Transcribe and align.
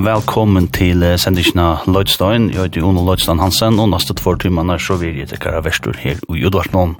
og 0.00 0.06
velkommen 0.06 0.64
til 0.72 1.02
sendisjena 1.20 1.82
Lloydstein. 1.84 2.46
Jeg 2.54 2.70
heter 2.70 2.84
Ono 2.88 3.02
Lloydstein 3.04 3.40
Hansen, 3.42 3.76
og 3.82 3.90
neste 3.92 4.14
två 4.16 4.32
timene 4.40 4.78
så 4.80 4.94
vil 4.96 5.18
jeg 5.18 5.28
til 5.28 5.40
Kara 5.42 5.60
verstur 5.60 5.92
her 5.98 6.16
i 6.16 6.44
Udvartnån. 6.46 6.94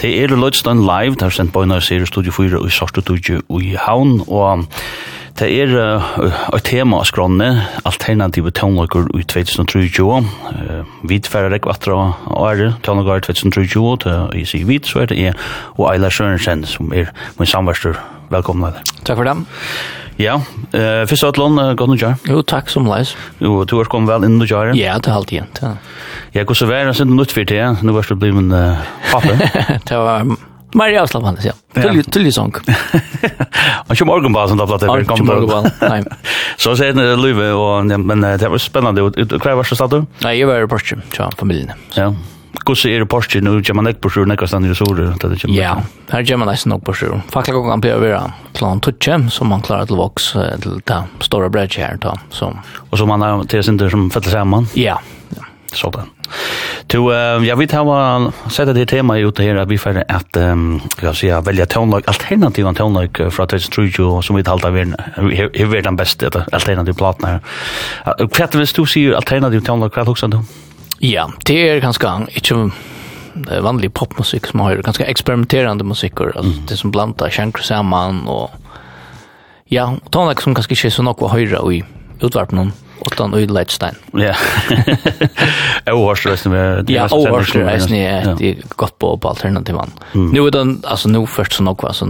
Det 0.00 0.10
er 0.20 0.34
Lloydstein 0.34 0.82
Live, 0.84 1.16
der 1.16 1.32
sendt 1.32 1.54
bøyna 1.54 1.78
i 1.80 1.80
serie 1.80 2.06
Studio 2.06 2.32
4 2.32 2.58
og 2.58 2.66
i 2.68 2.74
Sørste 2.74 3.00
i 3.62 3.76
Havn, 3.80 4.20
og 4.28 4.66
det 5.38 5.48
er 5.48 5.72
et 6.52 6.64
tema 6.68 7.00
av 7.00 7.08
skrånne, 7.08 7.48
alternative 7.84 8.50
tøvnløkker 8.50 9.08
i 9.16 9.24
2023. 9.24 10.20
Vi 11.08 11.20
tverre 11.24 11.54
rekk 11.54 11.70
vatra 11.70 11.96
og 12.26 12.50
ære 12.50 12.74
tøvnløkker 12.84 13.16
i 13.16 13.40
2023, 13.40 13.96
til 14.04 14.36
i 14.42 14.44
sier 14.44 14.68
vidt 14.68 14.90
så 14.90 15.06
er 15.06 15.06
det 15.14 15.20
jeg 15.22 15.40
og 15.78 15.88
Eila 15.94 16.12
Sørensen 16.12 16.68
som 16.68 16.92
er 16.92 17.08
min 17.38 17.48
samverstur. 17.48 17.96
Velkommen, 18.28 18.68
Eila. 18.68 18.84
Takk 19.00 19.16
for 19.16 19.24
det. 19.24 19.38
Ja, 20.16 20.34
eh 20.72 21.06
för 21.06 21.16
så 21.16 21.26
att 21.26 21.36
lån 21.36 21.76
går 21.76 21.86
nu 21.86 21.96
jar. 21.96 22.14
Jo, 22.24 22.42
tack 22.42 22.68
som 22.68 22.86
läs. 22.86 23.16
Jo, 23.38 23.64
du 23.64 23.76
har 23.76 23.84
kommit 23.84 24.10
väl 24.10 24.24
in 24.24 24.38
nu 24.38 24.44
jar. 24.44 24.66
Ja, 24.66 24.98
det 24.98 25.10
har 25.10 25.16
alltid 25.16 25.32
igen. 25.32 25.46
Ja. 25.60 25.76
Jag 26.30 26.46
går 26.46 26.54
så 26.54 26.66
väl 26.66 26.94
sen 26.94 27.16
något 27.16 27.32
för 27.32 27.44
det. 27.44 27.76
Nu 27.82 27.92
var 27.92 28.06
det 28.08 28.14
blir 28.14 28.28
en 28.30 28.76
pappa. 29.12 29.28
Det 29.84 29.96
var 29.96 30.36
Maria 30.74 31.06
Slavanes, 31.06 31.44
ja. 31.44 31.52
Tull 31.82 32.04
tull 32.04 32.32
sång. 32.32 32.54
Och 33.88 33.96
så 33.96 34.04
morgon 34.04 34.32
bara 34.32 34.48
som 34.48 34.56
då 34.58 34.66
platta 34.66 34.96
vi 34.96 35.04
kom 35.04 35.26
då. 35.26 35.64
Nej. 35.80 36.04
Så 36.56 36.76
så 36.76 36.82
det 36.82 37.16
Luve 37.16 37.50
och 37.52 37.86
men 37.86 38.20
det 38.20 38.48
var 38.48 38.58
spännande. 38.58 39.02
Vad 39.02 39.56
var 39.56 39.64
så 39.64 39.74
stad 39.74 39.90
du? 39.90 40.04
Nej, 40.18 40.38
jag 40.38 40.46
var 40.46 40.60
på 40.60 40.68
Porsche, 40.68 40.96
så 41.16 41.30
familjen. 41.38 41.70
Ja. 41.94 42.14
Gusse 42.66 42.90
er 42.92 43.04
Porsche 43.08 43.40
nu 43.40 43.56
gjør 43.60 43.78
man 43.78 43.88
ekbor 43.90 44.12
sjur 44.12 44.28
nekast 44.28 44.52
stand 44.52 44.68
i 44.68 44.74
så. 44.76 44.86
Ja, 45.48 45.74
her 46.12 46.22
gjør 46.22 46.42
man 46.42 46.50
nesten 46.52 46.70
nok 46.70 46.84
på 46.86 46.94
sjur. 46.94 47.18
Fackla 47.32 47.54
går 47.56 47.70
kan 47.70 47.80
på 47.80 47.92
klan 48.58 48.80
plan 48.80 49.30
som 49.30 49.48
man 49.48 49.62
klarar 49.62 49.88
til 49.88 49.96
voks 49.96 50.32
til 50.62 50.80
ta 50.84 51.04
store 51.20 51.50
bridge 51.50 51.80
her 51.80 51.96
ta 51.96 52.14
så. 52.30 52.52
Och 52.90 52.98
så 52.98 53.06
man 53.06 53.20
har 53.20 53.44
til 53.44 53.64
sin 53.64 53.78
som 53.78 54.10
faller 54.10 54.30
samman. 54.30 54.68
Ja. 54.74 54.98
Ja, 55.36 55.42
så 55.72 55.90
där. 55.90 56.04
Du, 56.86 57.12
jag 57.46 57.56
vet 57.56 57.72
hur 57.72 58.50
sett 58.50 58.74
det 58.74 58.86
tema 58.86 59.18
ut 59.18 59.38
her 59.38 59.56
at 59.56 59.68
vi 59.68 59.78
för 59.78 60.04
att 60.08 60.36
jag 61.02 61.16
ska 61.16 61.40
välja 61.40 61.66
tonlag 61.66 62.02
alternativ 62.06 62.66
och 62.66 62.76
tonlag 62.76 63.16
för 63.30 63.42
att 63.42 64.24
som 64.24 64.36
vi 64.36 64.44
talar 64.44 64.68
av 64.68 64.74
hur 64.74 65.74
är 65.74 65.82
den 65.82 65.96
beste 65.96 66.30
alternativ 66.52 66.92
platna 66.92 67.28
her 67.28 67.40
Hva 68.04 68.44
er 68.44 68.46
det 68.52 68.58
hvis 68.58 68.72
du 68.72 68.86
sier 68.86 69.14
alternativ 69.14 69.60
tånlag 69.60 69.92
hva 69.92 70.02
er 70.02 70.14
det 70.20 70.36
då? 70.36 70.42
Ja, 71.02 71.26
det 71.48 71.58
er 71.58 71.82
ganske 71.82 72.10
ikke 72.38 72.70
vanlig 73.64 73.90
popmusikk 73.96 74.50
som 74.50 74.60
har 74.62 74.82
ganske 74.84 75.06
eksperimenterande 75.08 75.86
musikker, 75.88 76.34
altså 76.36 76.52
mm. 76.52 76.66
det 76.68 76.78
som 76.78 76.92
blandar 76.94 77.32
sjankre 77.32 77.64
samman 77.64 78.22
og 78.30 78.52
ja, 79.72 79.88
tonak 80.12 80.42
som 80.44 80.54
kanskje 80.54 80.76
ikke 80.76 80.90
er 80.90 80.96
så 80.98 81.04
nok 81.06 81.24
å 81.24 81.32
høyre 81.32 81.62
i 81.72 81.82
utvarpen 82.22 82.72
utan 83.02 83.32
og 83.32 83.40
den 83.40 83.40
i 83.40 83.46
Leitstein. 83.50 83.96
Ja, 84.14 84.34
jeg 85.86 85.94
overhørste 85.94 86.30
resten 86.30 86.52
med 86.54 86.86
det. 86.86 86.94
Ja, 86.94 87.08
overhørste 87.10 87.64
Det 88.38 88.50
er 88.52 88.60
et 88.60 88.76
godt 88.78 88.94
på, 89.02 89.16
på 89.16 89.32
alternativan. 89.32 89.90
Mm. 90.14 90.28
Nå 90.36 90.44
er 90.46 90.54
den, 90.54 90.74
altså 90.86 91.10
nå 91.10 91.24
først 91.26 91.58
så 91.58 91.66
nok, 91.66 91.82
altså 91.88 92.06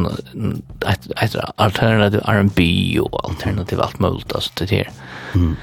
et, 0.91 1.09
et 1.16 1.37
alternativ 1.56 2.21
R&B 2.28 2.66
og 3.00 3.21
alternativ 3.25 3.81
alt 3.81 4.00
mulig, 4.05 4.27
altså 4.34 4.53
det 4.59 4.71
her. 4.71 4.93
Mm. 5.34 5.56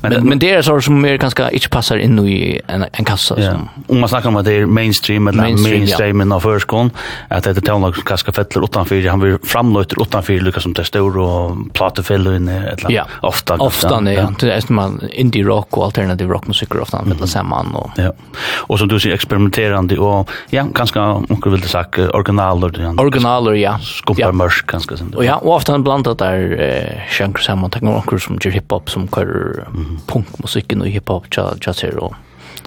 Men, 0.00 0.12
men, 0.12 0.28
men 0.28 0.38
det 0.38 0.50
är 0.50 0.62
så 0.62 0.80
som 0.80 1.00
mer 1.00 1.16
ganska 1.16 1.50
inte 1.50 1.68
passar 1.68 1.96
in 1.96 2.18
i 2.18 2.60
en, 2.66 2.84
en 2.92 3.04
kassa. 3.04 3.40
Ja. 3.40 3.52
Om 3.88 4.00
man 4.00 4.08
snackar 4.08 4.28
om 4.28 4.36
att 4.36 4.44
det 4.44 4.52
är 4.52 4.66
mainstream 4.66 5.28
eller 5.28 5.38
mainstream, 5.38 5.78
mainstream 5.78 6.30
ja. 6.30 6.36
av 6.36 6.40
förskon, 6.40 6.90
att 7.28 7.44
det 7.44 7.50
är 7.50 7.60
tonlag 7.60 7.94
som 7.94 8.04
ganska 8.04 8.32
fettlar 8.32 8.64
utanför, 8.64 9.08
han 9.08 9.20
vill 9.20 9.38
framlöjter 9.44 10.02
utanför, 10.02 10.40
lyckas 10.40 10.62
som 10.62 10.72
det 10.72 10.84
står 10.84 11.18
och 11.18 11.56
platefäller 11.72 12.36
inne, 12.36 12.56
eller 12.58 12.90
ja. 12.90 13.06
ofta. 13.20 13.54
Ofta, 13.54 14.02
ja. 14.04 14.10
ja. 14.10 14.32
Det 14.40 14.52
är 14.52 14.60
som 14.60 14.76
man 14.76 15.00
indie 15.12 15.44
rock 15.44 15.76
och 15.76 15.84
alternativ 15.84 16.28
rockmusik 16.28 16.74
ofta 16.74 16.98
mm. 16.98 17.08
fettlar 17.08 17.28
samman. 17.28 17.74
Och, 17.74 17.90
ja. 17.96 18.12
och 18.54 18.78
som 18.78 18.88
du 18.88 19.00
säger, 19.00 19.14
experimenterande 19.14 19.98
och 19.98 20.30
ja, 20.50 20.66
ganska, 20.74 21.02
om 21.02 21.40
du 21.44 21.50
vill 21.50 21.62
säga, 21.62 21.86
originaler. 22.12 23.00
Originaler, 23.00 23.52
ja. 23.52 23.78
Skumpar 23.78 24.22
ja. 24.22 24.32
mörsk, 24.32 24.66
ganska. 24.66 24.94
Och 25.16 25.24
ja, 25.24 25.36
och 25.36 25.54
ofta 25.54 25.78
blandat 25.78 26.18
där 26.18 26.60
eh, 26.60 27.08
sjanker 27.10 27.42
samman, 27.42 27.70
tänker 27.70 27.86
man 27.86 28.18
som 28.20 28.38
gör 28.42 28.50
hiphop 28.50 28.90
som 28.90 29.08
kör 29.08 29.66
punkmusikken 30.06 30.82
og 30.82 30.92
hiphop, 30.92 31.30
jazz 31.32 31.82
her 31.82 31.98
og 31.98 32.14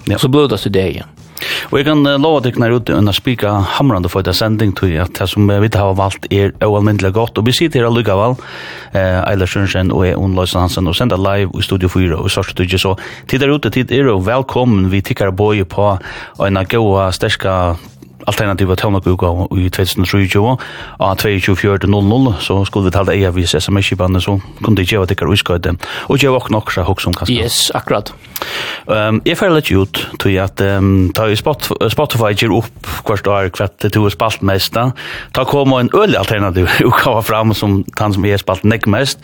ja. 0.09 0.17
så 0.17 0.29
blod 0.31 0.49
det 0.49 0.73
det 0.73 0.89
igjen. 0.93 1.11
Og 1.71 1.79
jeg 1.79 1.87
kan 1.87 2.01
uh, 2.07 2.15
lova 2.21 2.41
deg 2.45 2.57
når 2.59 2.77
ute 2.79 2.95
under 2.95 3.15
spika 3.15 3.51
hamrande 3.75 4.09
for 4.11 4.25
det 4.25 4.35
sending 4.37 4.73
til 4.77 4.95
at 5.03 5.13
det 5.17 5.27
som 5.29 5.49
vi 5.49 5.69
har 5.73 5.97
valgt 5.97 6.27
er 6.33 6.53
oalmyndelig 6.63 7.13
godt. 7.15 7.37
Og 7.37 7.47
vi 7.47 7.55
sitter 7.55 7.81
her 7.81 7.89
allukka 7.89 8.15
allikevel, 8.15 8.37
eh, 8.93 9.19
Eilert 9.29 9.51
Sjønsen 9.51 9.91
og 9.91 10.05
Eon 10.07 10.35
Løysen 10.37 10.61
Hansen, 10.63 10.87
og 10.87 10.95
sender 10.95 11.19
live 11.19 11.51
i 11.51 11.65
Studio 11.65 11.89
4 11.91 12.15
og 12.17 12.29
i 12.29 12.33
Sørste 12.33 12.55
Tudje. 12.55 12.79
Så 12.79 12.95
tid 13.27 13.43
der 13.43 13.51
ute, 13.51 13.69
tid 13.69 13.91
er 13.91 14.07
jo 14.09 14.19
velkommen. 14.23 14.89
Vi 14.91 15.01
tikkar 15.01 15.35
boi 15.35 15.63
på 15.63 15.97
en 16.39 16.57
av 16.57 16.69
gode, 16.71 17.09
sterska 17.13 17.75
alternativa 18.25 18.75
tónakugga 18.79 19.31
i 19.57 19.69
2023 19.69 20.39
og 20.41 20.59
22.00 20.99 22.33
så 22.45 22.59
skulle 22.65 22.89
vi 22.89 22.95
tala 22.95 23.15
eia 23.15 23.31
vis 23.35 23.55
sms-kipanne 23.57 24.21
så 24.21 24.37
kunne 24.61 24.77
de 24.79 24.87
gjeva 24.87 25.07
dikkar 25.09 25.31
uiskøyde 25.31 25.75
og 26.09 26.21
gjeva 26.21 26.41
okna 26.41 26.61
okra 26.63 26.85
hoksom 26.87 27.15
kanskje 27.17 27.39
Yes, 27.45 27.71
akkurat 27.75 28.13
um, 28.87 29.21
Jeg 29.25 29.39
fyrir 29.39 29.55
litt 29.57 29.71
ut 29.71 30.01
til 30.21 30.39
at 30.41 30.61
um, 30.61 31.09
ta 31.15 31.27
i 31.29 31.37
Spotify 31.37 32.33
gir 32.33 32.53
opp 32.55 32.91
hvert 33.05 33.27
år 33.27 33.51
hvert 33.55 33.89
du 33.93 34.01
er 34.05 34.13
spalt 34.13 34.43
mest 34.45 34.75
ta 34.75 35.43
kom 35.47 35.73
en 35.77 35.89
øl 35.93 36.15
alternativ 36.17 36.69
utgava 36.89 37.21
fram 37.25 37.53
som 37.53 37.83
han 37.99 38.13
som 38.13 38.25
er 38.25 38.41
spalt 38.41 38.65
nek 38.67 38.87
mest. 38.91 39.21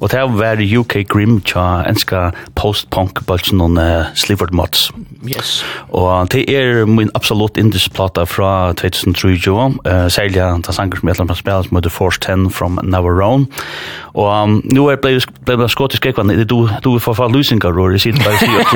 Og 0.00 0.10
det 0.12 0.22
var 0.36 0.60
UK 0.62 1.02
Grim 1.08 1.40
tja 1.46 1.82
enska 1.88 2.30
post-punk 2.58 3.24
bulsen 3.28 3.62
og 3.64 3.78
uh, 3.78 4.10
Slivered 4.18 4.54
Mods. 4.56 4.90
Yes. 5.28 5.60
Og 5.94 6.30
det 6.32 6.46
er 6.50 6.84
min 6.86 7.12
absolutt 7.14 7.58
indisplata 7.60 8.24
fra 8.28 8.41
fra 8.42 8.72
2003, 8.72 9.28
jo, 9.46 9.56
uh, 9.56 10.08
særlig 10.08 10.40
at 10.42 10.50
han 10.50 10.62
sanger 10.64 10.96
som 10.96 11.08
et 11.08 11.12
eller 11.12 11.22
annet 11.22 11.38
spiller, 11.38 11.62
som 11.62 11.76
heter 11.76 11.90
Force 11.90 12.20
10 12.20 12.50
from 12.50 12.78
Navarone. 12.82 13.46
Og 14.14 14.42
um, 14.42 14.62
nå 14.64 14.88
er 14.90 14.96
det 14.96 15.22
ble 15.46 15.68
skottisk 15.70 16.06
ekvann, 16.06 16.32
du, 16.50 16.68
du 16.84 16.98
får 16.98 17.14
fall 17.16 17.32
lusinger, 17.32 17.72
Rory, 17.72 17.98
sier 18.02 18.16
det 18.16 18.24
bare 18.24 18.38
sier 18.40 18.60
at 18.60 18.66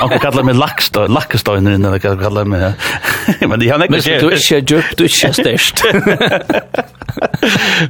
han 0.00 0.08
kan 0.14 0.22
kallar 0.22 0.46
meg 0.46 0.56
lakkestøyner, 0.60 1.74
eller 1.76 1.98
kan 1.98 2.18
kallar 2.20 2.48
meg, 2.48 2.78
men 3.42 3.60
de 3.60 3.70
har 3.70 3.82
nekket 3.82 4.06
skjer. 4.06 4.20
Men 4.20 4.24
du 4.24 4.30
er 4.34 4.38
ikke 4.38 4.60
djup, 4.70 4.92
du 4.98 5.04
er 5.04 5.10
ikke 5.10 5.32
størst. 5.42 5.84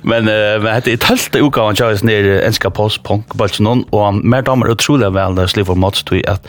Men 0.03 0.31
uh, 0.31 0.57
men 0.63 0.73
hette 0.73 0.95
i 0.95 1.01
talte 1.01 1.43
utgaven 1.45 1.77
kjøres 1.79 2.05
ned 2.07 2.31
enska 2.47 2.73
post, 2.75 3.03
punk, 3.07 3.37
balsen, 3.37 3.69
og 3.69 4.25
mer 4.25 4.47
damer 4.47 4.73
utrolig 4.73 5.13
vel, 5.15 5.37
det 5.37 5.47
er 5.47 5.53
slik 5.55 5.69
for 5.69 5.79
måte, 5.79 6.23
at 6.31 6.49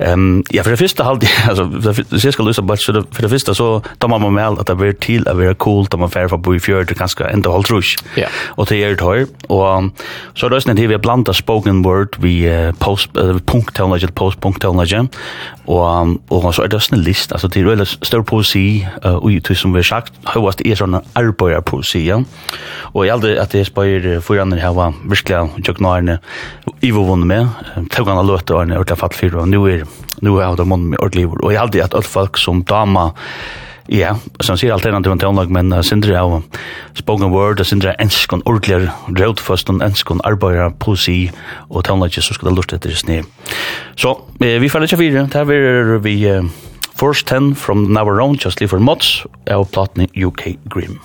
Ehm 0.00 0.42
ja 0.50 0.62
för 0.62 0.70
det 0.70 0.76
första 0.76 1.04
halt 1.04 1.24
alltså 1.48 1.64
det 2.10 2.32
ska 2.32 2.42
lösa 2.42 2.62
bara 2.62 2.76
så 2.76 3.04
för 3.10 3.22
det 3.22 3.28
första 3.28 3.54
så 3.54 3.82
tar 3.98 4.08
man 4.08 4.34
med 4.34 4.46
att 4.46 4.66
det 4.66 4.74
blir 4.74 4.92
till 4.92 5.28
att 5.28 5.36
vara 5.36 5.54
cool 5.54 5.86
att 5.90 5.98
man 5.98 6.10
färfar 6.10 6.36
bo 6.36 6.54
i 6.54 6.60
fjärde 6.60 6.94
ganska 6.94 7.30
ändå 7.30 7.50
håll 7.50 7.62
rush. 7.62 7.96
Ja. 8.14 8.26
Och 8.46 8.66
det 8.66 8.84
är 8.84 8.96
det 8.96 9.04
här 9.04 9.26
och 9.46 9.84
så 10.34 10.48
då 10.48 10.56
är 10.56 10.74
det 10.74 10.86
vi 10.86 10.98
blandar 10.98 11.32
spoken 11.32 11.82
word 11.82 12.16
vi 12.18 12.72
post 12.78 13.12
punkt 13.46 13.74
till 13.74 13.84
något 13.84 14.14
post 14.14 14.40
punkt 14.40 14.60
till 14.60 14.70
något 14.70 15.14
och 15.64 16.06
och 16.28 16.54
så 16.54 16.62
är 16.62 16.68
det 16.68 16.92
en 16.92 17.02
list 17.02 17.32
alltså 17.32 17.48
det 17.48 17.60
är 17.60 17.64
väl 17.64 17.86
stor 17.86 18.22
poesi 18.22 18.86
och 19.02 19.32
ju 19.32 19.40
som 19.54 19.72
vi 19.72 19.82
sagt 19.82 20.12
hur 20.34 20.40
var 20.40 20.54
det 20.56 20.70
är 20.70 20.74
såna 20.74 21.02
arbetar 21.12 21.60
poesi. 21.60 22.24
Och 22.92 23.06
jag 23.06 23.14
hade 23.14 23.42
att 23.42 23.50
det 23.50 23.64
spår 23.64 24.38
andra 24.40 24.58
här 24.58 24.72
var 24.72 24.94
verkligen 25.04 25.48
jag 25.64 25.76
knarne 25.76 26.18
i 26.80 26.90
vad 26.90 27.18
med 27.18 27.48
tog 27.90 28.08
han 28.08 28.26
låta 28.26 28.54
och 28.56 28.66
det 28.66 28.96
fatt 28.96 29.14
för 29.14 29.36
och 29.36 29.48
nu 29.48 29.56
är 29.56 29.86
nu 30.20 30.30
har 30.30 30.56
det 30.56 30.64
mån 30.64 30.88
med 30.88 30.98
ordlivor. 30.98 31.44
Och 31.44 31.52
jag 31.52 31.60
hade 31.60 31.84
att 31.84 31.94
alla 31.94 32.02
folk 32.02 32.36
som 32.36 32.62
dama 32.62 33.12
Ja, 33.92 34.16
så 34.40 34.52
han 34.52 34.58
sier 34.58 34.70
alternativ 34.72 35.12
en 35.12 35.18
tonlag, 35.18 35.50
men 35.50 35.72
uh, 35.72 35.80
sindri 35.82 36.14
av 36.14 36.44
spoken 36.94 37.32
word, 37.32 37.58
og 37.58 37.66
sindri 37.66 37.90
av 37.90 37.96
enskon 37.98 38.44
ordelig 38.46 38.84
rødfast, 39.18 39.72
og 39.72 39.82
enskon 39.82 40.22
arbeider, 40.22 40.70
poesi 40.78 41.24
og 41.66 41.82
tonlag, 41.88 42.14
så 42.14 42.36
skal 42.36 42.52
det 42.52 42.54
lort 42.54 42.74
etter 42.76 42.94
sne. 42.94 43.24
Så, 43.98 44.14
eh, 44.38 44.60
vi 44.62 44.70
faller 44.70 44.86
ikke 44.86 45.00
fire, 45.00 45.26
det 45.32 45.42
er 45.42 45.98
vi 46.06 46.14
uh, 46.30 46.46
First 46.94 47.26
Ten 47.26 47.56
from 47.56 47.88
Navarone, 47.90 48.38
just 48.38 48.60
live 48.60 48.70
for 48.70 48.78
Mods, 48.78 49.24
av 49.50 49.66
platene 49.74 50.06
UK 50.14 50.54
Grimm. 50.70 51.00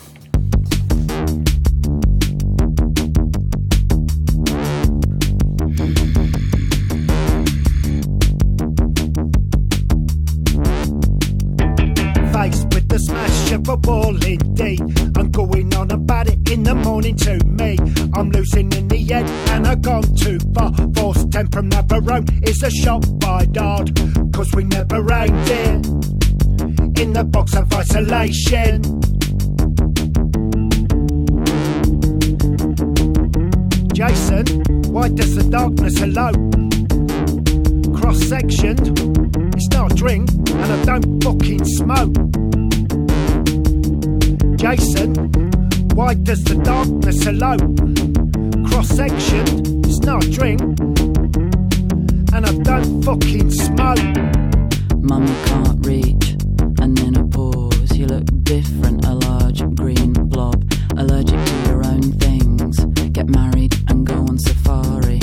a 13.69 13.75
wally 13.75 14.33
indeed 14.33 14.81
I'm 15.17 15.31
going 15.31 15.73
on 15.75 15.91
about 15.91 16.27
it 16.27 16.49
in 16.51 16.63
the 16.63 16.75
morning 16.75 17.15
to 17.17 17.43
me. 17.45 17.77
I'm 18.13 18.29
losing 18.31 18.71
in 18.73 18.87
the 18.87 19.13
end 19.13 19.27
and 19.49 19.67
I've 19.67 19.81
gone 19.81 20.03
too 20.15 20.39
far. 20.53 20.73
Force 20.95 21.25
temp 21.31 21.53
from 21.53 21.69
Navarone 21.69 22.47
is 22.47 22.61
a 22.63 22.69
shot 22.69 23.03
by 23.19 23.45
Dodd. 23.45 23.95
Cause 24.33 24.51
we 24.53 24.63
never 24.65 24.97
aimed 25.13 25.49
it 25.49 26.99
in 26.99 27.13
the 27.13 27.23
box 27.23 27.55
of 27.55 27.71
isolation. 27.73 28.81
Jason, 33.93 34.45
why 34.91 35.07
does 35.07 35.35
the 35.35 35.47
darkness 35.49 35.97
hello? 35.97 36.31
Cross-sectioned, 37.97 38.99
it's 39.55 39.69
not 39.69 39.91
a 39.93 39.95
drink, 39.95 40.29
and 40.29 40.71
I 40.71 40.83
don't 40.83 41.23
fucking 41.23 41.63
smoke. 41.63 42.64
Jason, 44.57 45.13
Why 45.95 46.13
does 46.13 46.43
the 46.43 46.55
darkness 46.55 47.23
hello? 47.23 47.57
Cross-section, 48.69 49.83
it's 49.85 49.99
not 49.99 50.23
a 50.23 50.31
drink. 50.31 50.61
And 52.33 52.45
I 52.45 52.53
don't 52.63 53.01
fucking 53.03 53.51
smoke. 53.51 53.99
Mum 55.01 55.25
can't 55.45 55.85
reach, 55.85 56.35
and 56.81 56.97
then 56.97 57.15
a 57.15 57.27
pause. 57.27 57.97
You 57.97 58.07
look 58.07 58.25
different, 58.43 59.05
a 59.05 59.13
large 59.13 59.61
green 59.75 60.13
blob. 60.13 60.63
Allergic 60.97 61.43
to 61.45 61.55
your 61.67 61.85
own 61.85 62.01
things. 62.13 62.77
Get 63.11 63.29
married 63.29 63.75
and 63.89 64.05
go 64.05 64.15
on 64.15 64.39
safari. 64.39 65.19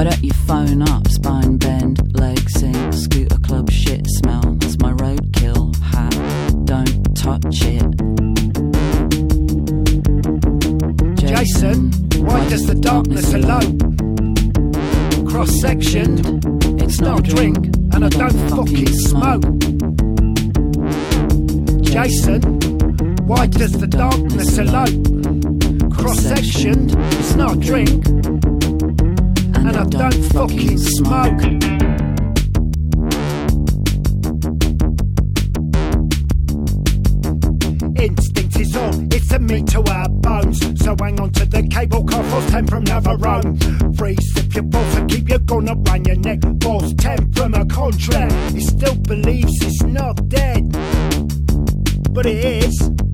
Why 0.00 0.04
don't 0.04 0.24
you 0.24 0.32
phone 0.32 0.80
up, 0.80 1.06
spine 1.08 1.58
bend, 1.58 2.18
leg 2.18 2.48
sink, 2.48 2.94
scooter 2.94 3.38
club 3.40 3.70
shit 3.70 4.00
smell, 4.06 4.56
that's 4.58 4.78
my 4.78 4.92
roadkill 4.94 5.76
hat, 5.76 6.14
don't 6.64 7.14
touch 7.14 7.60
it. 7.66 7.84
Jason, 11.16 11.90
Jason 11.90 12.24
why 12.24 12.48
does 12.48 12.66
the 12.66 12.76
darkness 12.80 13.30
hello 13.30 13.60
Cross-sectioned, 15.30 16.46
it's 16.80 17.00
not 17.02 17.18
a 17.18 17.22
drink, 17.22 17.58
and 17.92 18.02
I 18.02 18.08
don't 18.08 18.40
fucking 18.48 18.92
smoke. 19.04 19.44
Jason, 21.82 22.40
why 23.26 23.46
does 23.48 23.72
the 23.72 23.86
darkness 23.86 24.56
hello 24.56 24.86
Cross-sectioned, 25.90 26.96
it's 26.96 27.34
not 27.34 27.58
a 27.58 27.60
drink, 27.60 28.02
and, 29.60 29.68
and 29.68 29.76
I, 29.76 29.80
I 29.80 29.84
don't, 29.84 30.10
don't 30.10 30.24
fucking 30.32 30.78
smoke. 30.78 31.42
Instinct 38.00 38.60
is 38.60 38.76
all, 38.76 39.14
it's 39.14 39.32
a 39.32 39.38
meat 39.38 39.66
to 39.68 39.82
our 39.82 40.08
bones. 40.08 40.58
So 40.82 40.96
hang 41.00 41.20
on 41.20 41.30
to 41.32 41.44
the 41.44 41.68
cable 41.68 42.04
car, 42.04 42.24
force 42.24 42.50
10 42.50 42.66
from 42.68 42.84
Navarone. 42.84 43.96
Free 43.96 44.16
sip 44.34 44.54
your 44.54 44.64
balls 44.64 44.94
and 44.96 45.10
keep 45.10 45.28
your 45.28 45.38
gun 45.40 45.68
up 45.68 45.88
on 45.90 46.04
your 46.04 46.16
neck. 46.16 46.40
Force 46.62 46.94
10 46.94 47.32
from 47.32 47.54
a 47.54 47.66
contract, 47.66 48.32
he 48.54 48.60
still 48.60 48.96
believes 48.96 49.52
it's 49.62 49.82
not 49.82 50.28
dead. 50.28 50.72
But 52.12 52.26
it 52.26 52.64
is. 52.64 53.09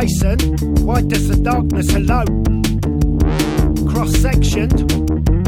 Jason, 0.00 0.38
why 0.86 1.00
does 1.00 1.26
the 1.26 1.34
darkness 1.34 1.90
hello? 1.90 2.22
Cross-sectioned, 3.90 4.92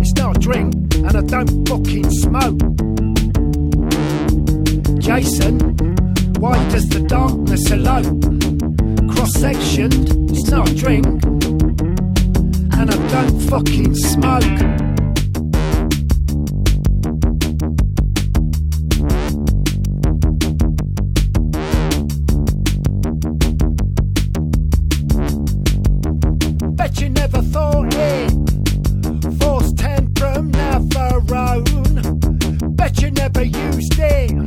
it's 0.01 0.13
not 0.15 0.39
a 0.39 0.41
drink, 0.41 0.75
and 0.97 1.17
I 1.17 1.21
don't 1.21 1.69
fucking 1.69 2.11
smoke. 2.11 2.59
Jason, 4.99 5.61
why 6.41 6.57
does 6.71 6.89
the 6.89 6.99
darkness 7.07 7.69
hello? 7.69 8.03
Cross-sectioned, 9.15 10.31
it's 10.33 10.51
not 10.51 10.69
a 10.69 10.75
drink, 10.75 11.07
and 12.75 12.91
I 12.91 13.09
don't 13.13 13.41
fucking 13.43 13.95
smoke. 13.95 14.80
never 33.35 33.45
used 33.45 33.99
it 33.99 34.40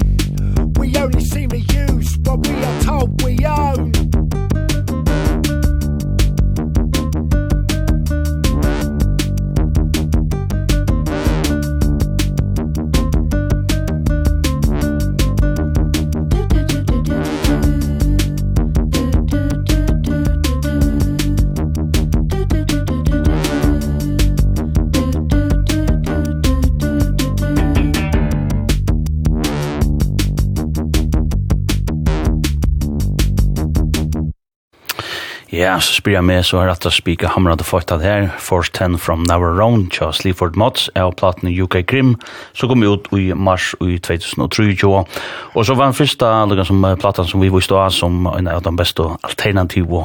Ja, 35.64 35.78
så 35.80 35.94
spyr 35.96 36.18
jeg 36.18 36.26
med, 36.28 36.42
så 36.44 36.58
har 36.60 36.68
rett 36.68 36.84
å 36.84 36.92
spike 36.92 37.30
hamra 37.38 37.54
det 37.56 37.64
fått 37.64 37.92
her, 38.02 38.26
Force 38.42 38.68
10 38.74 38.98
from 39.00 39.22
Navarone, 39.30 39.86
tja 39.94 40.10
Sleaford 40.12 40.58
Mods, 40.60 40.90
er 40.92 41.06
og 41.08 41.16
platen 41.22 41.48
UK 41.48 41.78
Grim, 41.88 42.18
så 42.52 42.68
kom 42.68 42.84
ut 42.84 43.08
i 43.16 43.30
mars 43.32 43.70
i 43.80 43.96
2023, 43.96 44.90
og 44.92 45.64
så 45.64 45.78
var 45.78 45.88
den 45.88 45.96
første 45.96 46.32
lukka 46.52 46.66
som 46.68 46.84
platen 47.00 47.30
som 47.30 47.40
vi 47.40 47.52
viste 47.54 47.78
av, 47.80 47.94
som 47.96 48.28
en 48.34 48.50
av 48.52 48.60
de 48.66 48.74
beste 48.76 49.06
alternative 49.22 50.04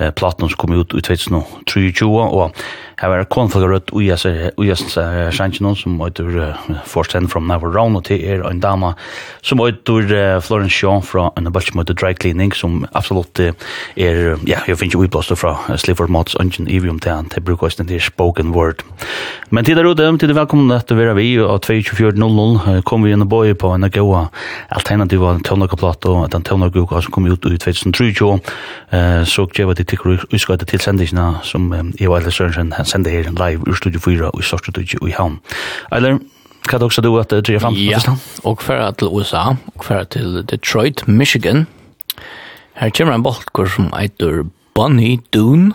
eh, 0.00 0.10
platen 0.10 0.50
som 0.50 0.58
kom 0.58 0.74
ut 0.74 0.96
i 0.98 1.04
2023, 1.06 2.10
og 2.10 2.58
her 2.96 3.12
var 3.12 3.26
konflikter 3.30 3.70
rødt 3.70 3.92
ui 3.92 4.08
hans 4.08 4.96
sjansjen 5.36 5.70
som 5.76 6.00
heter 6.00 6.38
uh, 6.40 6.68
Force 6.88 7.12
10 7.12 7.28
from 7.30 7.46
Navarone, 7.46 8.00
og 8.00 8.08
til 8.08 8.24
er 8.24 8.42
en 8.48 8.62
dama 8.64 8.94
som 9.44 9.60
heter 9.62 10.10
uh, 10.10 10.42
Florence 10.42 10.74
Shaw 10.74 10.98
fra 11.04 11.28
en 11.36 11.52
bøtt 11.52 11.70
som 11.70 11.82
heter 11.82 11.94
dry 11.94 12.14
cleaning, 12.16 12.56
som 12.56 12.86
absolutt 12.96 13.38
er, 13.44 13.52
ja, 14.48 14.64
jeg 14.64 14.80
finner 14.80 14.95
ikke 14.96 15.08
utblåst 15.08 15.32
fra 15.38 15.76
Slifford 15.76 16.08
Mods 16.08 16.36
Ungen 16.40 16.68
Ivium 16.68 16.98
til 16.98 17.12
han, 17.12 17.28
til 17.28 17.42
bruker 17.44 17.66
oss 17.66 17.76
den 17.76 17.86
til 17.86 18.00
spoken 18.00 18.52
word. 18.54 18.82
Men 19.50 19.64
til 19.64 19.76
der 19.76 19.86
ute, 19.86 20.18
til 20.18 20.28
det 20.28 20.36
velkommen 20.36 20.72
til 20.80 20.96
å 20.96 20.98
være 20.98 21.14
vi, 21.18 21.26
og 21.40 21.64
24.00 21.64 22.82
kom 22.88 23.04
vi 23.04 23.12
inn 23.12 23.24
og 23.24 23.30
bøy 23.30 23.54
på 23.58 23.72
en 23.74 23.88
gode 23.90 24.26
alternativ 24.70 25.22
av 25.22 25.40
en 25.40 25.62
og 25.66 26.30
den 26.32 26.42
tøvnlokauka 26.42 27.02
som 27.02 27.12
kom 27.12 27.26
ut 27.26 27.46
i 27.46 27.58
2023, 27.58 28.38
så 29.24 29.46
gjør 29.46 29.68
vi 29.68 29.74
til 29.74 29.86
tikkere 29.86 30.18
utskøyte 30.32 30.66
til 30.66 30.80
sendisene 30.80 31.34
som 31.42 31.72
Eva 31.72 32.18
Eiler 32.18 32.30
Sørensen 32.30 32.72
sender 32.84 33.10
her 33.10 33.30
live 33.30 33.68
ur 33.68 33.76
Studio 33.76 34.00
4 34.00 34.30
og 34.30 34.40
i 34.40 34.46
Storstudio 34.46 35.06
i 35.06 35.14
Havn. 35.16 35.40
Eiler, 35.92 36.18
Kan 36.66 36.82
också 36.82 37.02
du 37.02 37.20
att 37.20 37.28
det 37.28 37.48
är 37.48 37.58
fram 37.58 37.74
Ja, 37.76 38.00
och 38.42 38.62
för 38.62 38.92
till 38.92 39.08
USA 39.12 39.56
och 39.74 39.84
för 39.84 40.04
till 40.04 40.46
Detroit, 40.46 41.06
Michigan. 41.06 41.66
Her 42.74 42.90
kommer 42.90 43.12
en 43.12 43.22
boltkurs 43.22 43.74
som 43.74 43.92
eitur 43.94 44.46
Bonnie 44.76 45.20
Doon. 45.32 45.70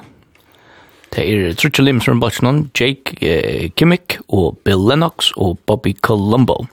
Det 1.10 1.24
er 1.26 1.56
Trutje 1.58 1.82
Lims 1.84 2.06
fra 2.06 2.14
Bachelon, 2.22 2.68
Jake 2.78 3.18
eh, 3.26 3.72
Kimmick 3.76 4.20
og 4.30 4.60
Bill 4.64 4.84
Lennox 4.88 5.32
og 5.42 5.58
Bobby 5.66 5.96
Colombo. 6.06 6.68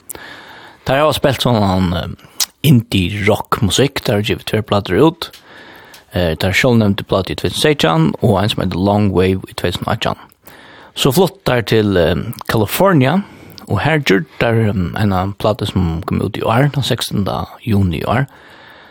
Det 0.84 0.98
har 1.00 1.16
spilt 1.16 1.46
sånn 1.46 1.56
um, 1.56 2.18
indie-rock-musikk, 2.68 4.04
det 4.04 4.12
har 4.12 4.26
givet 4.28 4.44
tver 4.50 4.66
plater 4.68 5.00
ut. 5.00 5.30
Eh, 6.12 6.34
det 6.36 6.44
har 6.44 6.52
selv 6.52 6.82
nevnt 6.82 7.06
plater 7.08 7.32
i 7.32 7.40
2016 7.40 8.12
og 8.20 8.36
en 8.42 8.52
som 8.52 8.62
heter 8.62 8.84
Long 8.90 9.08
Wave 9.16 9.48
i 9.48 9.56
2018. 9.56 10.20
Så 11.00 11.14
flott 11.16 11.40
der 11.48 11.64
til 11.64 11.96
um, 11.96 12.26
California, 12.52 13.22
og 13.72 13.80
her 13.86 14.04
gjør 14.04 14.26
der 14.42 14.66
um, 14.68 14.90
en 15.00 15.32
plate 15.40 15.72
som 15.72 16.02
kom 16.04 16.20
ut 16.20 16.36
i 16.36 16.44
år, 16.44 16.68
den 16.76 16.84
16. 16.84 17.24
juni 17.64 18.02
i 18.02 18.08
år, 18.08 18.28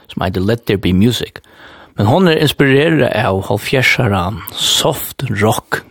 som 0.09 0.25
heter 0.25 0.41
Let 0.41 0.65
There 0.65 0.81
Be 0.81 0.89
Music. 0.93 1.37
Men 1.97 2.05
hon 2.05 2.29
er 2.29 2.41
inspireret 2.41 3.09
av 3.17 3.41
halvfjersaran 3.47 4.41
soft 4.53 5.25
rock 5.41 5.81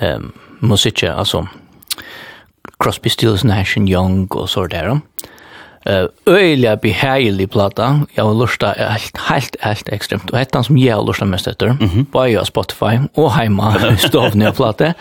um, 0.00 0.30
musikk, 0.62 1.02
altså 1.02 1.46
Crosby, 2.82 3.10
Stills, 3.10 3.44
Nash 3.44 3.78
Young 3.78 4.26
og 4.30 4.48
så 4.50 4.66
der. 4.70 5.00
Uh, 5.82 6.06
øyelig 6.30 6.80
behagelig 6.80 7.50
plata. 7.50 8.06
Jeg 8.16 8.24
har 8.24 8.38
lyst 8.38 8.60
til 8.60 8.68
helt, 8.78 9.18
helt, 9.28 9.56
helt 9.62 9.88
ekstremt. 9.92 10.30
Og 10.30 10.38
hette 10.38 10.62
som 10.62 10.78
jeg 10.78 10.94
har 10.94 11.06
lyst 11.06 11.18
til 11.18 11.30
mest 11.30 11.48
etter. 11.48 11.72
Mm 11.72 11.86
-hmm. 11.86 12.04
Bare 12.12 12.30
jeg 12.30 12.46
Spotify 12.46 12.98
og 13.16 13.34
heima 13.34 13.96
stovne 13.96 14.46
av 14.46 14.54
plata. 14.54 14.92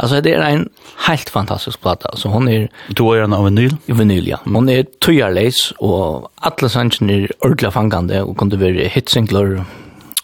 Alltså 0.00 0.20
det 0.20 0.32
är 0.32 0.40
en 0.40 0.68
helt 1.06 1.30
fantastisk 1.30 1.80
platta. 1.80 2.16
Så 2.16 2.28
hon 2.28 2.48
är 2.48 2.68
Du 2.88 3.04
är 3.04 3.22
en 3.22 3.32
av 3.32 3.44
vinyl? 3.44 3.76
Vinyl, 3.86 4.28
ja. 4.28 4.38
Hon 4.44 4.68
är 4.68 4.84
tøyarleis, 5.00 5.72
och 5.78 6.30
alla 6.34 6.68
sångarna 6.68 7.12
är 7.12 7.28
ordentligt 7.44 7.72
fangande 7.72 8.22
och 8.22 8.36
kunde 8.38 8.56
vara 8.56 8.88
hitsinglar 8.88 9.64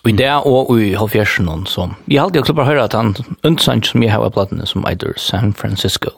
Og 0.04 0.11
i 0.11 0.16
det 0.16 0.31
og 0.45 0.81
i 0.81 0.95
halvfjersen, 0.95 1.66
så 1.66 1.88
jeg 2.09 2.21
har 2.21 2.26
alltid 2.26 2.45
klubber 2.45 2.64
høyre 2.64 2.85
at 2.85 2.93
han, 2.93 3.14
en 3.43 3.59
sang 3.59 3.81
som 3.85 4.02
jeg 4.02 4.12
har 4.12 4.21
av 4.21 4.35
platene 4.37 4.66
som 4.66 4.85
eider 4.85 5.14
San 5.16 5.54
Francisco. 5.54 6.11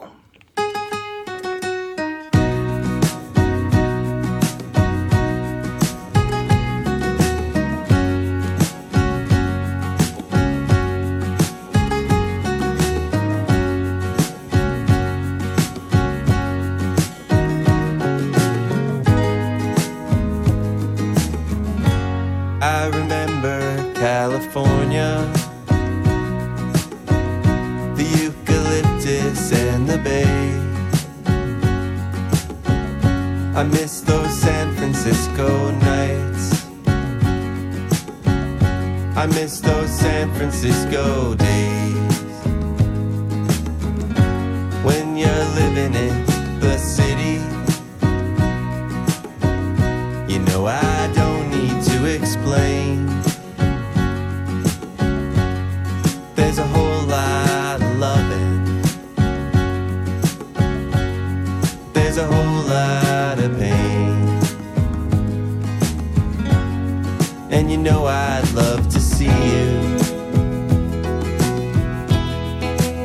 And 67.49 67.71
you 67.71 67.77
know 67.77 68.05
I'd 68.05 68.51
love 68.53 68.89
to 68.89 68.99
see 68.99 69.25
you. 69.25 69.67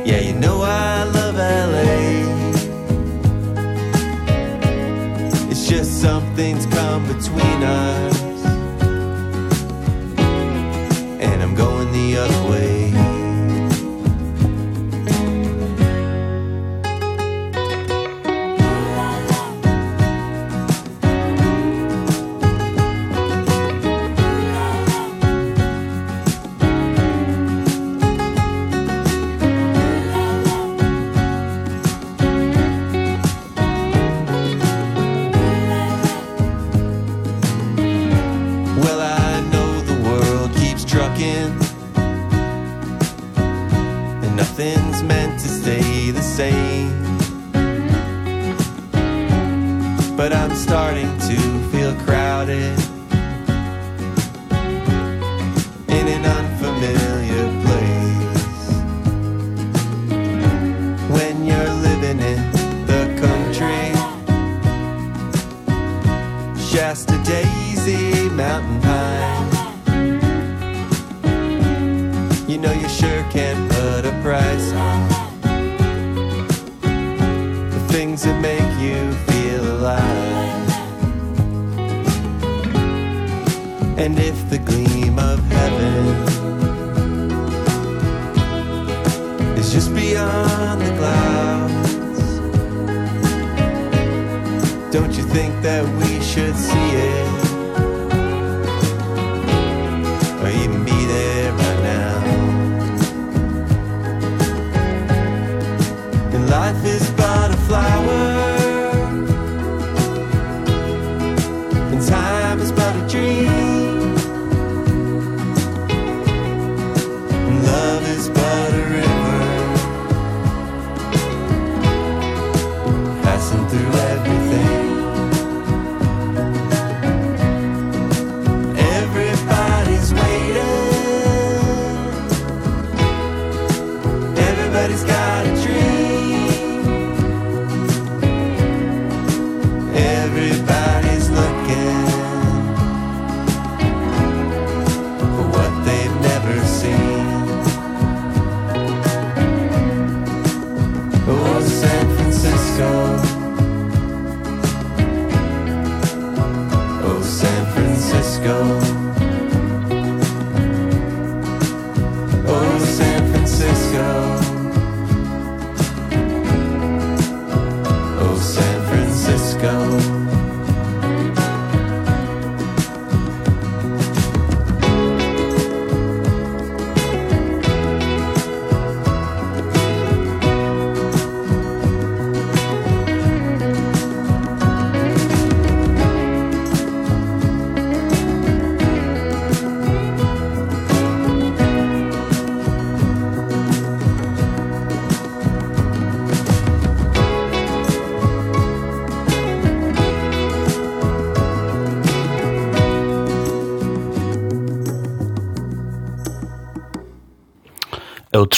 Yeah, 0.05 0.19
you 0.19 0.33
know 0.33 0.61
I 0.61 1.05
love 1.05 1.35
LA 1.35 2.23
It's 5.49 5.67
just 5.67 6.01
something's 6.01 6.65
come 6.65 7.07
between 7.07 7.63
us. 7.63 8.21
And 11.21 11.41
I'm 11.41 11.55
going 11.55 11.91
the 11.93 12.17
other 12.17 12.42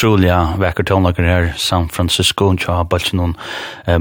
utrolig 0.05 0.29
vekker 0.61 0.85
tonlager 0.85 1.25
her, 1.25 1.47
San 1.57 1.87
Francisco, 1.89 2.51
og 2.51 2.61
jeg 2.61 2.69
har 2.69 2.85
bare 2.89 3.17
noen 3.17 3.33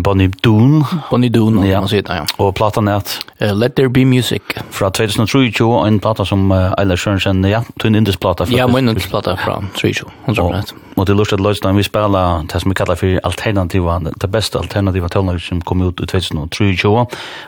Bonnie 0.04 0.28
Doon. 0.44 0.84
Bonnie 1.10 1.32
Doon, 1.32 1.62
ja. 1.64 1.80
Man 1.80 1.88
sier, 1.88 2.04
ja. 2.04 2.26
Og 2.38 2.52
platan 2.58 2.88
er 2.88 3.00
at... 3.00 3.16
Uh, 3.40 3.52
Let 3.56 3.76
There 3.78 3.88
Be 3.88 4.04
Music. 4.04 4.42
Fra 4.70 4.90
2023, 4.90 5.70
en 5.88 6.00
plata 6.04 6.26
som 6.28 6.50
uh, 6.52 6.74
Eilers 6.78 7.00
Sørensen, 7.00 7.44
ja, 7.48 7.62
tog 7.80 7.88
en 7.88 8.02
indisplata. 8.02 8.46
Ja, 8.52 8.68
min 8.68 8.92
indisplata 8.92 9.36
fra 9.40 9.60
2023, 9.72 10.10
hun 10.26 10.36
tror 10.36 10.58
det. 10.58 10.73
Og 11.04 11.08
til 11.08 11.18
lustet 11.20 11.40
løsene, 11.44 11.74
vi 11.76 11.82
spela 11.84 12.20
det 12.48 12.56
som 12.62 12.70
vi 12.72 12.74
kallar 12.74 12.96
for 12.96 13.18
alternativa, 13.28 13.98
det 14.22 14.30
beste 14.32 14.56
alternativa 14.56 15.10
tølnere 15.12 15.38
som 15.38 15.60
kom 15.60 15.82
ut 15.84 16.00
i 16.00 16.06
2023, 16.08 17.02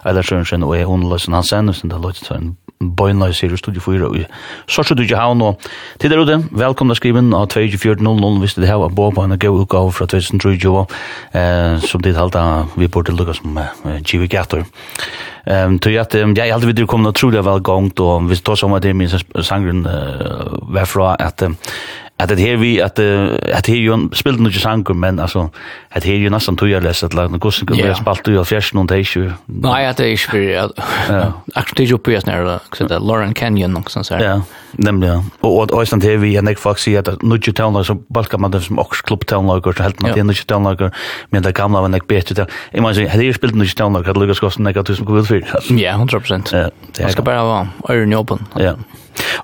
Eiler 0.05 0.27
Sørensen 0.29 0.67
og 0.67 0.75
jeg, 0.77 0.85
Hun 0.85 1.09
Løsen 1.09 1.33
Hansen, 1.33 1.73
som 1.73 1.89
det 1.89 1.97
er 1.97 2.03
løstet 2.05 2.37
en 2.37 2.51
bøgnløy 2.99 3.33
sier 3.33 3.55
i 3.55 3.57
studio 3.57 3.81
4 3.81 4.11
i 4.19 4.27
Sorset 4.69 5.01
Udje 5.01 5.17
Havn, 5.17 5.41
og 5.41 5.71
til 5.99 6.13
der 6.13 6.21
ute, 6.21 6.37
velkomna 6.53 6.95
skriven 6.95 7.33
av 7.33 7.49
2400, 7.49 8.39
hvis 8.43 8.59
det 8.61 8.69
her 8.69 8.77
var 8.77 8.93
på 8.93 9.25
en 9.25 9.39
gau 9.39 9.57
utgave 9.63 9.93
fra 9.93 10.05
2023, 10.05 10.85
eh, 11.33 11.81
som 11.81 12.05
dit 12.05 12.17
halda 12.17 12.67
vi 12.77 12.89
burde 12.93 13.17
lukka 13.17 13.33
som 13.41 13.57
eh, 13.57 14.03
Givi 14.05 14.29
Gator. 14.29 14.67
Ehm 15.47 15.79
tror 15.79 15.99
att 15.99 16.15
jag 16.15 16.53
hade 16.53 16.67
vidare 16.67 16.87
kommit 16.87 17.09
otroligt 17.09 17.45
väl 17.45 17.61
gångt 17.61 18.01
och 18.01 18.31
vi 18.31 18.37
står 18.37 18.57
som 18.57 18.73
att 18.73 18.83
det 18.83 18.95
minns 18.95 19.15
sangren 19.43 19.83
var 20.63 20.85
från 20.85 21.17
att 21.19 21.43
at 22.19 22.29
det 22.29 22.39
her 22.39 22.57
vi 22.57 22.79
at 22.81 22.99
at 22.99 23.67
her 23.67 23.77
jo 23.77 23.97
spilte 24.13 24.43
nog 24.43 24.53
sanger 24.53 24.95
men 24.95 25.19
altså 25.21 25.49
at 25.91 26.05
her 26.05 26.17
jo 26.17 26.31
nesten 26.31 26.57
tog 26.57 26.71
jeg 26.71 26.83
läst 26.83 27.05
att 27.05 27.15
lag 27.15 27.31
något 27.31 27.55
som 27.55 27.67
kunde 27.67 27.95
spalt 27.95 28.29
jo 28.29 28.41
av 28.41 28.53
noen 28.53 28.83
och 28.83 28.87
det 28.87 28.95
är 28.95 29.17
ju 29.17 29.33
nej 29.47 29.87
att 29.87 29.97
det 29.97 30.05
är 30.05 30.35
ju 30.35 30.51
ja 30.51 31.33
actually 31.55 31.91
jo 31.91 31.99
på 31.99 32.21
snär 32.21 32.59
så 32.73 32.87
det 32.87 32.99
Lauren 32.99 33.35
Canyon 33.35 33.77
och 33.77 33.91
sånt 33.91 34.07
så 34.07 34.15
ja. 34.15 34.41
Og 35.41 35.61
og 35.61 35.73
och 35.73 35.83
Iceland 35.83 36.05
här 36.05 36.17
vi 36.17 36.37
en 36.37 36.57
Fox 36.57 36.83
säger 36.83 36.99
att 36.99 37.23
nu 37.23 37.39
ju 37.47 37.53
town 37.53 37.85
så 37.85 37.95
balka 38.09 38.39
man 38.39 38.51
det 38.51 38.61
som 38.61 38.79
ox 38.79 39.03
club 39.03 39.27
town 39.27 39.47
lager 39.47 39.73
så 39.73 39.83
helt 39.83 40.01
man 40.01 40.11
något 40.11 40.31
inte 40.31 40.47
town 40.47 40.65
lager 40.65 40.91
men 41.31 41.43
det 41.43 41.53
gamla 41.53 41.81
var 41.81 41.89
näck 41.89 42.07
bättre 42.07 42.35
där 42.35 42.47
i 42.73 42.81
men 42.81 42.95
här 42.95 43.23
ju 43.23 43.33
spelade 43.33 43.59
nog 43.59 43.77
town 43.77 43.93
lager 43.93 44.07
hade 44.07 44.21
Lucas 44.21 44.41
Costa 44.41 44.63
näck 44.63 44.77
att 44.77 44.87
du 44.87 44.95
som 44.95 45.07
går 45.07 45.19
ut 45.19 45.27
for 45.27 45.37
ja 45.69 45.93
100% 45.93 46.57
ja 46.57 46.71
det 46.97 47.17
bare 47.17 47.23
bara 47.23 47.45
vara 47.45 47.69
iron 47.89 48.15
open 48.15 48.39
ja 48.59 48.75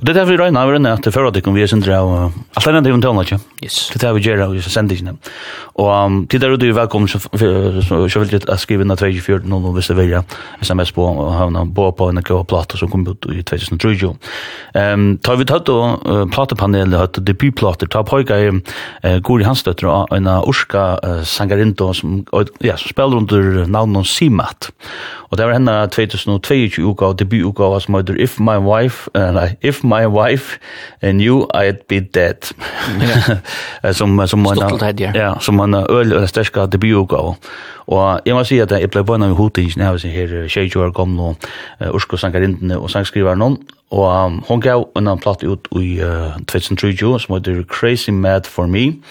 Og 0.00 0.07
det 0.07 0.12
er 0.12 0.21
derfor 0.21 0.33
vi 0.33 0.41
røyna, 0.41 0.64
over 0.64 0.76
røyna 0.76 0.97
til 1.02 1.14
føradikken 1.14 1.55
vi 1.55 1.62
er 1.62 1.71
sindra 1.71 2.00
av 2.02 2.33
alternativen 2.59 3.02
tøvnla, 3.02 3.23
ikke? 3.26 3.38
Yes. 3.62 3.88
Det 3.93 4.00
er 4.00 4.09
det 4.09 4.14
vi 4.17 4.25
gjør 4.26 4.45
av 4.47 4.57
sendingene. 4.67 5.14
Og 5.83 6.17
til 6.31 6.43
der 6.43 6.52
ute 6.52 6.69
er 6.69 6.76
velkommen 6.76 7.09
så 7.09 7.21
vil 7.33 8.35
jeg 8.35 8.59
skrive 8.61 8.85
inn 8.85 8.93
av 8.93 9.00
2440 9.00 9.76
hvis 9.76 9.91
det 9.93 9.97
vil 9.99 10.17
sms 10.62 10.93
på 10.97 11.07
og 11.07 11.33
havna 11.37 11.64
på 11.75 11.88
på 11.97 12.09
en 12.11 12.23
kjøy 12.23 12.43
plata 12.49 12.79
som 12.81 12.91
kom 12.93 13.07
ut 13.07 13.29
i 13.31 13.43
2030. 13.47 14.12
Um, 14.75 15.07
tar 15.25 15.38
vi 15.41 15.49
tatt 15.49 15.71
og 15.73 16.05
uh, 16.09 16.25
platepanelet 16.33 16.99
hatt 16.99 17.21
debutplater, 17.25 17.91
ta 17.91 18.02
poika 18.07 18.38
i 18.41 18.50
uh, 18.52 19.19
Gori 19.25 19.47
Hansdøtter 19.47 19.88
og 19.91 20.14
en 20.17 20.29
urska 20.29 20.85
uh, 21.02 21.23
sangarinto 21.29 21.93
som, 21.97 22.23
ja, 22.64 22.76
som 22.76 22.93
spiller 22.93 23.23
under 23.23 23.67
navnet 23.71 24.11
Simat. 24.11 24.73
Og 25.31 25.38
det 25.38 25.47
var 25.49 25.57
henne 25.57 25.75
2022 25.88 26.85
uka 26.85 27.12
og 27.12 27.21
debututgava 27.23 27.79
som 27.81 27.97
heter 27.97 28.19
If 28.21 28.38
My 28.41 28.59
Wife, 28.61 29.09
uh, 29.17 29.31
nei, 29.33 29.52
if 29.62 29.85
my 29.85 30.07
wife 30.07 30.59
knew 31.02 31.47
I'd 31.54 31.87
be 31.88 32.00
dead. 32.00 32.50
Yeah. 33.01 33.92
som 33.92 34.27
som 34.27 34.40
man 34.40 34.57
ja. 35.14 35.38
som 35.40 35.55
man 35.55 35.75
öl 35.75 36.12
eller 36.12 36.27
stäska 36.27 36.66
det 36.66 36.81
biogo. 36.81 37.35
Og 37.87 38.20
jeg 38.27 38.35
må 38.35 38.44
si 38.44 38.59
at 38.59 38.70
jeg 38.70 38.90
ble 38.90 39.05
bønnet 39.05 39.29
med 39.29 39.37
hodingen, 39.37 39.81
jeg 39.81 39.92
var 39.92 40.09
her 40.09 40.48
tjejtjør 40.48 40.92
kom 40.94 41.20
og 41.20 41.37
Ursko 41.81 42.16
sangerindene 42.16 42.79
og 42.79 42.90
sangskriveren 42.90 43.38
noen, 43.38 43.57
og 43.90 44.38
hon 44.48 44.61
gav 44.61 44.87
en 44.96 45.11
platt 45.18 45.42
ut 45.44 45.68
i 45.77 45.98
2023 46.48 47.18
som 47.20 47.35
heter 47.35 47.64
Crazy 47.68 48.11
Mad 48.11 48.46
For 48.48 48.66
Me, 48.66 49.03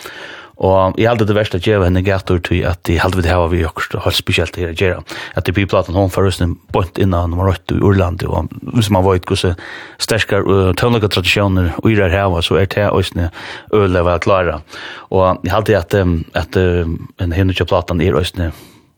Og 0.62 0.98
jeg 1.00 1.10
heldur 1.10 1.26
det 1.26 1.36
verste 1.36 1.58
at 1.58 1.68
jeg 1.68 1.82
henne 1.82 2.04
gator 2.06 2.38
til 2.46 2.62
at 2.70 2.90
jeg 2.90 3.02
heldur 3.02 3.22
vi 3.22 3.26
det 3.26 3.32
her 3.34 3.48
vi 3.50 3.64
også 3.66 4.02
har 4.04 4.14
spesielt 4.14 4.58
her 4.62 4.70
i 4.70 4.78
Gjera. 4.78 5.02
At 5.36 5.48
det 5.48 5.56
blir 5.58 5.70
platan 5.70 5.98
hon 5.98 6.12
for 6.14 6.28
røsten 6.28 6.54
bort 6.74 7.02
innan 7.02 7.34
nummer 7.34 7.50
8 7.50 7.80
i 7.80 7.82
Urlandet. 7.82 8.28
Og 8.30 8.50
hvis 8.76 8.92
man 8.94 9.06
vet 9.08 9.26
hvordan 9.26 9.58
sterskar 10.00 10.46
og 10.46 10.78
tøvnlige 10.78 11.10
tradisjoner 11.10 11.72
og 11.82 11.92
i 11.92 11.96
det 11.98 12.12
her 12.14 12.42
så 12.42 12.60
er 12.62 12.70
det 12.70 12.90
også 12.90 13.30
øle 13.74 14.06
var 14.06 14.22
klara. 14.22 14.62
Og 15.10 15.42
jeg 15.44 15.52
held 15.52 15.66
det 15.66 15.76
at, 15.76 15.96
at 16.36 16.58
en 16.58 17.34
henne 17.34 17.54
til 17.54 17.66
platen 17.66 18.02
er 18.02 18.16
også 18.16 18.52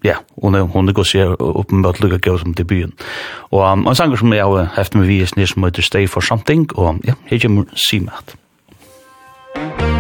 Ja, 0.04 0.18
hon 0.36 0.56
er 0.56 0.68
hon 0.68 0.90
er 0.90 0.94
gosse 0.94 1.18
upp 1.40 1.72
med 1.72 1.86
att 1.86 2.00
lukka 2.00 2.18
gå 2.18 2.38
som 2.38 2.54
till 2.54 2.66
byen. 2.66 2.92
Och 3.52 3.72
um, 3.72 3.88
en 3.88 3.96
sanger 3.96 4.18
som 4.18 4.34
jag 4.34 4.46
har 4.46 4.64
haft 4.64 4.94
med 4.94 5.08
vi 5.08 5.22
är 5.22 5.46
som 5.46 5.64
heter 5.64 5.82
Stay 5.82 6.08
for 6.08 6.22
Something 6.22 6.66
och 6.76 6.96
ja, 7.04 7.14
här 7.26 7.40
kommer 7.40 7.66
Simat. 7.76 8.36
Musik 9.56 9.93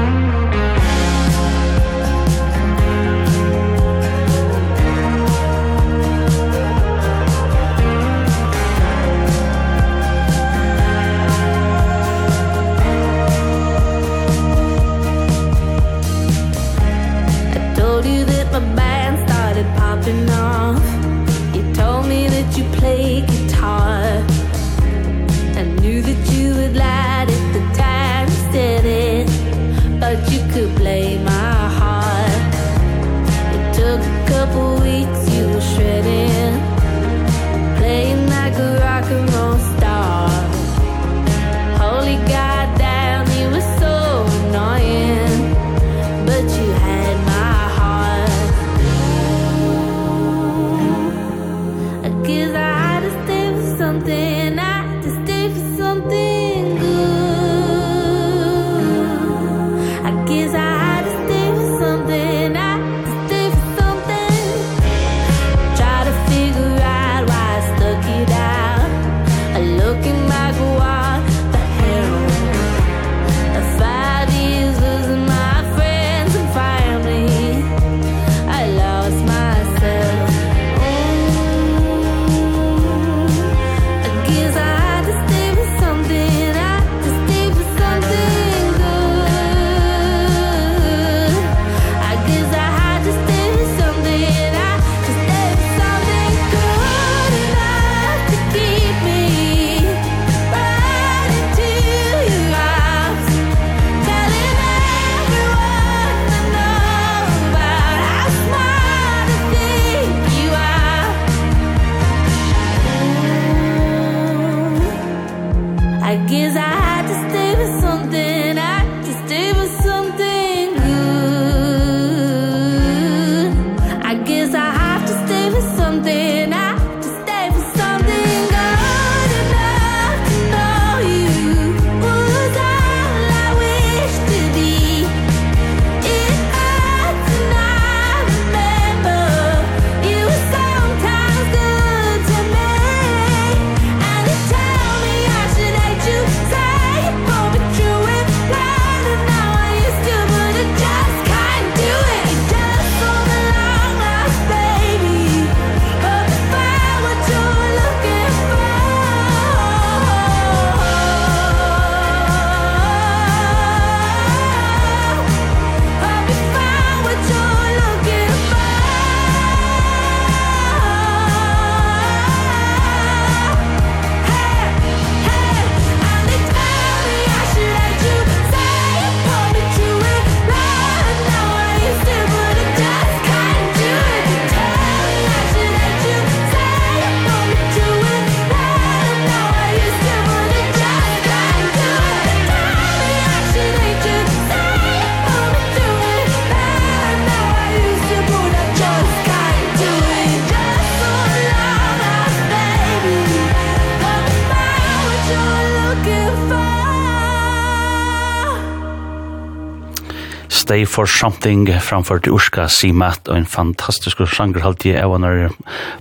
Pray 210.84 210.90
for 210.90 211.08
Something 211.08 211.70
framfor 211.80 212.20
til 212.20 212.34
Urska 212.36 212.66
Simat 212.68 213.30
og 213.32 213.38
en 213.38 213.46
fantastisk 213.48 214.20
sanger 214.28 214.66
halvtid 214.66 214.98
av 215.00 215.14
henne 215.16 215.54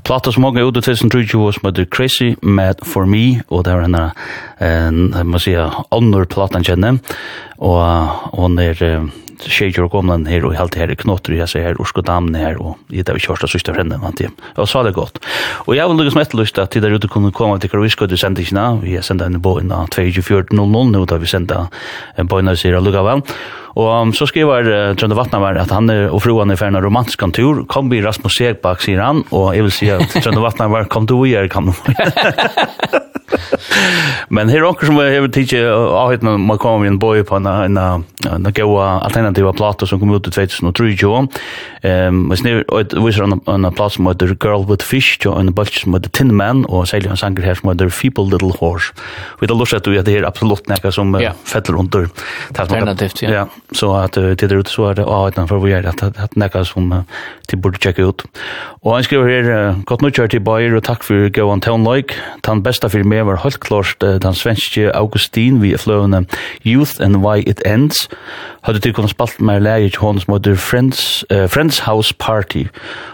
plata 0.03 0.33
som 0.35 0.43
mange 0.43 0.65
ut 0.67 0.75
i 0.75 0.83
2020 0.83 1.53
som 1.55 1.69
heter 1.69 1.87
Crazy 1.87 2.33
Mad 2.43 2.83
For 2.83 3.07
Me 3.07 3.45
og 3.47 3.63
det 3.69 3.77
er 3.77 3.87
en, 3.87 5.15
eh, 5.15 5.23
må 5.23 5.39
si 5.39 5.55
ånder 5.55 6.27
platan 6.27 6.67
kjenne. 6.67 6.99
Og 7.63 8.35
hun 8.35 8.59
er 8.59 8.75
tjejer 9.39 9.85
og 9.85 9.93
gomlen 9.95 10.27
her 10.27 10.45
og 10.45 10.57
helt 10.59 10.75
her 10.75 10.91
i 10.91 10.99
knotter 10.99 11.37
jeg 11.37 11.49
ser 11.49 11.63
her 11.63 11.79
Urska 11.79 12.03
Damne 12.03 12.43
her 12.43 12.59
og 12.59 12.77
i 12.91 13.03
det 13.07 13.15
vi 13.15 13.23
kjørste 13.23 13.47
sørste 13.47 13.75
fremme 13.77 14.03
vant 14.03 14.19
jeg. 14.19 14.35
Og 14.57 14.67
er 14.67 14.83
det 14.89 14.95
godt. 14.99 15.23
Og 15.69 15.77
jeg 15.77 15.87
vil 15.87 15.97
lukke 15.97 16.11
som 16.11 16.23
etterlyst 16.27 16.59
at 16.59 16.75
til 16.75 16.83
der 16.83 16.99
ute 16.99 17.09
kunne 17.09 17.31
komme 17.31 17.61
til 17.61 17.71
Karovisko 17.71 18.07
til 18.07 18.19
sendingene 18.19 18.83
vi 18.83 18.99
har 18.99 19.07
sendt 19.07 19.23
en 19.23 19.39
båina 19.39 19.87
24.00 19.95 20.59
nå 20.59 21.05
da 21.07 21.23
vi 21.23 21.27
sendt 21.31 21.53
en 21.53 22.27
båina 22.27 22.57
sier 22.57 22.81
lukka 22.83 23.07
vel. 23.07 23.23
Og 23.73 23.89
um, 23.89 24.13
så 24.17 24.29
skriver 24.29 24.69
uh, 24.69 24.95
Trønde 24.99 25.17
Vatnavær 25.17 25.61
at 25.63 25.73
han 25.73 25.89
er, 25.93 26.09
og 26.13 26.25
fruan 26.25 26.53
er 26.53 26.61
ferdig 26.61 26.79
en 26.79 26.85
romantisk 26.87 27.23
kontur. 27.23 27.65
Kom 27.73 27.93
vi 27.93 28.03
Rasmus 28.05 28.37
Segbak, 28.39 28.85
sier 28.85 29.01
han. 29.05 29.25
Og 29.33 29.53
jeg 29.57 29.69
vil 29.69 29.77
si 29.79 29.93
at 29.93 30.19
Trønde 30.19 30.45
Vatnavær, 30.45 30.91
kom 30.93 31.09
du 31.09 31.17
og 31.21 31.31
gjør, 31.31 31.49
kan 31.53 31.71
du. 31.71 31.75
Men 34.29 34.49
här 34.49 34.63
också 34.63 34.87
som 34.87 34.97
vi 34.97 35.19
har 35.19 35.29
tidigt 35.29 35.65
avhett 35.75 36.23
när 36.23 36.37
man 36.37 36.59
kommer 36.59 36.87
en 36.87 36.99
boi 36.99 37.25
på 37.25 37.37
en 37.37 37.47
en 37.47 37.77
en 38.27 38.53
goa 38.55 39.01
alternativa 39.01 39.53
plato 39.53 39.87
som 39.87 40.01
kom 40.01 40.15
ut 40.15 40.29
i 40.29 40.31
2003 40.31 41.29
Um, 41.85 42.15
men 42.15 42.39
snir 42.39 42.61
og 42.71 42.93
viser 43.05 43.25
en 43.25 43.41
en 43.51 43.75
plato 43.75 43.97
som 43.97 44.07
heter 44.07 44.37
Girl 44.39 44.63
with 44.69 44.85
Fish 44.87 45.27
og 45.27 45.41
en 45.41 45.55
bulk 45.55 45.75
som 45.75 45.95
heter 45.97 46.11
Tin 46.15 46.35
Man 46.35 46.65
og 46.69 46.87
säljer 46.89 47.11
en 47.11 47.17
sanger 47.17 47.43
her 47.43 47.55
som 47.55 47.71
heter 47.71 47.89
Feeble 47.89 48.31
Little 48.31 48.53
Horse. 48.61 48.93
Vi 49.41 49.47
då 49.47 49.55
låtsas 49.55 49.81
att 49.81 49.89
at 49.89 50.05
det 50.07 50.15
er 50.15 50.25
absolutt 50.25 50.69
näka 50.69 50.93
som 50.93 51.15
fäller 51.45 51.79
under. 51.79 52.09
Alternativt 52.59 53.23
ja. 53.23 53.31
ja 53.31 53.49
Så 53.73 53.95
att 53.95 54.13
det 54.13 54.43
är 54.43 54.53
ut 54.53 54.69
så 54.69 54.87
att 54.87 54.99
avhett 54.99 55.49
för 55.49 55.59
vi 55.59 55.71
gör 55.71 55.85
att 55.85 56.03
att 56.03 56.37
näka 56.37 56.65
som 56.65 57.05
till 57.49 57.59
borde 57.59 57.79
checka 57.79 58.03
ut. 58.03 58.23
Och 58.83 58.95
han 58.95 59.05
skriver 59.05 59.43
här 59.43 59.75
gott 59.85 60.01
nu 60.01 60.11
kör 60.11 60.29
till 60.29 60.41
Bayer 60.41 60.75
och 60.75 60.85
tack 60.85 61.05
för 61.05 61.29
goan 61.29 61.61
tone 61.61 61.97
like. 61.97 62.15
Tan 62.41 62.63
bästa 62.63 62.89
för 62.89 63.05
mig 63.05 63.23
var 63.23 63.37
helt 63.43 63.61
klart 63.61 63.97
den 64.01 64.35
svenske 64.35 64.91
Augustin 64.97 65.63
vi 65.63 65.77
fløvende 65.77 66.25
Youth 66.67 67.01
and 67.01 67.17
Why 67.17 67.43
It 67.47 67.63
Ends. 67.67 68.09
Hadde 68.63 68.79
du 68.79 68.93
kunnet 68.93 69.11
spalt 69.11 69.41
med 69.41 69.61
leie 69.61 69.91
til 69.91 69.99
henne 70.07 70.21
som 70.23 70.35
heter 70.35 70.55
Friends, 70.55 71.25
uh, 71.33 71.49
Friends 71.51 71.79
House 71.79 72.15
Party. 72.19 72.65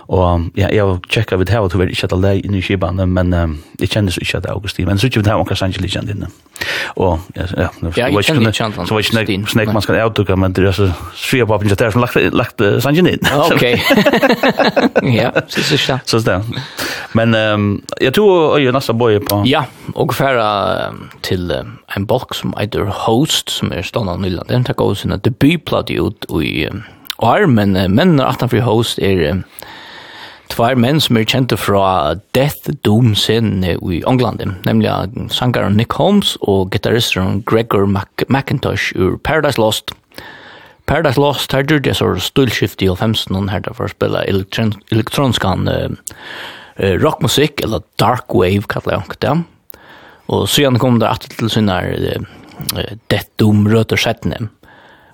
Og 0.09 0.45
ja, 0.57 0.69
jeg 0.73 0.85
har 0.85 0.99
tjekket 1.11 1.39
vidt 1.39 1.49
her, 1.49 1.59
og 1.59 1.73
du 1.73 1.79
vet 1.79 1.89
ikke 1.89 2.05
at 2.05 2.11
det 2.11 2.17
er 2.19 2.21
leie 2.21 2.45
inne 2.45 2.59
i 2.59 2.61
skibane, 2.65 3.07
men 3.07 3.33
um, 3.35 3.55
jeg 3.81 3.89
kjennes 3.89 4.19
ikke 4.21 4.37
at 4.37 4.45
det 4.45 4.51
er 4.51 4.55
Augustin. 4.55 4.87
Men 4.89 4.99
så 4.99 5.07
ikke 5.07 5.23
vidt 5.23 5.27
her, 5.27 5.35
og 5.41 5.49
kanskje 5.49 5.69
ikke 5.69 5.89
kjent 5.89 6.13
inne. 6.13 6.29
Og 6.97 7.21
ja, 7.37 7.47
ja, 7.57 7.69
ja 7.97 8.09
jeg 8.09 8.25
kjenner 8.25 8.49
ikke 8.49 8.59
kjent 8.59 8.77
han. 8.77 8.87
Så 8.87 8.95
var 8.95 9.01
ikke 9.01 9.37
nek, 9.57 9.73
man 9.73 9.83
skal 9.83 10.01
avdukke, 10.03 10.37
men 10.37 10.53
det 10.53 10.67
er 10.69 10.77
så 10.77 10.91
svir 11.17 11.49
på 11.49 11.57
appen, 11.57 11.69
det 11.69 11.81
er 11.81 11.97
som 11.97 12.05
lagt, 12.05 12.17
lagt 12.37 12.61
uh, 12.61 12.77
sangen 12.85 13.09
inn. 13.09 13.33
Ok. 13.49 13.65
ja, 15.21 15.31
så 15.49 15.63
synes 15.63 15.89
jeg. 15.89 15.99
Så 16.05 16.21
det. 16.29 16.43
Men 17.13 17.35
um, 17.35 17.83
jeg 18.01 18.13
tror, 18.15 18.53
og 18.53 18.63
jeg 18.63 18.75
er 18.75 18.93
bøye 18.93 19.21
på. 19.25 19.43
Ja, 19.49 19.65
og 19.95 20.15
færa 20.19 20.93
til 21.23 21.51
en 21.53 22.07
bolk 22.11 22.35
som 22.35 22.55
eitur 22.59 22.91
Host, 23.07 23.53
som 23.55 23.71
er 23.73 23.87
stående 23.87 24.17
av 24.17 24.23
Nyland. 24.23 24.51
Den 24.51 24.67
takk 24.67 24.83
også 24.83 25.07
sin 25.07 25.15
debutplate 25.25 25.95
ut 26.01 26.27
i 26.43 26.67
år, 27.23 27.47
men 27.47 27.77
mennene 27.95 28.27
atanfor 28.27 28.65
Host 28.67 28.99
er 28.99 29.43
tvær 30.53 30.79
menn 30.81 31.01
som 31.03 31.19
er 31.19 31.27
kjente 31.29 31.59
fra 31.61 32.17
Death 32.35 32.73
Doom 32.87 33.15
sin 33.19 33.63
i 33.65 34.01
England, 34.09 34.43
nemlig 34.67 34.91
sangaren 35.35 35.77
Nick 35.79 35.95
Holmes 35.99 36.37
og 36.41 36.73
gitarristen 36.73 37.43
Gregor 37.47 37.87
Mac 37.87 38.25
McIntosh 38.29 38.97
ur 38.97 39.19
Paradise 39.23 39.61
Lost. 39.61 39.93
Paradise 40.89 41.21
Lost 41.21 41.53
her 41.53 41.63
gjorde 41.63 41.91
det 41.91 41.99
så 41.99 42.15
stulskift 42.19 42.83
i 42.83 42.89
15 42.89 43.51
her 43.53 43.61
derfor 43.61 43.93
spille 43.93 44.25
elektron 44.27 44.73
elektronskan 44.91 45.69
uh, 45.69 45.93
uh, 46.81 46.97
rockmusikk, 47.05 47.61
eller 47.63 47.85
dark 48.01 48.35
wave 48.35 48.65
kallar 48.73 48.99
jeg 48.99 49.21
det. 49.23 49.37
Och 50.29 50.49
sen 50.49 50.79
kom 50.79 50.99
det 50.99 51.09
att 51.09 51.21
till 51.21 51.51
sina 51.51 51.83
det 53.07 53.43
området 53.43 53.93
og 53.93 53.99
sätten. 53.99 54.49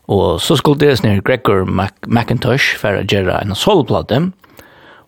Og 0.09 0.40
så 0.40 0.57
skulle 0.57 0.81
det 0.81 1.03
ner 1.03 1.20
Gregor 1.20 1.64
Mac 1.64 1.92
McIntosh 2.07 2.77
for 2.77 2.98
å 2.98 3.05
gjøre 3.07 3.38
en 3.40 3.55
solplatta. 3.55 4.18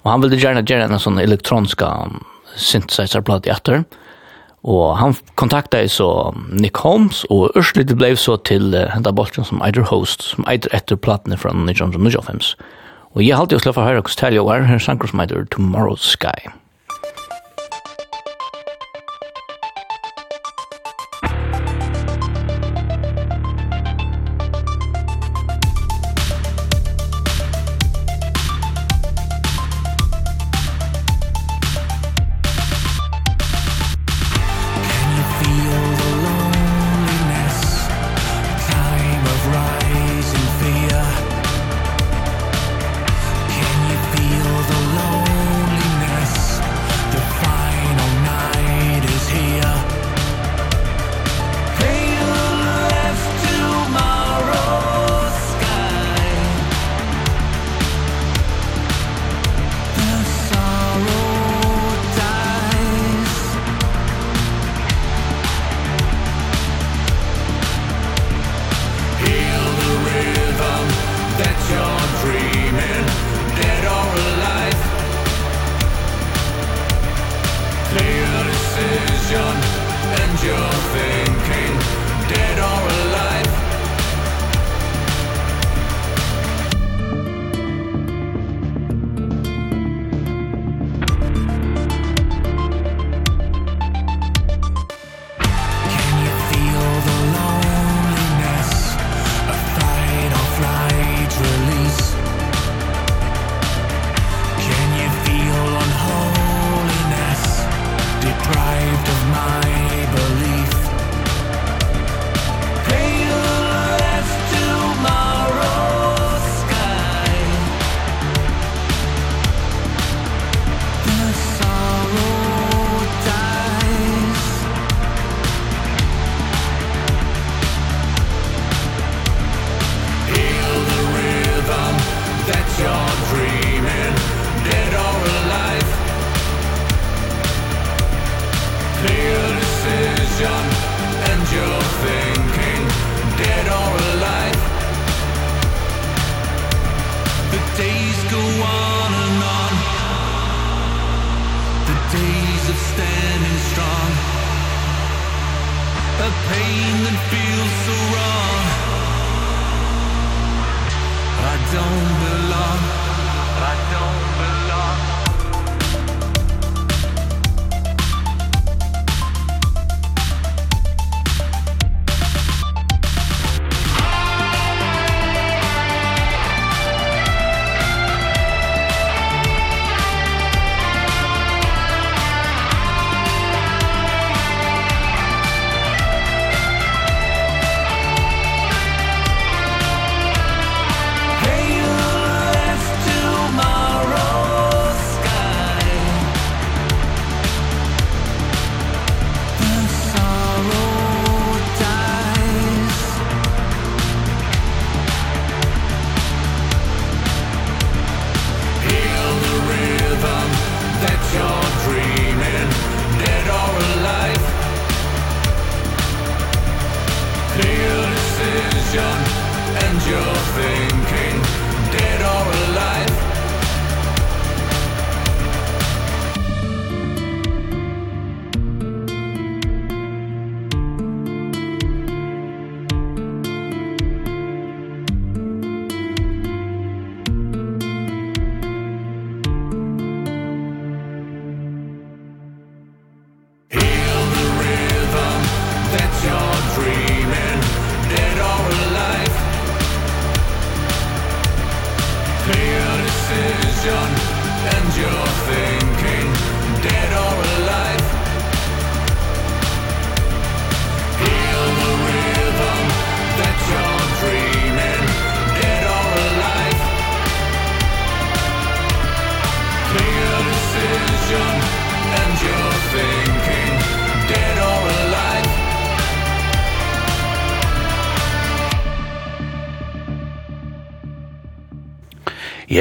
Og 0.05 0.11
han 0.11 0.23
ville 0.23 0.38
gjerne 0.38 0.62
gjøre 0.64 0.87
en 0.87 1.03
sån 1.03 1.19
elektronisk 1.19 1.83
synthesizerplatta 2.57 3.51
etter. 3.53 3.83
Og 4.62 4.97
han 4.97 5.16
kontaktet 5.35 5.90
så 5.90 6.33
Nick 6.51 6.77
Holmes 6.77 7.25
og 7.25 7.57
och 7.57 7.64
det 7.75 7.97
blev 7.97 8.16
så 8.16 8.37
til 8.37 8.71
den 8.71 9.03
där 9.03 9.12
bollen 9.12 9.45
som 9.45 9.62
either 9.62 9.83
host 9.83 10.23
som 10.23 10.45
either 10.49 10.75
efter 10.75 10.97
fra 11.37 11.51
1995. 11.51 12.57
Og 13.14 13.23
jeg 13.23 13.37
halte 13.37 13.55
jo 13.55 13.59
slå 13.59 13.73
for 13.73 13.83
å 13.83 13.85
høre 13.85 13.97
höra 13.97 14.03
hur 14.03 14.16
tälja 14.16 14.42
var 14.42 14.61
her 14.61 14.79
sankar 14.79 15.09
som 15.09 15.21
heter 15.21 15.47
Tomorrow's 15.51 16.05
Sky. 16.05 16.51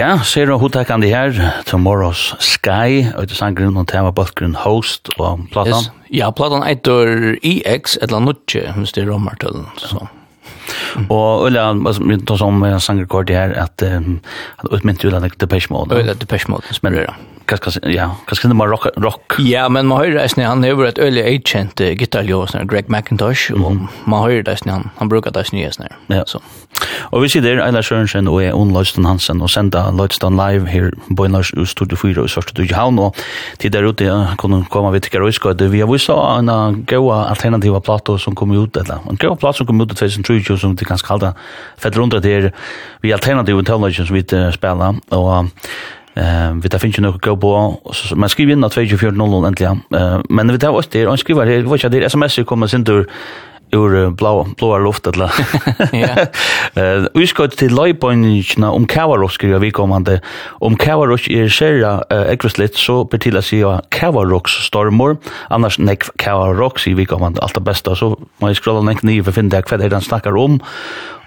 Ja, 0.06 0.20
ser 0.22 0.46
du 0.46 0.54
hodtakande 0.62 1.08
her, 1.10 1.34
Tomorrow's 1.65 2.36
Sky, 2.38 3.08
og 3.18 3.26
det 3.26 3.39
sanggrunn 3.39 3.80
og 3.82 3.88
tema 3.89 4.12
bøtgrunn 4.13 4.54
host 4.62 5.10
og 5.15 5.48
platan. 5.50 5.80
Yes. 5.80 5.88
Ja, 6.13 6.28
platan 6.30 6.62
eitur 6.68 7.10
EX, 7.41 7.96
et 7.98 8.12
eller 8.12 8.28
nutje, 8.28 8.68
hvis 8.76 8.94
det 8.94 9.02
er 9.02 9.10
romartølen, 9.10 9.65
så. 9.82 10.04
Og 11.10 11.48
Ulla, 11.48 11.72
vi 11.74 12.20
tar 12.22 12.38
som 12.38 12.62
en 12.68 12.78
sangerkord 12.80 13.34
her, 13.34 13.56
at 13.58 13.82
han 13.82 14.20
utmynt 14.70 15.02
Ulla 15.10 15.24
Depeche 15.26 15.74
Mode. 15.74 15.98
Ulla 15.98 16.13
Depeche 16.13 16.54
Mode, 16.54 16.70
som 16.70 16.91
er 16.91 17.00
det 17.00 17.08
men 17.46 17.94
ja, 17.94 18.08
hva 18.26 18.34
skal 18.34 18.50
det 18.50 18.56
med 18.58 18.72
rock, 18.72 18.88
rock? 18.98 19.36
Ja, 19.46 19.68
men 19.70 19.86
man 19.86 20.00
hører 20.02 20.15
det, 20.18 20.34
han 20.41 20.63
har 20.65 20.80
vært 20.80 20.98
øyelig 20.98 21.22
eitkjent 21.30 21.82
gitarljøsner, 22.00 22.65
Greg 22.65 22.89
McIntosh, 22.89 23.54
og 23.54 23.86
man 24.10 24.24
hører 24.24 24.41
det, 24.48 24.56
han, 24.65 24.89
han 24.98 25.12
bruker 25.12 25.30
det, 25.30 25.46
han, 25.54 25.62
han, 25.62 25.86
han, 25.86 26.00
han, 26.10 26.26
han, 26.26 26.64
Og 27.12 27.22
vi 27.24 27.30
sitter 27.30 27.62
Eila 27.64 27.82
Sørensen 27.86 28.28
og 28.28 28.42
jeg 28.44 28.54
Jon 28.54 28.74
Løysten 28.76 29.06
Hansen 29.08 29.42
og 29.42 29.50
senda 29.50 29.86
Løysten 29.96 30.38
live 30.38 30.68
her 30.68 30.92
på 31.18 31.26
Einars 31.28 31.52
i 31.56 31.66
Storte 31.70 31.98
4 32.00 32.26
og 32.26 32.30
Sørste 32.30 32.56
Dughavn 32.58 33.00
og 33.00 33.20
til 33.60 33.74
der 33.74 33.88
ute 33.88 34.08
ja, 34.08 34.36
kunne 34.38 34.64
komme 34.70 34.92
vi 34.94 35.00
til 35.00 35.22
Røyskøyde. 35.22 35.72
Vi 35.72 35.80
har 35.80 35.92
vist 35.92 36.10
en 36.10 36.86
gode 36.88 37.20
alternativa 37.30 37.80
plato 37.80 38.18
som 38.18 38.36
kom 38.36 38.52
ut, 38.52 38.78
eller 38.78 39.04
en 39.10 39.18
gode 39.18 39.40
plato 39.40 39.58
som 39.58 39.68
kom 39.68 39.82
ut 39.82 39.92
i 39.92 40.10
2020 40.10 40.58
som 40.58 40.80
vi 40.80 40.86
kan 40.86 40.98
skalda 40.98 41.34
fett 41.78 41.98
rundt 41.98 42.18
det 42.24 42.32
her 42.32 42.50
vi 43.02 43.12
alternativa 43.12 43.62
tøvnløysen 43.62 44.08
som 44.08 44.16
vi 44.16 44.26
spela 44.52 44.94
og 45.12 45.52
Eh 46.18 46.54
vi 46.64 46.70
tar 46.70 46.80
finns 46.80 46.98
ju 46.98 47.02
några 47.02 47.18
gå 47.18 47.36
på 47.36 47.82
man 48.16 48.30
skriver 48.30 48.54
in 48.54 48.64
att 48.64 48.74
2400 48.74 49.48
äntligen. 49.48 49.82
Eh 49.94 50.22
men 50.30 50.52
vi 50.52 50.60
tar 50.60 50.70
oss 50.70 50.88
det 50.88 51.08
och 51.08 51.20
skriver 51.20 51.46
det 51.46 51.64
vad 51.64 51.84
jag 51.84 51.92
det 51.92 52.06
SMS 52.06 52.40
kommer 52.46 52.68
sen 52.68 52.84
då 52.84 53.06
ur 53.71 54.10
blå 54.10 54.47
blåa 54.58 54.78
luft 54.78 55.08
eller. 55.08 55.32
Eh 56.73 57.06
vi 57.13 57.28
ska 57.28 57.47
till 57.47 57.75
Leiboinna 57.75 58.71
om 58.71 58.88
Kavarok 58.88 59.32
ska 59.32 59.58
vi 59.58 59.71
komma 59.71 59.97
inte 59.97 60.21
om 60.47 60.75
Kavarok 60.78 61.28
är 61.28 61.49
själva 61.49 62.04
ekvistlet 62.10 62.75
så 62.75 63.04
betilla 63.04 63.41
sig 63.41 63.60
ja 63.60 63.82
Kavarok 63.89 64.49
stormor 64.49 65.17
annars 65.49 65.80
nek 65.80 66.04
Kavarok 66.17 66.80
så 66.80 66.93
vi 66.93 67.06
kommer 67.06 67.43
allt 67.43 67.54
det 67.54 67.62
bästa 67.62 67.95
så 67.95 68.19
man 68.38 68.56
scrollar 68.56 68.82
neck 68.82 69.04
ner 69.04 69.23
för 69.23 69.32
finna 69.32 69.62
kvar 69.62 69.78
det 69.78 69.93
han 69.93 70.01
snackar 70.01 70.38
om 70.38 70.60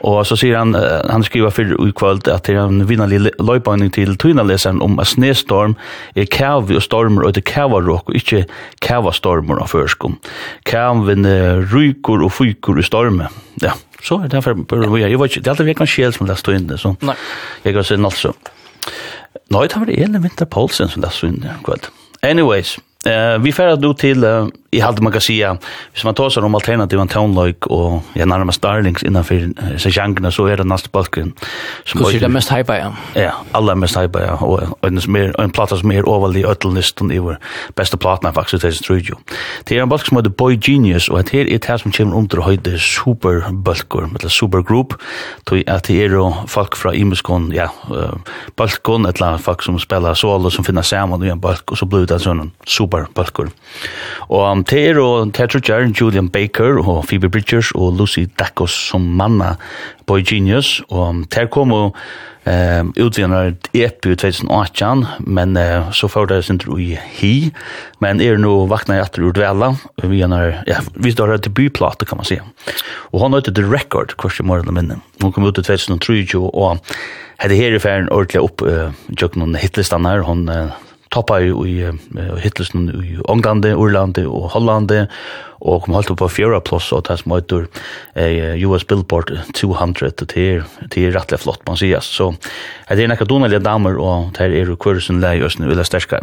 Og 0.06 0.20
så 0.26 0.36
sier 0.38 0.58
han, 0.60 0.76
han 1.10 1.24
skriver 1.26 1.50
for 1.54 1.72
i 1.86 1.92
kvöld 1.96 2.28
at 2.30 2.46
det 2.46 2.54
er 2.54 2.68
en 2.68 2.84
vinnerlig 2.88 3.32
løypåning 3.42 3.90
til 3.94 4.14
tøynaleseren 4.20 4.82
om 4.84 4.98
at 5.02 5.10
snestorm 5.10 5.74
er 6.14 6.28
kæv 6.30 6.70
og 6.76 6.82
stormer 6.84 7.26
og 7.26 7.34
det 7.34 7.44
kævarråk 7.48 8.12
og 8.12 8.18
ikke 8.18 8.44
kævastormer 8.84 9.62
av 9.62 9.72
førskum. 9.72 10.18
Kæven 10.68 11.26
rykur 11.72 12.22
og 12.22 12.32
fykur 12.32 12.78
i 12.78 12.86
storme. 12.86 13.30
Ja, 13.62 13.74
så 14.02 14.20
er 14.20 14.28
det 14.28 14.36
derfor 14.38 14.54
bør 14.54 14.86
vi 14.86 15.02
gjøre. 15.02 15.10
Jeg 15.10 15.20
vet 15.20 15.30
ikke, 15.30 15.40
det 15.40 15.46
er 15.46 15.56
alltid 15.56 15.70
virkelig 15.72 15.92
sjel 15.92 16.14
som 16.14 16.28
lest 16.28 16.46
tøyne, 16.46 16.78
så 16.78 16.94
Nei. 17.02 17.16
jeg 17.64 17.74
kan 17.74 17.84
se 17.86 17.96
den 17.98 18.06
altså. 18.08 18.34
Nå, 19.50 19.62
det 19.64 19.80
var 19.80 19.88
det 19.88 19.98
Elin 19.98 20.22
Winter 20.22 20.46
Poulsen 20.46 20.90
som 20.92 21.02
lest 21.02 21.20
tøyne 21.24 21.56
i 21.56 21.64
kvöld. 21.66 21.90
Anyways, 22.22 22.78
eh, 23.06 23.38
vi 23.42 23.52
færre 23.52 23.78
nå 23.80 23.92
til 23.98 24.24
i 24.70 24.80
halde 24.80 25.02
man 25.02 25.12
kan 25.12 25.20
säga 25.20 25.56
hvis 25.92 26.04
man 26.04 26.14
tar 26.14 26.30
sig 26.30 26.42
om 26.42 26.54
alternativa 26.54 27.06
tonlöjk 27.06 27.66
och 27.66 28.02
ja, 28.12 28.26
närmast 28.26 28.62
darlings 28.62 29.02
innanför 29.02 29.78
sig 29.78 29.92
genrerna 29.92 30.30
så 30.30 30.46
är 30.46 30.56
det 30.56 30.64
nästa 30.64 30.88
balken. 30.92 31.32
Som 31.84 32.00
är 32.00 32.20
det 32.20 32.28
mest 32.28 32.52
hypa, 32.52 32.78
ja. 32.78 32.92
Ja, 33.14 33.32
alla 33.52 33.74
mest 33.74 33.96
hypa, 33.96 34.20
ja. 34.26 34.32
Och 34.32 34.86
en, 34.86 35.00
mer, 35.06 35.40
en 35.40 35.50
platta 35.50 35.76
som 35.76 35.92
är 35.92 36.16
överlig 36.16 36.44
öttelnisten 36.44 37.12
i 37.12 37.18
vår 37.18 37.38
bästa 37.74 37.96
platna 37.96 38.32
faktiskt 38.32 38.64
i 38.64 38.72
studio. 38.72 39.16
Det 39.64 39.78
är 39.78 39.82
en 39.82 39.88
balk 39.88 40.06
som 40.06 40.16
heter 40.16 40.30
Boy 40.30 40.58
Genius 40.62 41.08
och 41.08 41.24
det 41.24 41.34
är 41.34 41.58
det 41.58 41.78
som 41.78 41.92
kommer 41.92 42.16
under 42.16 42.40
höjde 42.40 42.78
superbalkor, 42.78 44.08
eller 44.18 44.28
supergroup. 44.28 44.94
Det 45.44 45.68
är 45.68 46.46
folk 46.46 46.76
från 46.76 46.94
Imuskon, 46.94 47.52
ja, 47.54 47.70
uh, 47.90 48.14
balkon, 48.56 49.06
eller 49.06 49.38
folk 49.38 49.62
som 49.62 49.78
spelar 49.78 50.14
solo 50.14 50.50
som 50.50 50.64
finner 50.64 50.82
samman 50.82 51.24
i 51.24 51.28
en 51.28 51.40
balk 51.40 51.70
och 51.70 51.78
så 51.78 51.86
blir 51.86 52.06
det 52.06 52.14
en 52.14 52.20
sån 52.20 52.50
superbalkor. 52.66 53.50
Och 54.28 54.57
Um, 54.58 54.64
det 54.64 54.96
og 54.98 55.32
teatrutjar 55.34 55.86
Julian 55.94 56.28
Baker 56.28 56.80
og 56.82 57.04
Phoebe 57.06 57.28
Bridgers 57.30 57.70
og 57.74 57.98
Lucy 57.98 58.26
Dacos 58.38 58.72
som 58.72 59.02
manna 59.02 59.56
Boy 60.06 60.22
Genius. 60.22 60.82
Og 60.90 61.24
der 61.34 61.46
kom 61.46 61.72
og 61.72 61.96
um, 62.44 62.92
utvinner 62.98 63.54
EP 63.74 64.06
i 64.06 64.16
2018, 64.16 65.04
men 65.26 65.56
uh, 65.56 65.92
så 65.92 66.08
får 66.08 66.26
det 66.26 66.44
sin 66.44 66.58
tro 66.58 66.78
i 66.78 66.96
hi. 67.20 67.50
Men 68.00 68.20
er 68.20 68.38
nå 68.38 68.66
vakna 68.66 68.98
i 68.98 69.02
atter 69.02 69.22
ur 69.22 69.32
vi 70.08 70.22
er 70.22 70.64
ja, 70.66 70.80
vi 70.94 71.12
står 71.12 71.36
her 71.36 71.38
debutplate 71.38 72.06
kan 72.06 72.18
man 72.18 72.26
si. 72.26 72.40
Og 73.12 73.22
han 73.22 73.34
heter 73.34 73.52
The 73.52 73.62
Record, 73.62 74.16
kors 74.16 74.40
i 74.40 74.42
morgen 74.42 74.74
minne. 74.74 75.00
Hun 75.22 75.32
kom 75.32 75.44
ut 75.44 75.58
i 75.58 75.62
2023, 75.62 76.38
og 76.38 76.80
hette 77.38 77.54
her 77.54 77.74
i 77.74 77.78
ferien 77.78 78.10
ordentlig 78.10 78.42
opp 78.42 78.62
uh, 78.62 78.90
jøkken 79.14 79.44
noen 79.44 79.58
hitlistander, 79.58 80.26
hun 80.26 80.48
uh, 80.50 80.74
toppa 81.14 81.40
i, 81.40 81.50
i, 81.50 81.76
i 81.88 82.26
hittelsen 82.42 82.88
i 83.04 83.16
Ånglande, 83.28 83.74
Urlande 83.76 84.26
og 84.28 84.50
Hollande, 84.54 85.06
og 85.60 85.82
kom 85.82 85.94
halt 85.94 86.16
på 86.16 86.28
fjärra 86.28 86.60
plus 86.60 86.92
och 86.92 87.04
tas 87.04 87.24
mot 87.24 87.52
ur 87.52 87.68
US 88.56 88.86
Billboard 88.86 89.38
200 89.54 90.06
och 90.06 90.26
det 90.34 90.62
det 90.90 91.06
är 91.06 91.10
rätt 91.10 91.40
flott 91.40 91.66
man 91.66 91.76
ser 91.76 92.00
så 92.00 92.34
det 92.88 93.04
är 93.04 93.08
några 93.08 93.24
donaliga 93.24 93.58
damer 93.58 93.96
och 93.96 94.32
det 94.38 94.44
är 94.44 94.76
kursen 94.76 95.20
läge 95.20 95.40
just 95.40 95.58
nu 95.58 95.72
eller 95.72 95.84
i 95.84 96.20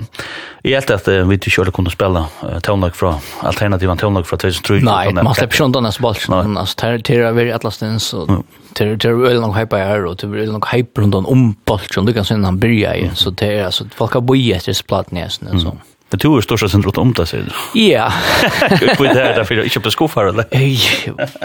Jag 0.61 0.77
at 0.83 0.91
att 0.91 1.07
vi 1.07 1.33
inte 1.33 1.49
skulle 1.49 1.71
kunna 1.71 1.89
spela 1.89 2.25
tonlag 2.61 2.95
från 2.95 3.15
alternativa 3.39 3.95
tonlag 3.95 4.27
från 4.27 4.39
2003. 4.39 4.79
Nej, 4.81 5.13
man 5.13 5.35
släpper 5.35 5.57
ju 5.59 5.65
inte 5.65 5.77
annars 5.77 5.99
bollen. 5.99 6.57
Alltså 6.57 6.75
det 6.81 7.09
är 7.09 7.31
väl 7.31 7.53
Atlastens 7.53 8.03
så 8.03 8.43
ter 8.73 8.97
ter 8.97 9.13
vil 9.13 9.41
nok 9.41 9.57
hype 9.57 9.77
här 9.77 10.05
och 10.05 10.17
till 10.17 10.29
vil 10.29 10.51
nok 10.51 10.73
hype 10.73 11.01
runt 11.01 11.15
om 11.15 11.55
bollen 11.65 12.05
du 12.05 12.13
kan 12.13 12.25
sen 12.25 12.43
han 12.45 12.59
byrja 12.59 12.95
i 12.95 13.11
så 13.13 13.29
det 13.29 13.59
är 13.59 13.65
alltså 13.65 13.85
folk 13.95 14.13
har 14.13 14.21
bojat 14.21 14.67
i 14.67 14.73
splatnäsen 14.73 15.59
så. 15.59 15.77
Men 16.09 16.19
du 16.21 16.27
er 16.37 16.41
största 16.45 16.69
sen 16.69 16.83
runt 16.85 16.97
om 17.01 17.13
det 17.17 17.25
sier 17.27 17.47
du. 17.47 17.79
Ja. 17.79 18.11
Jag 18.69 18.79
vet 18.79 18.99
inte 18.99 19.33
derfor 19.35 19.57
jag 19.57 19.65
inte 19.65 19.79
på 19.79 19.91
skuffar 19.91 20.25
eller. 20.25 20.45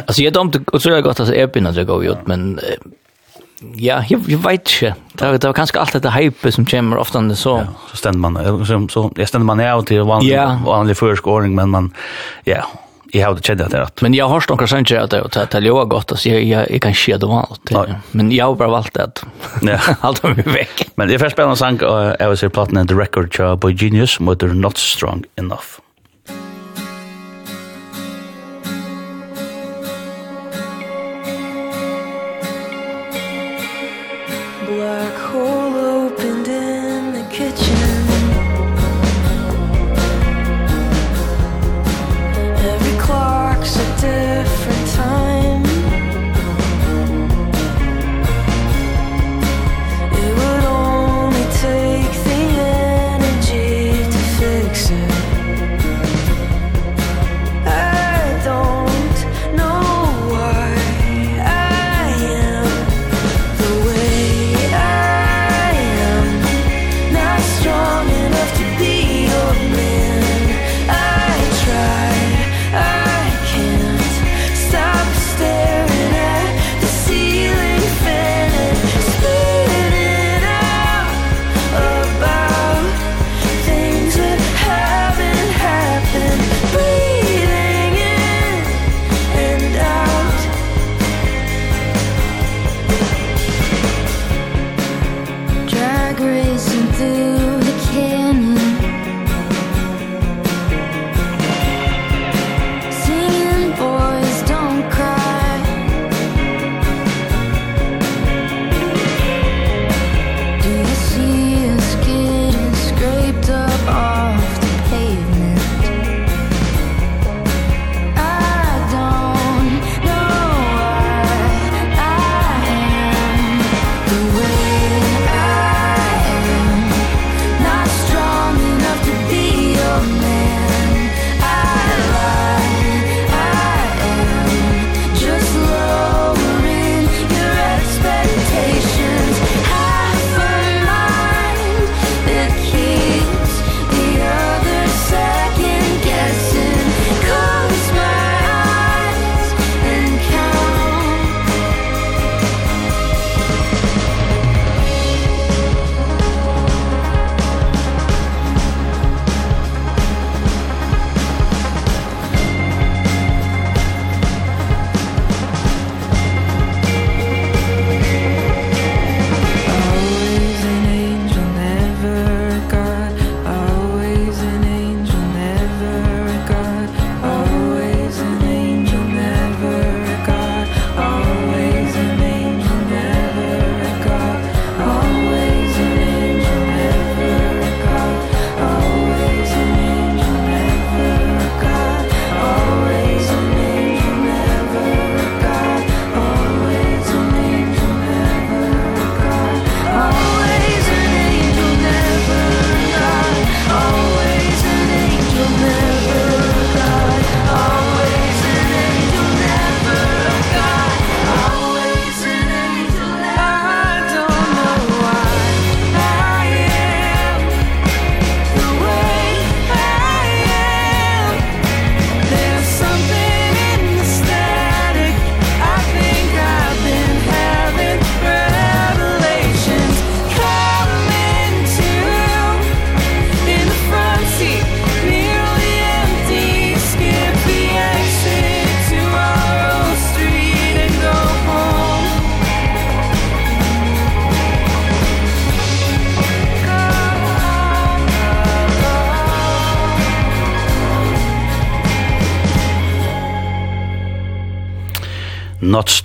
Alltså 0.06 0.22
jag 0.22 0.32
dömde 0.32 0.60
og 0.72 0.82
så 0.82 0.90
er 0.90 0.94
det 0.94 1.04
godt 1.08 1.20
at 1.20 1.32
jeg 1.34 1.52
begynner 1.52 1.80
å 1.80 1.84
gå 1.88 2.02
ut 2.04 2.26
men 2.28 2.60
ja, 3.76 4.02
jeg 4.08 4.20
jag 4.28 4.42
vet 4.44 4.68
ikke. 4.68 4.94
Det, 5.12 5.32
det 5.40 5.48
var 5.48 5.56
kanskje 5.56 5.80
alt 5.80 5.96
dette 5.96 6.12
hype 6.14 6.52
som 6.52 6.66
kommer 6.66 7.00
ofta 7.00 7.22
så. 7.34 7.56
Ja, 7.58 7.88
så 7.90 7.96
stender 7.96 8.20
man 8.20 8.66
så, 8.66 8.88
så 8.88 9.10
jag 9.16 9.28
ständer 9.28 9.44
man 9.44 9.60
är 9.60 9.82
til 9.82 10.04
vanlig, 10.04 10.32
yeah. 10.32 10.64
vanlig 10.64 10.96
førskåring, 10.96 11.54
men 11.54 11.70
man 11.70 11.94
ja, 12.44 12.64
Jag 13.12 13.26
hade 13.26 13.42
känt 13.42 13.60
att 13.60 13.70
det 13.70 13.80
rätt. 13.80 14.00
Men 14.00 14.14
jag 14.14 14.28
har 14.28 14.40
stått 14.40 14.58
kanske 14.58 14.78
inte 14.78 15.00
att 15.02 15.10
det 15.10 15.20
att 15.20 15.50
det 15.50 15.60
låg 15.60 15.88
gott 15.88 16.18
så 16.18 16.28
jag 16.28 16.42
jag 16.70 16.82
kan 16.82 16.94
ske 16.94 17.16
det 17.16 17.26
var 17.26 17.46
Men 18.10 18.32
jag 18.32 18.46
har 18.46 18.54
bara 18.54 18.68
valt 18.68 18.94
det. 18.94 19.10
Ja, 19.62 19.78
allt 20.00 20.24
om 20.24 20.34
vi. 20.34 20.66
Men 20.94 21.08
det 21.08 21.14
är 21.14 21.18
för 21.18 21.28
spännande 21.28 21.56
sank 21.56 21.82
och 21.82 22.14
jag 22.18 22.28
vill 22.28 22.38
se 22.38 22.48
plattan 22.48 22.86
The 22.86 22.94
Record 22.94 23.34
Show 23.34 23.58
by 23.58 23.72
Genius 23.72 24.20
mot 24.20 24.42
Not 24.42 24.76
Strong 24.76 25.24
Enough. 25.36 25.79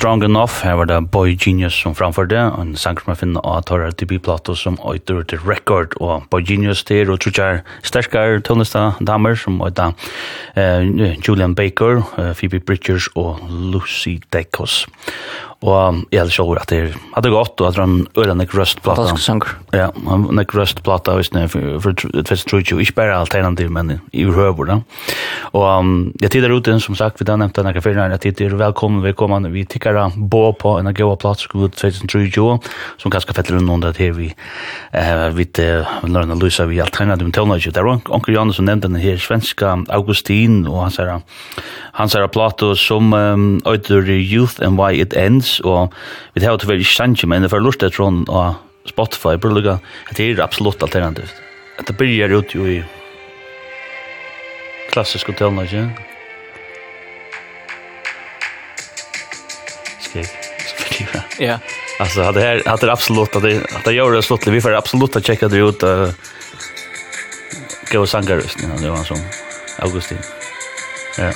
Strong 0.05 0.23
Enough, 0.23 0.61
her 0.61 0.75
var 0.77 0.85
det 0.85 1.09
Boy 1.09 1.33
Genius 1.33 1.73
som 1.81 1.95
framførte, 1.97 2.37
en 2.37 2.75
sang 2.77 2.99
som 3.01 3.09
jeg 3.09 3.17
finner 3.23 3.41
av 3.41 3.63
Torre 3.65 3.87
DB-plato 3.89 4.53
som 4.53 4.77
øyter 4.85 5.23
til 5.25 5.41
Record, 5.41 5.95
og 5.97 6.27
Boy 6.29 6.45
Genius 6.45 6.83
der, 6.85 7.09
og 7.09 7.23
trutjar 7.25 7.63
sterskar 7.81 8.37
tøvnesta 8.45 8.91
damer 9.01 9.33
som 9.33 9.57
øyta 9.65 9.87
uh, 9.97 10.85
Julian 11.25 11.55
Baker, 11.57 12.03
uh, 12.19 12.35
Phoebe 12.37 12.59
Bridgers 12.59 13.09
og 13.15 13.41
Lucy 13.49 14.19
Dacos. 14.29 14.83
Og 15.63 16.03
jeg 16.11 16.19
hadde 16.19 16.35
sjåret 16.35 16.65
at 16.65 16.73
det 16.73 16.81
hadde 17.15 17.31
gått, 17.31 17.61
og 17.61 17.69
at 17.69 17.79
han 17.79 18.01
øyne 18.17 18.35
nek 18.41 18.51
røstplata. 18.53 19.05
Fantastisk 19.05 19.25
sanger. 19.25 19.55
Ja, 19.73 19.87
han 20.09 20.27
nek 20.35 20.51
røstplata, 20.55 21.15
hvis 21.15 21.31
det 21.31 21.47
er 21.47 21.79
tror 21.79 22.59
jeg 22.59 22.83
ikke 22.83 22.99
bare 22.99 23.15
alternativ, 23.15 23.71
men 23.71 23.99
i 24.11 24.25
urhøver 24.27 24.67
da. 24.67 24.79
Og 25.55 25.65
um, 25.79 25.95
jeg 26.21 26.31
tider 26.35 26.51
ut 26.51 26.65
ute, 26.65 26.79
som 26.81 26.95
sagt, 26.97 27.19
vi 27.21 27.27
da 27.27 27.35
nevnte 27.37 27.63
nek 27.65 27.77
fyrir 27.83 28.11
jeg 28.15 28.21
tider 28.23 28.55
velkommen, 28.59 29.03
velkommen, 29.03 29.47
vi 29.53 29.65
tikkara 29.69 30.07
bo 30.15 30.51
på 30.57 30.77
en 30.79 30.89
av 30.89 30.95
gode 30.97 31.17
plass, 31.21 31.45
som 31.45 31.61
vi 31.61 31.69
tror 32.09 32.59
som 32.97 33.13
kanskje 33.13 33.35
fettler 33.37 33.61
noen 33.61 33.83
det 33.83 33.95
her 33.99 34.13
vi, 34.17 34.31
vi 35.35 35.45
lærne 36.09 36.37
lysa 36.39 36.65
vi 36.69 36.81
alternativ 36.81 37.31
tøvna 37.35 37.59
ikke, 37.59 37.73
der 37.75 37.85
var 37.85 38.01
onker 38.09 38.33
Janne 38.33 38.55
som 38.55 38.65
nevnte 38.65 38.89
den 38.89 39.01
her 39.01 39.17
svenska 39.21 39.75
Augustin, 39.93 40.63
og 40.67 40.85
han 40.85 40.95
sier, 40.95 41.21
han 41.99 42.11
sier 42.11 42.27
plato 42.33 42.73
som 42.79 43.13
um, 43.13 43.47
øyder 43.67 44.09
Youth 44.15 44.61
and 44.65 44.79
Why 44.79 45.01
It 45.01 45.13
Ends, 45.17 45.44
iTunes, 45.45 45.61
og 45.63 45.93
vi 46.33 46.45
har 46.45 46.57
til 46.57 46.69
veldig 46.69 46.85
kjentje, 46.85 47.27
men 47.27 47.43
det 47.43 47.51
var 47.51 47.63
lurt 47.63 47.83
etter 47.83 48.03
hon 48.03 48.25
og 48.27 48.55
Spotify, 48.85 49.37
burde 49.37 49.55
lukka, 49.55 49.79
det 50.15 50.31
er 50.31 50.43
absolutt 50.43 50.83
alternativt. 50.83 51.33
Det 51.85 51.97
byrjar 51.97 52.31
ut 52.31 52.55
jo 52.55 52.65
i 52.65 52.83
klassisk 54.91 55.27
hotellene, 55.27 55.65
ikke? 55.65 55.89
Skrik. 60.01 60.29
Ja. 61.39 61.59
Alltså 61.99 62.31
det 62.31 62.41
här 62.41 62.63
hade 62.65 62.85
det 62.85 62.91
absolut 62.91 63.35
att 63.35 63.41
det 63.41 63.75
att 63.75 63.83
det 63.83 63.93
gör 63.93 64.11
det 64.11 64.23
slutligt 64.23 64.55
vi 64.55 64.61
får 64.61 64.73
absolut 64.73 65.15
att 65.15 65.25
checka 65.25 65.47
det 65.47 65.57
ut 65.57 65.83
uh, 65.83 66.09
gå 67.91 68.05
sangarust, 68.05 68.59
you 68.59 68.67
know, 68.67 68.81
det 68.81 68.89
var 68.89 69.03
som 69.03 69.17
Augustin. 69.79 70.17
Ja. 71.17 71.31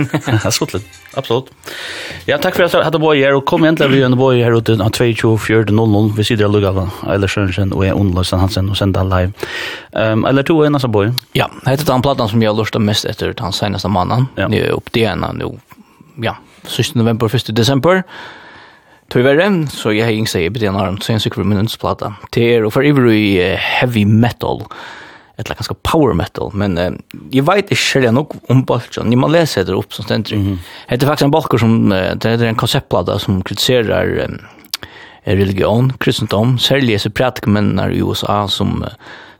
Absolut. 0.48 0.84
er. 1.14 1.50
Ja, 2.26 2.38
takk 2.38 2.56
for 2.56 2.64
at 2.64 2.74
jeg 2.74 2.86
hadde 2.86 3.00
vært 3.02 3.20
her, 3.20 3.36
og 3.36 3.44
kom 3.48 3.66
egentlig 3.66 3.90
vi 3.92 4.02
en 4.06 4.16
vært 4.18 4.40
her 4.40 4.56
ute 4.56 4.76
av 4.80 4.92
22.4.00, 4.96 6.12
vi 6.16 6.26
sidder 6.26 6.48
det 6.48 6.52
lukket 6.54 7.08
eller 7.14 7.32
Sjønsen, 7.32 7.74
og 7.76 7.84
jeg 7.86 7.96
Underløsen 7.98 8.42
Hansen 8.42 8.70
og 8.72 8.78
sender 8.78 9.08
live. 9.08 9.48
Um, 9.92 10.26
eller 10.28 10.46
du 10.46 10.54
er 10.58 10.70
en 10.70 10.78
av 10.78 10.84
seg? 10.84 11.16
Ja, 11.38 11.48
det 11.64 11.80
er 11.80 11.88
den 11.92 12.04
platen 12.04 12.30
som 12.30 12.42
jeg 12.42 12.52
har 12.52 12.58
lyst 12.58 12.76
til 12.76 12.84
mest 12.84 13.08
etter 13.08 13.34
den 13.36 13.56
seneste 13.56 13.90
mannen. 13.92 14.30
Ja. 14.40 14.48
Nå 14.48 14.62
er 14.62 14.76
opp 14.76 14.92
det 14.94 15.08
ene 15.12 15.32
nå, 15.36 15.52
ja, 16.22 16.38
6. 16.68 16.94
november, 16.94 17.28
1. 17.32 17.54
desember. 17.56 18.02
Tyvärr 19.12 19.38
än 19.38 19.68
så 19.68 19.92
jag 19.92 20.06
hänger 20.06 20.26
sig 20.26 20.50
på 20.50 20.58
den 20.58 20.74
här 20.74 20.96
sen 21.02 21.20
så 21.20 21.30
kommer 21.30 21.56
minns 21.56 21.76
platta. 21.76 22.14
Det 22.30 22.54
är 22.54 22.70
för 22.70 22.84
ivrig 22.84 23.56
heavy 23.58 24.06
metal 24.06 24.62
eller 25.36 25.54
ganska 25.54 25.74
power 25.74 26.14
metal 26.14 26.50
men 26.54 26.78
eh, 26.78 26.92
jag 27.30 27.44
vet 27.44 27.56
inte 27.56 27.74
själv 27.74 28.12
nog 28.12 28.32
om 28.48 28.64
balkan 28.64 29.06
ni 29.06 29.16
man 29.16 29.32
läser 29.32 29.64
det 29.64 29.72
upp 29.72 29.94
som 29.94 30.04
ständer 30.04 30.32
mm 30.32 30.46
-hmm. 30.46 30.58
heter 30.88 31.06
faktiskt 31.06 31.24
en 31.24 31.30
balkor 31.30 31.58
som 31.58 31.88
det 31.88 32.24
är 32.24 32.42
en 32.42 32.54
konceptplatta 32.54 33.18
som 33.18 33.42
kritiserar 33.42 34.18
eh, 34.18 34.28
religion 35.24 35.92
kristendom 35.92 36.58
särskilt 36.58 37.02
så 37.02 37.10
pratik 37.10 37.46
men 37.46 37.78
i 37.92 37.98
USA 37.98 38.48
som 38.48 38.82
eh, 38.82 38.88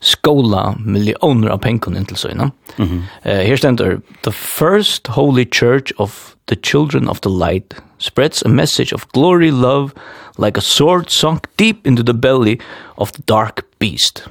skola 0.01 0.75
miljoner 0.79 1.49
av 1.49 1.59
pengar 1.59 1.97
in 1.97 2.05
till 2.05 2.17
så 2.17 2.29
innan. 2.29 2.51
Mm 2.77 2.91
eh 2.91 2.97
-hmm. 2.97 3.41
uh, 3.41 3.49
här 3.49 3.57
ständer 3.57 4.01
the 4.23 4.33
first 4.33 5.07
holy 5.07 5.47
church 5.51 5.93
of 5.97 6.35
the 6.47 6.57
children 6.57 7.09
of 7.09 7.21
the 7.21 7.29
light 7.29 7.75
spreads 7.99 8.43
a 8.43 8.49
message 8.49 8.95
of 8.95 9.07
glory 9.13 9.51
love 9.51 9.91
like 10.39 10.59
a 10.59 10.63
sword 10.63 11.11
sunk 11.11 11.45
deep 11.57 11.87
into 11.87 12.03
the 12.03 12.13
belly 12.13 12.59
of 12.97 13.13
the 13.13 13.23
dark 13.27 13.61
beast 13.79 14.29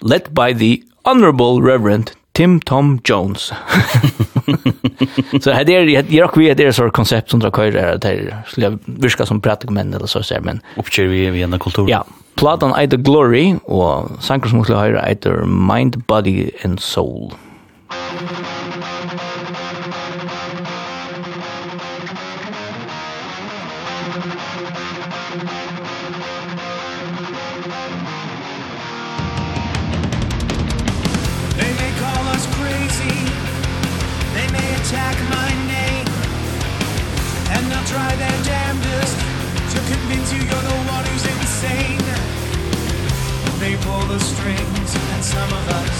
led 0.00 0.22
by 0.30 0.58
the 0.58 0.82
Honorable 1.04 1.72
Reverend 1.72 2.10
Tim 2.32 2.60
Tom 2.60 3.00
Jones. 3.04 3.52
så 5.42 5.50
här 5.50 5.70
är 5.70 6.02
det 6.02 6.14
jag 6.14 6.30
och 6.30 6.40
vi 6.40 6.50
är 6.50 6.54
det 6.54 6.72
så 6.72 6.90
koncept 6.90 7.30
som 7.30 7.40
drar 7.40 7.50
kör 7.50 7.72
där 7.72 7.98
det 7.98 8.36
skulle 8.46 8.78
viska 8.84 9.26
som 9.26 9.40
praktiska 9.40 9.80
eller 9.80 10.06
så 10.06 10.22
säger 10.22 10.40
men 10.40 10.60
uppkör 10.76 11.04
vi 11.04 11.30
vi 11.30 11.42
en 11.42 11.58
kultur. 11.58 11.86
Ja. 11.88 12.04
Platan 12.34 12.74
either 12.80 12.96
Glory 12.98 13.54
och 13.64 14.10
sankar 14.20 14.48
som 14.48 14.64
skulle 14.64 14.78
höra 14.78 15.08
either 15.08 15.44
Mind 15.74 16.02
Body 16.06 16.50
and 16.64 16.80
Soul. 16.80 17.32
the 44.10 44.18
strings 44.18 44.96
and 45.12 45.24
some 45.24 45.52
of 45.52 45.68
us 45.68 45.98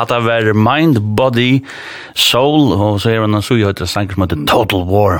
Hatta 0.00 0.20
var 0.24 0.52
mind, 0.56 0.96
body, 1.16 1.60
soul, 2.16 2.72
og 2.72 3.00
så 3.02 3.10
er 3.12 3.20
han 3.20 3.36
så 3.44 3.58
gjør 3.58 3.74
det 3.76 3.88
snakker 3.90 4.16
som 4.16 4.24
heter 4.24 4.44
Total 4.48 4.84
War. 4.88 5.18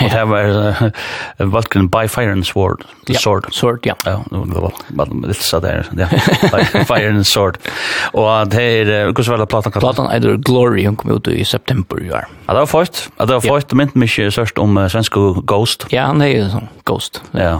Og 0.00 0.14
det 0.14 0.22
var 0.30 0.92
Vulcan 1.52 1.90
by 1.92 2.06
Fire 2.08 2.32
and 2.32 2.46
Sword. 2.48 2.86
Ja, 3.08 3.18
sword. 3.20 3.50
sword, 3.52 3.84
ja. 3.84 3.92
Ja, 4.08 4.22
det 4.30 4.62
var 4.62 4.72
bare 4.96 5.18
litt 5.28 5.42
så 5.44 5.60
der, 5.60 5.84
ja. 5.98 6.08
Fire 6.88 7.10
and 7.10 7.26
Sword. 7.28 7.58
Og 8.16 8.48
det 8.54 8.64
er, 8.64 8.92
hvordan 9.12 9.34
var 9.34 9.42
det 9.42 9.48
platan? 9.52 9.76
Platan 9.84 10.08
er 10.08 10.38
Glory, 10.46 10.86
hun 10.88 10.96
kom 10.96 11.12
ut 11.12 11.28
i 11.28 11.44
september 11.44 12.00
i 12.00 12.08
år. 12.08 12.24
Ja, 12.46 12.54
det 12.54 12.64
var 12.64 12.70
først. 12.72 13.02
Ja, 13.18 13.28
det 13.28 13.36
var 13.36 13.44
først. 13.44 13.68
Det 13.74 13.80
mynte 13.82 14.00
mye 14.00 14.30
sørst 14.32 14.60
om 14.62 14.80
svensk 14.88 15.20
Ghost. 15.44 15.84
Ja, 15.92 16.08
han 16.08 16.24
er 16.24 16.32
jo 16.32 16.48
sånn 16.54 16.72
Ghost. 16.88 17.20
Ja. 17.36 17.58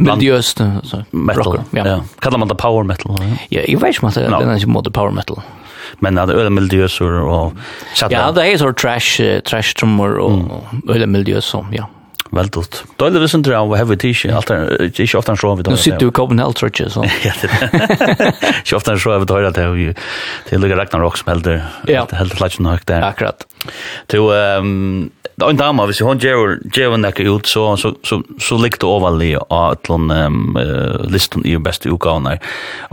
Miljøst, 0.00 0.64
så. 0.88 1.02
Metal, 1.12 1.60
ja. 1.76 2.00
Kallar 2.24 2.40
man 2.40 2.48
det 2.48 2.56
power 2.60 2.88
metal? 2.88 3.20
Ja, 3.52 3.60
jeg 3.66 3.80
vet 3.84 3.96
ikke 3.98 4.06
om 4.06 4.12
at 4.14 4.18
det 4.20 4.26
er 4.32 4.56
en 4.56 4.72
måte 4.72 4.92
power 4.94 5.12
metal 5.12 5.44
men 6.00 6.18
att 6.18 6.30
öle 6.30 6.50
miljösor 6.50 7.20
og 7.22 7.56
så 7.94 8.08
Ja, 8.10 8.30
det 8.32 8.46
er 8.46 8.56
så 8.56 8.72
trash 8.72 9.20
uh, 9.20 9.40
trash 9.40 9.74
trummor 9.74 10.18
og 10.18 10.32
mm. 10.32 10.82
öle 10.88 11.40
som 11.40 11.72
ja. 11.72 11.86
Vel 12.34 12.48
dot. 12.50 12.80
Da 12.98 13.06
er 13.06 13.14
det 13.14 13.28
sånn 13.30 13.44
tror 13.46 13.54
jeg, 13.54 13.86
vi 13.86 14.10
ikke, 14.10 14.32
alt 14.34 14.50
er, 14.50 14.88
ikke 14.90 15.20
ofte 15.20 15.36
så 15.38 15.52
vi 15.56 15.66
tar. 15.66 15.76
Nå 15.76 15.78
sitter 15.80 16.02
du 16.02 16.08
i 16.08 16.14
Copenhagen, 16.16 16.56
Church 16.58 16.82
så. 16.92 17.04
Ja, 17.22 17.34
det 17.40 17.50
er 17.54 18.34
Ikke 18.64 18.78
ofte 18.80 18.96
så 18.98 19.18
vi 19.22 19.28
tar, 19.30 19.46
det 19.46 19.62
er 19.62 19.76
jo 19.78 19.94
til 20.48 20.62
Luka 20.62 20.78
Ragnarok 20.80 21.20
som 21.20 21.30
helder, 21.32 21.62
helt 21.86 22.34
flatsen 22.36 22.66
nok 22.66 22.82
der. 22.90 23.06
Akkurat. 23.06 23.46
Du, 24.10 24.26
um, 24.32 25.06
en 25.44 25.58
dama 25.58 25.84
hvis 25.88 26.00
hon 26.04 26.20
ger 26.20 26.56
ger 26.72 26.96
nekka 26.96 27.26
ut 27.28 27.48
så 27.48 27.76
så 27.76 27.92
så 28.04 28.22
så 28.40 28.56
likt 28.60 28.80
det 28.80 28.88
overlig 28.88 29.34
av 29.36 29.76
atlon 29.76 30.10
um, 30.10 30.56
uh, 30.56 30.96
listan 31.12 31.44
i 31.44 31.56
beste 31.60 31.90
utgavene 31.92 32.38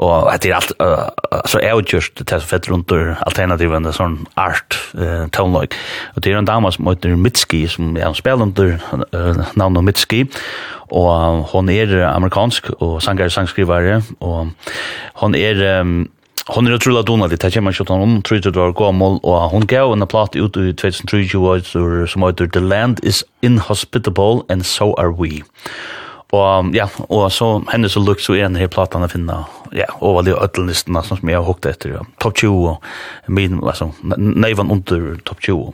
og 0.04 0.28
det 0.44 0.52
er 0.52 0.58
alt 0.58 0.74
uh, 0.84 1.08
så 1.48 1.62
er 1.62 1.72
jo 1.72 1.86
just 1.96 2.20
det 2.20 2.30
som 2.30 2.50
fett 2.50 2.68
rundt 2.70 2.92
alternativet 2.92 3.80
en 3.80 3.96
sånn 3.96 4.18
art 4.36 4.78
uh, 5.00 5.30
toneløg 5.32 5.78
og 6.16 6.24
det 6.24 6.34
er 6.34 6.42
en 6.42 6.50
dama 6.50 6.72
som 6.72 6.92
heter 6.92 7.16
Mitski 7.16 7.64
som 7.72 7.96
er 7.96 8.10
en 8.10 8.18
spiller 8.18 8.44
under 8.44 8.76
uh, 9.14 9.44
navnet 9.56 9.84
Mitski. 9.84 10.26
Og 10.94 11.48
hon 11.50 11.70
er 11.74 11.90
amerikansk 12.06 12.70
og 12.76 13.00
sangar 13.02 13.32
sangskrivare 13.34 14.02
og 14.22 14.52
hon 15.22 15.38
er 15.38 15.64
um, 15.80 16.04
Hon 16.52 16.68
er 16.68 16.76
utrolig 16.76 17.06
dona 17.08 17.30
det, 17.32 17.40
kommer 17.54 17.72
ikke 17.72 17.86
utan 17.88 18.02
hun, 18.02 18.22
tror 18.22 18.42
det 18.44 18.56
var 18.56 18.74
gammel, 18.76 19.20
og 19.24 19.52
hun 19.54 19.68
gav 19.68 19.94
en 19.94 20.04
platt 20.08 20.36
ut 20.36 20.58
i 20.60 20.74
2023 20.76 22.08
som 22.12 22.26
heter 22.28 22.50
The 22.52 22.60
Land 22.60 23.00
is 23.04 23.24
Inhospitable 23.42 24.44
and 24.50 24.66
So 24.68 24.92
Are 25.00 25.14
We. 25.16 25.40
Og 26.34 26.74
ja, 26.76 26.88
og 27.14 27.30
så 27.32 27.62
henne 27.70 27.90
så 27.92 28.02
lukt 28.02 28.26
så 28.26 28.36
en 28.36 28.58
her 28.58 28.68
platan 28.68 29.06
å 29.06 29.10
finne, 29.12 29.38
ja, 29.72 29.88
over 30.02 30.26
de 30.26 30.34
ødelnistene 30.34 31.04
som 31.06 31.22
jeg 31.22 31.38
har 31.38 31.46
hukket 31.48 31.78
etter, 31.78 31.96
ja. 32.00 32.04
top 32.20 32.36
20, 32.42 32.76
min, 33.28 33.62
altså, 33.62 33.92
neivan 34.18 34.74
under 34.74 35.14
top 35.24 35.44
20. 35.46 35.72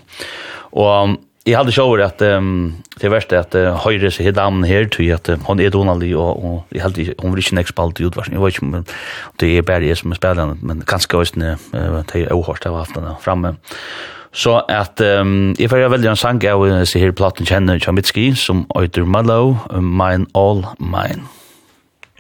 Og 0.78 1.16
jag 1.50 1.58
hade 1.58 1.72
sjåver 1.72 2.04
at 2.06 2.22
um, 2.22 2.76
det 3.02 3.12
verste 3.12 3.36
er 3.36 3.46
at 3.46 3.56
uh, 3.56 3.78
Høyre 3.84 4.12
sig 4.12 4.32
damen 4.36 4.64
her, 4.68 4.88
tror 4.92 5.06
jeg 5.06 5.18
at 5.20 5.30
uh, 5.30 5.40
hon 5.48 5.60
är 5.60 5.70
donalig 5.70 6.18
och, 6.18 6.46
och 6.46 6.64
jag 6.70 6.82
hade 6.82 7.14
hon 7.18 7.32
vill 7.32 7.44
inte 7.44 7.56
nästa 7.56 7.74
spalt 7.74 8.00
i 8.00 8.04
utvarsen. 8.04 8.34
Jeg 8.34 8.42
vet 8.42 8.62
inte 8.62 8.66
men 8.66 8.86
det 9.40 9.58
er 9.58 9.62
bare 9.62 9.88
jeg 9.88 9.98
som 9.98 10.12
er 10.12 10.16
spillende, 10.16 10.58
men 10.62 10.82
kanskje 10.82 11.18
også 11.18 11.58
uh, 11.74 12.04
det 12.14 12.24
er 12.24 12.34
ohörst 12.34 12.66
av 12.66 12.80
aftan 12.80 13.16
framme 13.22 13.56
så 14.32 14.60
at 14.70 15.02
um, 15.02 15.56
jeg 15.60 15.70
får 15.70 15.90
veldig 15.90 16.10
en 16.12 16.16
sang 16.16 16.44
av 16.46 16.62
uh, 16.62 16.84
sig 16.86 17.02
her 17.02 17.12
platen 17.12 17.46
kjenner 17.46 17.80
Chamitski 17.80 18.36
som 18.36 18.68
heter 18.78 19.06
Mallow 19.06 19.58
Mine 19.82 20.30
All 20.36 20.66
Mine 20.80 21.26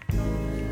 Mine 0.09 0.68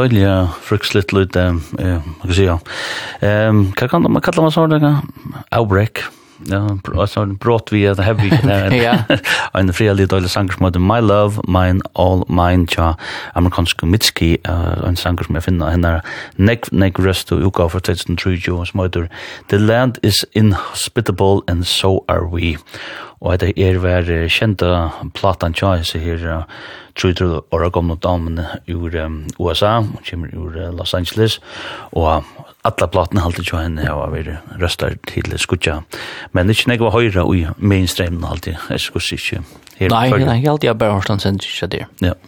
døyliga 0.00 0.38
frukslitt 0.64 1.12
lyd, 1.12 1.36
man 1.36 1.60
kan 2.24 2.32
sija. 2.32 2.56
Hva 3.20 3.90
kan 3.92 4.08
man 4.08 4.24
kalla 4.24 4.48
man 4.48 4.56
sånne? 4.56 4.96
Outbreak. 5.52 6.08
Ja, 6.48 6.62
altså 6.96 7.26
brått 7.36 7.68
vi 7.68 7.82
at 7.84 7.98
heavy 8.00 8.30
der. 8.32 8.72
Ein 9.52 9.72
fria 9.76 9.92
lit 9.92 10.08
døylig 10.08 10.30
sanger 10.32 10.56
som 10.56 10.64
heter 10.64 10.80
My 10.80 10.96
Love, 11.04 11.42
Mine, 11.44 11.84
All 12.00 12.24
Mine, 12.32 12.64
tja 12.64 12.94
amerikansk 13.36 13.84
Mitski, 13.84 14.38
en 14.48 14.96
sanger 14.96 15.28
som 15.28 15.36
jeg 15.36 15.44
finner 15.50 15.74
henne 15.74 15.92
nek, 16.40 16.70
nek 16.72 16.96
røst 16.96 17.28
og 17.36 17.44
uka 17.44 17.68
for 17.68 17.84
2023, 17.84 18.56
som 18.72 18.80
heter 18.80 19.10
The 19.52 19.60
Land 19.60 20.00
is 20.02 20.24
Inhospitable 20.32 21.44
and 21.46 21.68
So 21.68 22.06
Are 22.08 22.24
We. 22.24 22.56
Og 23.20 23.36
det 23.42 23.52
er 23.60 23.76
vær 23.84 24.08
kjenta 24.32 24.88
platan 25.12 25.52
tja, 25.52 25.76
jeg 25.76 26.00
her, 26.00 26.46
trútur 26.98 27.42
ára 27.52 27.70
komna 27.70 27.96
damen 28.00 28.40
ur 28.68 28.96
um, 28.96 29.24
USA, 29.38 29.78
og 29.78 30.02
kemur 30.04 30.32
ur 30.34 30.56
uh, 30.56 30.70
Los 30.76 30.94
Angeles, 30.94 31.40
og 31.92 32.24
alla 32.64 32.88
platna 32.92 33.24
haldi 33.24 33.44
tjó 33.46 33.60
henne 33.62 33.86
og 33.92 34.12
veri 34.12 34.36
röstar 34.60 34.96
til 35.08 35.32
skutja. 35.40 35.80
Men 36.32 36.50
ikkje 36.52 36.74
nekva 36.74 36.92
høyra 36.94 37.24
ui 37.24 37.46
mainstreamen 37.56 38.26
haldi, 38.28 38.56
jeg 38.68 38.84
skus 38.84 39.12
ikkje. 39.16 39.44
Nei, 39.80 40.08
nei, 40.20 40.42
haldi 40.44 40.68
jeg 40.68 40.78
bare 40.78 40.98
hårstan 40.98 41.22
sendri 41.22 41.48
ikkje 41.48 41.70
der. 41.72 41.88
Ja. 42.04 42.18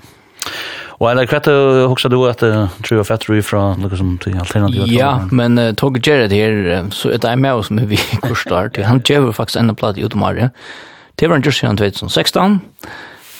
Og 1.02 1.10
eller 1.10 1.26
kvart 1.26 1.48
hugsa 1.90 2.08
du 2.08 2.20
at 2.28 2.38
tror 2.38 2.98
jag 2.98 3.06
fra 3.06 3.18
ju 3.28 3.42
från 3.42 3.80
något 3.80 4.26
alternativa 4.26 4.86
Ja, 4.86 5.28
men 5.30 5.76
tog 5.76 6.06
Jared 6.06 6.32
her 6.32 6.90
så 6.90 7.10
er 7.10 7.18
det 7.18 7.38
med 7.38 7.64
som 7.64 7.88
vi 7.88 7.96
kursar 8.22 8.70
han 8.84 9.02
ger 9.04 9.32
faktisk 9.32 9.56
en 9.56 9.74
plats 9.74 9.98
i 9.98 10.04
Utomare. 10.04 10.50
Det 11.18 11.28
var 11.28 11.40
just 11.44 11.60
2016 11.60 12.60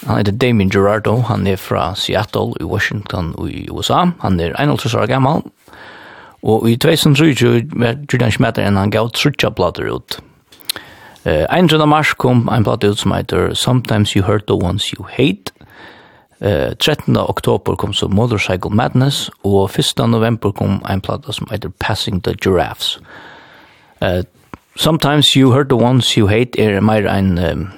Han 0.06 0.16
heter 0.16 0.32
Damien 0.32 0.70
Gerardo, 0.70 1.16
han 1.28 1.46
er 1.46 1.56
fra 1.56 1.94
Seattle 1.94 2.56
i 2.60 2.64
Washington 2.64 3.34
i 3.48 3.68
USA. 3.70 4.06
Han 4.20 4.40
er 4.40 4.54
51 4.58 4.94
år 4.94 5.06
gammal. 5.06 5.42
Og 6.42 6.70
i 6.70 6.76
2003 6.76 7.62
var 7.78 8.00
Jordan 8.12 8.32
Schmetter 8.34 8.66
enn 8.66 8.76
han 8.80 8.90
gav 8.90 9.12
trutja 9.14 9.52
plater 9.54 9.86
ut. 9.94 10.18
Uh, 11.22 11.46
1. 11.54 11.70
mars 11.86 12.16
kom 12.18 12.48
en 12.50 12.64
plater 12.66 12.90
ut 12.90 12.98
som 12.98 13.14
heter 13.14 13.54
Sometimes 13.54 14.16
You 14.16 14.24
Hurt 14.26 14.48
the 14.48 14.58
Ones 14.58 14.88
You 14.90 15.06
Hate. 15.06 15.54
Uh, 16.42 16.74
13. 16.74 17.16
oktober 17.16 17.76
kom 17.76 17.92
så 17.92 18.08
Motorcycle 18.08 18.74
Madness, 18.74 19.30
og 19.44 19.70
1. 19.78 20.08
november 20.08 20.50
kom 20.50 20.82
en 20.90 21.00
plater 21.00 21.32
som 21.32 21.46
heter 21.50 21.70
Passing 21.78 22.22
the 22.22 22.34
Giraffes. 22.34 22.98
Uh, 24.02 24.26
Sometimes 24.76 25.36
You 25.36 25.52
Hurt 25.52 25.68
the 25.68 25.78
Ones 25.78 26.10
You 26.18 26.26
Hate 26.28 26.58
er 26.58 26.80
mer 26.80 27.06
en... 27.06 27.38
Um, 27.38 27.70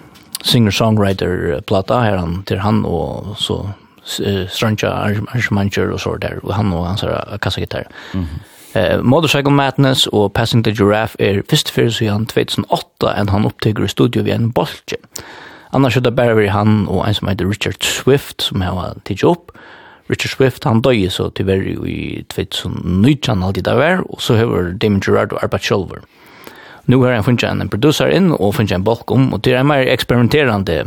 singer-songwriter-plata 0.45 2.01
her 2.05 2.19
han 2.21 2.43
til 2.49 2.61
han, 2.61 2.85
og 2.85 3.35
så 3.41 3.63
strøntja 4.05 4.91
arrangementer 4.93 5.93
og 5.93 6.01
så 6.01 6.19
der, 6.21 6.43
og 6.43 6.55
han 6.55 6.73
og 6.73 6.87
hans 6.87 7.03
er 7.03 7.39
kassagitar. 7.43 7.89
Mm 8.15 8.21
-hmm. 8.21 8.43
Uh, 8.75 9.05
Motorcycle 9.05 9.53
Madness 9.53 10.07
og 10.07 10.33
Passing 10.33 10.65
the 10.65 10.75
Giraffe 10.75 11.17
er 11.23 11.43
først 11.51 11.71
fyrir 11.71 11.91
siden 11.91 12.27
2008 12.27 13.21
enn 13.21 13.29
han 13.29 13.45
opptøkker 13.45 13.85
i 13.85 13.89
studio 13.89 14.23
ved 14.23 14.33
en 14.35 14.53
boltje. 14.53 14.97
Annars 15.73 15.97
er 15.97 16.01
det 16.01 16.17
bare 16.17 16.37
vi 16.37 16.47
han 16.47 16.89
og 16.89 17.09
en 17.09 17.15
som 17.15 17.29
heter 17.29 17.49
Richard 17.51 17.85
Swift 17.85 18.43
som 18.43 18.63
jeg 18.63 18.71
har 18.71 18.97
tidsi 19.05 19.27
opp. 19.27 19.53
Richard 20.11 20.31
Swift 20.31 20.65
han 20.65 20.83
døy 20.83 21.09
så 21.09 21.31
tyverri 21.31 21.77
i 21.87 22.25
2019 22.35 23.43
alltid 23.43 23.69
av 23.69 23.81
er, 23.81 24.03
og 24.11 24.21
så 24.21 24.37
har 24.37 24.75
Damon 24.83 25.03
Gerard 25.07 25.33
og 25.33 25.43
Arbat 25.43 25.63
Sjolver. 25.63 26.03
Mm 26.03 26.24
nu 26.85 26.97
har 27.03 27.13
han 27.13 27.25
funnit 27.25 27.45
en 27.45 27.69
producer 27.69 28.11
in 28.13 28.33
og 28.33 28.55
funnet 28.55 28.73
en 28.73 28.85
balk 28.85 29.11
om 29.11 29.33
och 29.33 29.41
det 29.41 29.53
är 29.53 29.63
mer 29.63 29.87
experimenterande 29.87 30.85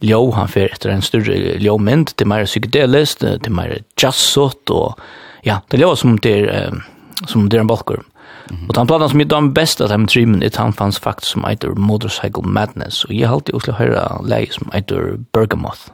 ljå, 0.00 0.30
han 0.30 0.48
fer 0.48 0.72
etter 0.72 0.92
en 0.94 1.04
større 1.04 1.36
ljåmynd, 1.60 2.14
det 2.16 2.24
er 2.24 2.30
mer 2.32 2.46
psykedelist, 2.48 3.24
det 3.24 3.48
er 3.48 3.56
mer 3.56 3.74
jazzot, 4.00 4.72
og 4.72 5.00
ja, 5.46 5.60
det 5.68 5.78
er 5.78 5.84
ljå 5.84 5.90
som 6.00 6.16
det 6.24 6.36
er, 6.48 6.80
som 7.26 7.48
det 7.48 7.58
er 7.58 7.66
en 7.66 7.66
balkur. 7.66 8.00
Mm 8.50 8.56
-hmm. 8.56 8.68
Og 8.68 8.74
den 8.74 8.86
planen 8.86 9.08
som 9.08 9.20
jeg 9.20 9.30
da 9.30 9.40
best 9.40 9.80
at 9.80 9.90
han 9.90 10.06
trimmen, 10.06 10.40
det 10.40 10.56
han 10.56 10.72
fanns 10.72 10.98
faktisk 10.98 11.32
som 11.32 11.44
eitur 11.44 11.74
Motorcycle 11.74 12.42
Madness, 12.42 13.04
og 13.04 13.14
jeg 13.14 13.28
har 13.28 13.34
alltid 13.34 13.54
også 13.54 13.72
høyre 13.72 14.20
leie 14.24 14.52
som 14.52 14.70
eitur 14.74 15.18
Bergamoth. 15.32 15.90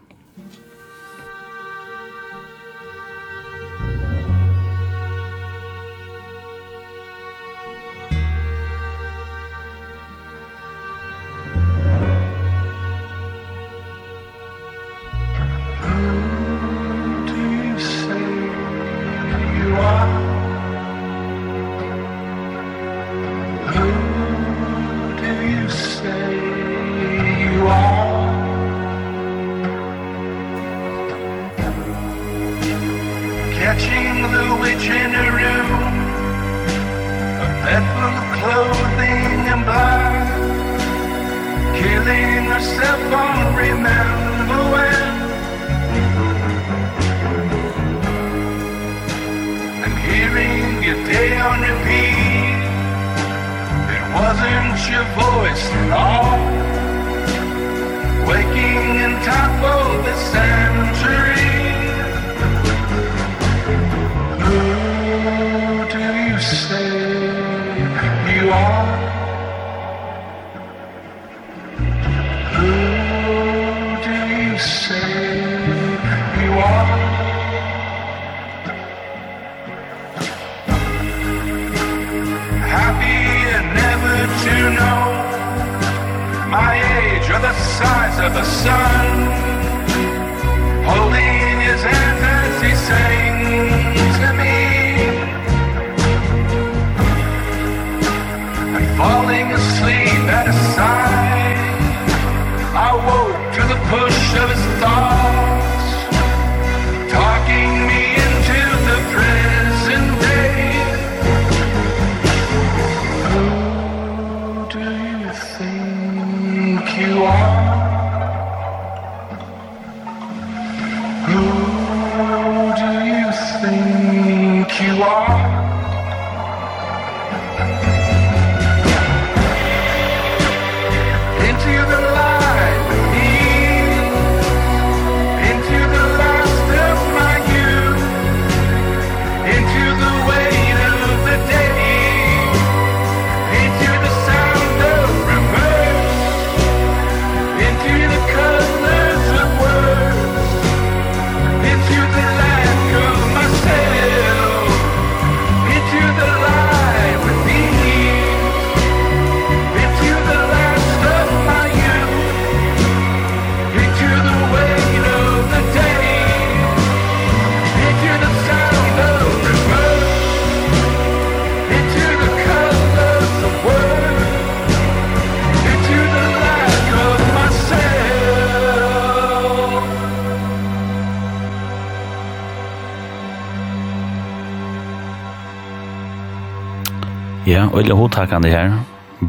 ja, 187.67 187.75
og 187.75 187.87
jeg 187.87 187.99
hodtakande 187.99 188.51
her, 188.51 188.79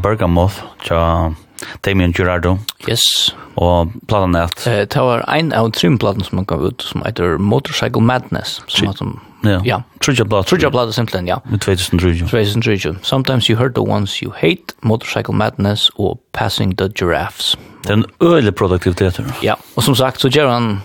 Bergamoth, 0.02 0.62
tja 0.84 1.30
Damien 1.84 2.12
Gerardo. 2.12 2.58
Yes. 2.88 3.34
Og 3.56 3.92
platen 4.08 4.34
er 4.34 4.46
at... 4.46 4.66
Eh, 4.66 4.84
det 4.86 5.02
var 5.02 5.24
en 5.34 5.52
av 5.52 5.70
trimplaten 5.74 6.22
som 6.24 6.38
man 6.38 6.46
gav 6.46 6.62
ut, 6.62 6.82
som 6.82 7.02
heter 7.06 7.38
Motorcycle 7.38 8.02
Madness. 8.02 8.60
Som 8.68 8.92
som, 8.94 9.20
ja, 9.42 9.60
ja. 9.64 9.80
trudja 10.00 10.24
platen. 10.24 10.48
Trudja 10.48 10.70
platen, 10.70 10.92
simpelthen, 10.92 11.26
ja. 11.26 11.40
2003. 11.50 12.28
2003. 12.30 12.94
Sometimes 13.02 13.50
you 13.50 13.58
heard 13.58 13.74
the 13.74 13.82
ones 13.82 14.22
you 14.22 14.32
hate, 14.36 14.74
Motorcycle 14.82 15.34
Madness 15.34 15.90
og 15.98 16.20
Passing 16.32 16.76
the 16.78 16.88
Giraffes. 16.88 17.56
Det 17.82 17.90
er 17.90 17.94
en 17.94 18.06
øyelig 18.22 18.54
produktivitet. 18.54 19.20
Ja, 19.42 19.54
og 19.76 19.82
som 19.82 19.94
sagt, 19.94 20.20
så 20.20 20.28
gjør 20.28 20.50
han 20.50 20.82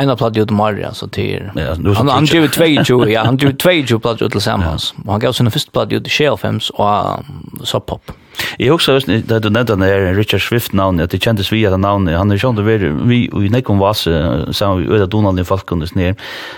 en 0.00 0.10
av 0.10 0.16
platt 0.16 0.36
ut 0.36 0.50
Maria 0.50 0.94
så 0.94 1.08
till. 1.08 1.50
Ja, 1.54 1.74
han 1.94 2.08
han 2.08 2.24
gjorde 2.24 2.48
22, 2.48 3.08
ja, 3.08 3.24
han 3.24 3.36
gjorde 3.36 3.56
22 3.56 3.98
platt 3.98 4.22
ut 4.22 4.32
tillsammans. 4.32 4.94
Ja. 4.96 5.12
Han 5.12 5.20
gav 5.20 5.32
sin 5.32 5.50
första 5.50 5.70
platt 5.70 5.92
ut 5.92 6.06
i 6.06 6.10
Shelfems 6.10 6.70
och 6.70 7.24
Sub 7.64 7.86
pop. 7.86 8.12
Jeg 8.58 8.72
husker 8.72 8.94
også, 8.94 9.20
det 9.28 9.42
du 9.42 9.50
nevnte 9.50 9.72
den 9.72 9.80
när 9.80 10.14
Richard 10.14 10.40
Swift 10.40 10.72
namn 10.72 11.00
at 11.00 11.10
det 11.10 11.20
kjentes 11.22 11.52
vi 11.52 11.66
att 11.66 11.80
namn 11.80 12.08
han 12.08 12.30
er 12.30 12.34
är 12.34 12.38
ju 12.38 12.48
inte 12.48 12.62
vi 12.62 13.30
i 13.46 13.48
nekon 13.48 13.78
Vase, 13.78 14.46
så 14.52 14.74
vi 14.74 14.86
öda 14.86 15.06
Donald 15.06 15.40
i 15.40 15.44
Falkundes 15.44 15.94
ner. 15.94 16.14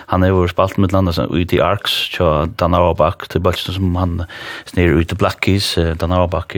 Han 0.07 0.22
er 0.22 0.28
jo 0.28 0.47
spalt 0.49 0.78
med 0.78 0.93
landet 0.93 1.14
så 1.14 1.26
ut 1.26 1.53
i 1.53 1.61
Arks 1.61 2.11
til 2.16 2.53
Dan 2.61 2.74
Auerbach, 2.74 3.28
til 3.28 3.40
Balston 3.40 3.74
som 3.74 3.97
han 3.97 4.22
snär 4.66 5.01
ut 5.01 5.12
i 5.12 5.14
Blackies 5.14 5.78
Danauback 6.01 6.57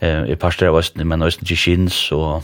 eh 0.00 0.30
i 0.30 0.36
pastar 0.36 0.66
var 0.66 0.84
det 0.94 1.04
men 1.04 1.22
östen 1.22 1.46
Jishins 1.46 2.12
och 2.12 2.42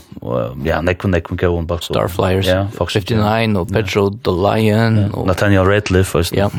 ja 0.65 0.81
nekun 0.81 1.11
nekun 1.11 1.37
go 1.37 1.47
on 1.47 1.65
box 1.65 1.85
Starflyers 1.85 2.47
ja 2.47 2.67
Fox 2.77 2.93
59 2.93 3.57
och 3.57 3.69
Pedro 3.69 4.09
the 4.09 4.31
Lion 4.31 5.11
och 5.13 5.27
Nathaniel 5.27 5.65
Ratliff 5.65 6.15
och 6.15 6.25
ja 6.31 6.51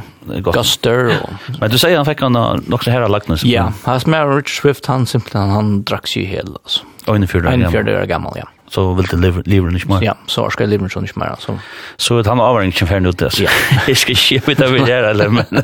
Guster 0.53 1.17
men 1.61 1.71
du 1.71 1.79
säger 1.79 1.97
han 1.97 2.07
fick 2.07 2.21
han 2.21 2.37
också 2.73 2.91
här 2.91 3.09
lagt 3.09 3.29
nu 3.29 3.37
ja 3.43 3.73
han 3.83 4.01
smär 4.01 4.37
Rich 4.37 4.61
Swift 4.61 4.87
han 4.87 5.07
simpelt 5.07 5.35
han 5.35 5.83
drack 5.83 6.07
sig 6.07 6.25
helt 6.25 6.57
alltså 6.63 6.81
och 7.07 7.17
en 7.17 7.29
fjärde 7.29 8.07
gammal 8.07 8.33
ja 8.37 8.49
så 8.75 8.83
vil 8.95 9.07
det 9.11 9.21
lever 9.23 9.43
lever 9.47 9.75
inte 9.75 9.89
mer. 9.89 10.03
Ja, 10.03 10.15
så 10.27 10.51
ska 10.51 10.67
lever 10.67 10.99
inte 10.99 11.19
mer 11.19 11.27
alltså. 11.27 11.59
Så 11.97 12.19
att 12.19 12.27
han 12.27 12.39
har 12.39 12.63
ikke 12.63 12.87
ferdig 12.87 13.09
ut 13.09 13.19
det. 13.19 13.31
Ja. 13.41 13.51
jeg 13.87 13.89
Jag 13.89 13.97
ska 13.97 14.15
skip 14.15 14.47
det 14.59 14.71
vi 14.73 14.79
där 14.79 15.03
eller 15.11 15.29
men. 15.29 15.63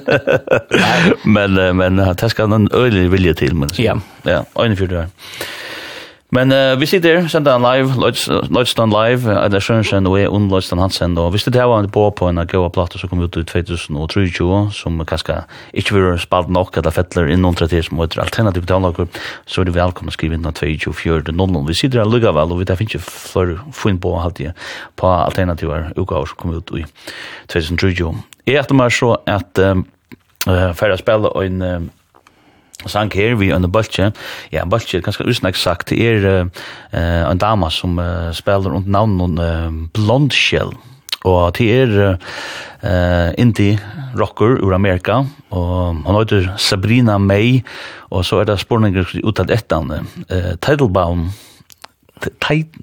men 1.56 1.76
men 1.76 1.96
det 1.96 2.30
skal 2.30 2.50
han 2.50 2.68
øyelig 2.74 3.10
vilje 3.12 3.34
til. 3.34 3.54
men. 3.54 3.70
Ja. 3.78 3.98
Ja, 4.24 4.44
øyne 4.62 4.76
fyrt 4.76 4.90
det. 4.90 5.08
Men 6.30 6.52
uh, 6.54 6.76
vi 6.78 6.86
sitter, 6.86 7.24
sender 7.28 7.56
han 7.56 7.64
live, 7.64 7.96
Lloydstown 7.98 8.92
live, 8.94 9.26
uh, 9.26 9.40
Adler 9.42 9.62
Sørensen 9.64 10.06
og 10.06 10.14
jeg, 10.20 10.30
Unn 10.30 10.46
Lloydstown 10.50 10.78
Hansen, 10.78 11.16
og 11.18 11.32
hvis 11.34 11.48
det 11.48 11.58
her 11.58 11.66
var 11.66 11.82
en 11.82 11.90
på 11.90 12.04
på 12.14 12.28
en 12.30 12.38
gøy 12.44 12.68
platte 12.70 13.00
som 13.00 13.10
kom 13.10 13.22
ut 13.24 13.38
i 13.40 13.42
2023, 13.42 14.60
som 14.76 15.02
kanskje 15.10 15.40
ikke 15.74 15.96
vil 15.96 16.20
spalt 16.22 16.52
nok, 16.54 16.78
eller 16.78 16.94
fettler 16.94 17.32
innom 17.34 17.58
30 17.58 17.88
som 17.88 18.02
heter 18.02 18.22
alternativ 18.22 18.62
betalager, 18.68 19.10
så 19.46 19.62
er 19.62 19.70
det 19.70 19.74
velkommen 19.74 20.14
å 20.14 20.14
skrive 20.14 20.38
inn 20.38 20.46
av 20.46 20.54
2024-00. 20.60 21.66
Vi 21.66 21.78
sitter 21.82 22.04
her 22.04 22.10
lukka 22.10 22.34
vel, 22.36 22.54
og 22.54 22.62
vi 22.62 22.70
tar 22.70 22.78
finnes 22.78 22.94
ikke 22.94 23.10
for 23.10 23.56
fin 23.82 23.98
på 23.98 24.14
halvtid 24.22 24.54
på 25.00 25.10
alternativer 25.10 25.90
utgaver 25.96 26.30
som 26.30 26.38
kom 26.38 26.54
ut 26.54 26.74
i 26.78 26.84
2023. 27.50 28.12
Jeg 28.46 28.62
etter 28.62 28.78
meg 28.78 28.94
så 28.94 29.16
at 29.26 29.58
um, 29.66 29.82
uh, 30.46 30.70
færre 30.78 30.98
spiller 31.00 31.34
en 31.42 31.90
sang 32.88 33.10
her 33.14 33.34
vi 33.34 33.52
under 33.52 33.68
Bölche. 33.68 34.12
Ja, 34.52 34.64
Bölche 34.64 34.98
er 34.98 35.08
usna 35.08 35.28
usnäck 35.28 35.56
sagt. 35.56 35.88
Det 35.90 36.00
er 36.00 36.44
uh, 36.44 37.30
en 37.30 37.38
dama 37.38 37.70
som 37.70 37.98
uh, 37.98 38.32
spelar 38.32 38.74
under 38.74 38.90
namn 38.90 39.38
uh, 39.38 39.88
Blondshell. 39.92 40.72
Og 41.24 41.52
det 41.58 41.68
er 41.68 42.16
uh, 42.16 43.30
indie-rocker 43.36 44.56
ur 44.64 44.72
Amerika, 44.74 45.24
og 45.50 46.00
han 46.06 46.16
heter 46.16 46.48
Sabrina 46.56 47.18
May, 47.18 47.60
og 48.10 48.24
så 48.24 48.40
er 48.40 48.48
det 48.48 48.60
spurninger 48.62 49.04
ut 49.24 49.42
etter 49.44 49.76
henne. 49.76 50.00
Uh, 50.30 50.54
Teitelbaum, 50.56 51.28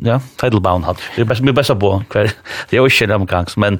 ja, 0.05 0.19
Teitelbaum 0.37 0.83
hat. 0.83 0.97
Det 1.15 1.21
er 1.21 1.29
best 1.29 1.43
med 1.43 1.55
bästa 1.55 1.75
på 1.75 2.03
kvar. 2.09 2.31
Det 2.69 2.77
er 2.77 2.81
jo 2.81 2.89
shit 2.89 3.11
amerikansk 3.11 3.57
men 3.57 3.79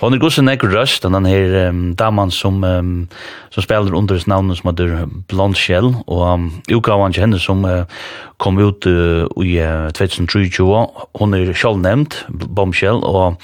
hon 0.00 0.14
er 0.14 0.18
god 0.18 0.30
så 0.30 0.42
näck 0.42 0.64
rush 0.64 1.02
den 1.02 1.26
her 1.26 1.68
um, 1.68 1.94
damen 1.96 2.30
som 2.30 2.64
um, 2.64 3.08
som 3.50 3.62
spiller 3.62 3.94
under 3.94 4.18
sitt 4.18 4.28
navn 4.28 4.54
som 4.56 4.70
heter 4.70 5.06
Blond 5.28 5.56
Shell 5.56 5.94
og 6.06 6.34
um, 6.34 6.62
utgavan 6.70 7.14
henne 7.14 7.38
som 7.38 7.64
uh, 7.64 7.84
kom 8.38 8.58
ut 8.58 8.86
uh, 8.86 9.26
i 9.42 9.58
uh, 9.60 9.90
2023 9.90 10.86
hon 11.18 11.34
är 11.34 11.52
själv 11.52 11.78
nämnd 11.78 12.14
Bombshell 12.28 13.04
og, 13.04 13.36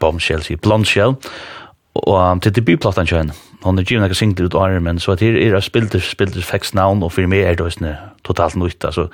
Bombshell, 0.00 0.42
Blond 0.62 0.86
Shell 0.86 1.16
og 1.94 2.32
um, 2.32 2.40
til 2.40 2.54
debutplattan 2.54 3.06
henne 3.06 3.32
han 3.64 3.78
er 3.78 3.86
givet 3.86 4.06
ikke 4.06 4.18
singler 4.18 4.46
ut 4.46 4.54
av 4.54 4.76
men 4.82 5.00
så 5.02 5.16
at 5.16 5.22
her 5.24 5.34
er 5.34 5.60
spilder, 5.64 6.02
spilder 6.04 6.44
fekst 6.46 6.76
navn, 6.78 7.02
og 7.02 7.10
for 7.14 7.26
meg 7.26 7.42
er 7.42 7.58
det 7.58 7.66
også 7.66 7.94
totalt 8.26 8.58
nytt, 8.60 8.84
altså. 8.84 9.08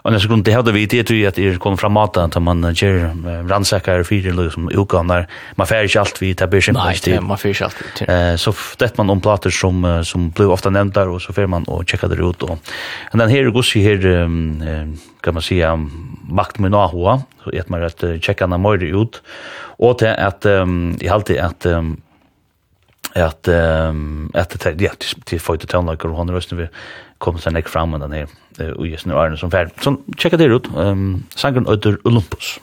Og 0.00 0.14
neste 0.14 0.30
grunn, 0.30 0.42
det 0.44 0.54
hevde 0.54 0.72
vi 0.72 0.86
det 0.88 1.02
til 1.10 1.24
at 1.28 1.36
det 1.36 1.58
kom 1.60 1.76
fra 1.76 1.90
maten, 1.92 2.30
at 2.30 2.40
man 2.40 2.62
gjør 2.70 3.10
rannsaker, 3.50 4.04
fyrir, 4.08 4.32
liksom, 4.36 4.70
ukaner, 4.72 5.26
man 5.60 5.68
fer 5.68 5.88
ikke 5.88 6.00
alt 6.00 6.20
vi, 6.22 6.30
det 6.38 6.48
blir 6.52 6.64
simpelthen 6.64 7.02
til. 7.04 7.16
Nei, 7.18 7.26
man 7.32 7.40
fer 7.40 7.52
ikke 7.52 7.68
alt 7.68 7.82
vi. 7.82 8.06
Eh, 8.14 8.34
så 8.40 8.54
det 8.80 8.92
man 8.96 9.12
om 9.12 9.20
plater 9.20 9.52
som, 9.52 9.84
som 10.06 10.30
ble 10.36 10.48
ofta 10.54 10.72
nevnt 10.72 10.94
der, 10.96 11.10
og 11.12 11.20
så 11.24 11.34
fer 11.36 11.50
man 11.52 11.66
og 11.68 11.84
tjekka 11.84 12.08
det 12.12 12.20
ut. 12.22 12.46
Og. 12.48 12.72
Men 13.12 13.24
den 13.24 13.34
her 13.34 13.50
gossi 13.52 13.82
her, 13.84 14.00
kan 15.20 15.34
man 15.34 15.42
säga, 15.42 15.74
makt 16.30 16.60
med 16.60 16.72
nahoa, 16.72 17.20
så 17.44 17.52
et 17.52 17.68
man 17.68 17.82
rett 17.84 18.06
tjekka 18.22 18.48
den 18.48 18.62
mer 18.62 18.80
ut, 18.80 19.20
og 19.80 19.98
til 20.00 20.14
at, 20.16 20.46
um, 20.46 20.94
i 21.00 21.08
halte 21.08 21.36
at, 21.40 21.66
um, 21.66 21.98
att 23.14 23.48
ehm 23.48 24.30
att 24.34 24.60
det 24.60 24.80
ja 24.80 24.90
till 25.24 25.40
fight 25.40 25.68
till 25.68 25.78
några 25.78 26.08
och 26.08 26.16
hon 26.16 26.30
rösten 26.30 26.58
vi 26.58 26.68
kommer 27.18 27.38
sen 27.38 27.52
neck 27.52 27.68
fram 27.68 27.90
med 27.90 28.00
den 28.00 28.12
här 28.12 28.26
och 28.76 28.86
just 28.86 29.06
nu 29.06 29.14
är 29.14 29.30
det 29.30 29.36
som 29.36 29.50
färd 29.50 29.70
så 29.80 29.96
checka 30.18 30.36
det 30.36 30.44
ut 30.44 30.66
ehm 30.76 31.22
sangen 31.34 31.66
under 31.66 31.98
Olympus. 32.04 32.60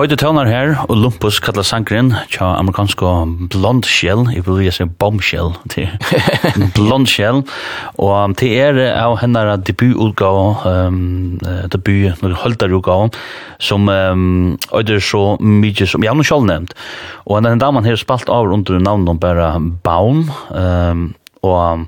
Tøyde 0.00 0.16
tøvnar 0.16 0.48
her, 0.48 0.70
og 0.88 0.96
Lumpus 0.96 1.36
kallar 1.44 1.66
sangren, 1.68 2.14
tja 2.32 2.46
amerikansko 2.56 3.10
blond 3.52 3.84
shell, 3.84 4.22
jeg 4.32 4.46
vil 4.46 4.62
lese 4.62 4.86
bombshell, 5.02 5.50
blond 6.78 7.10
shell, 7.10 7.42
og 8.00 8.32
til 8.40 8.54
er 8.56 8.80
av 8.94 9.18
hennar 9.20 9.50
debututgav, 9.60 10.64
um, 10.64 11.36
debut, 11.68 12.16
noen 12.22 12.38
holdarutgav, 12.40 13.12
som 13.60 13.92
um, 13.92 14.56
øyder 14.72 15.04
så 15.04 15.36
mykje 15.36 15.90
som, 15.92 16.00
jeg 16.00 16.14
har 16.14 16.16
noe 16.16 16.30
sjål 16.30 16.48
nevnt, 16.48 16.72
og 17.28 17.44
den 17.44 17.60
damen 17.60 17.84
her 17.84 18.00
spalt 18.00 18.32
av 18.32 18.48
under 18.48 18.80
navnet 18.80 19.20
bare 19.20 19.52
Baum, 19.84 20.30
um, 20.48 21.10
og 21.44 21.84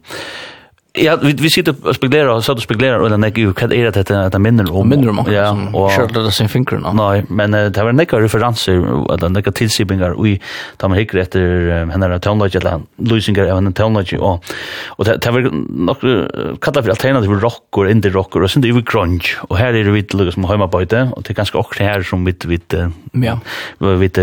Ja, 0.95 1.16
vi 1.22 1.32
vi 1.32 1.51
sitter 1.51 1.74
och 1.82 1.95
speglar 1.95 2.26
och 2.26 2.45
så 2.45 2.53
att 2.53 2.61
speglar 2.61 2.99
och 2.99 3.11
den 3.11 3.24
är 3.24 3.38
ju 3.38 3.53
kan 3.53 3.72
är 3.72 3.90
det 3.90 4.26
att 4.26 4.32
det 4.32 4.38
minner 4.38 4.72
om? 4.72 4.88
Minner 4.88 5.09
om 5.09 5.32
ja 5.32 5.57
och 5.72 5.90
själva 5.90 6.20
det 6.20 6.30
sin 6.30 6.49
fingrarna. 6.49 6.93
Nej, 6.93 7.24
men 7.28 7.51
det 7.51 7.76
var 7.76 7.93
några 7.93 8.20
referenser 8.20 9.12
att 9.14 9.20
den 9.20 9.32
några 9.32 9.53
tillsibingar 9.53 10.22
vi 10.22 10.40
tar 10.76 10.88
man 10.88 10.99
hickar 10.99 11.18
efter 11.18 11.70
henne 11.90 12.14
att 12.14 12.22
tonlage 12.22 12.57
eller 12.57 12.80
losing 12.97 13.40
av 13.40 13.59
en 13.59 13.72
tonlage 13.72 14.14
och 14.14 14.45
och 14.86 15.05
det 15.05 15.16
det 15.16 15.30
var 15.30 15.40
några 15.70 16.28
kallar 16.61 16.82
för 16.82 16.90
alternativ 16.90 17.30
rock 17.30 17.76
och 17.76 17.90
indie 17.90 18.11
rock 18.11 18.36
och 18.36 18.51
sen 18.51 18.62
det 18.62 18.68
är 18.68 18.93
grunge 18.93 19.28
och 19.49 19.57
här 19.57 19.74
är 19.74 19.84
det 19.84 19.90
vitt 19.90 20.14
Lucas 20.14 20.34
som 20.34 20.45
hemma 20.45 20.66
det 20.84 21.09
och 21.12 21.22
det 21.22 21.34
kanske 21.34 21.59
också 21.59 21.82
här 21.82 22.03
som 22.03 22.24
vitt 22.24 22.45
vitt 22.45 22.74
ja. 23.12 23.40
vid 23.78 24.18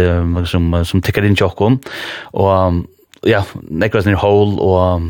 som 0.46 0.86
som 0.86 1.02
tickar 1.02 1.26
in 1.26 1.34
jockon 1.34 1.80
och 2.22 2.74
ja, 3.22 3.44
nekras 3.70 4.06
ni 4.06 4.14
hole 4.14 4.58
och 4.58 5.02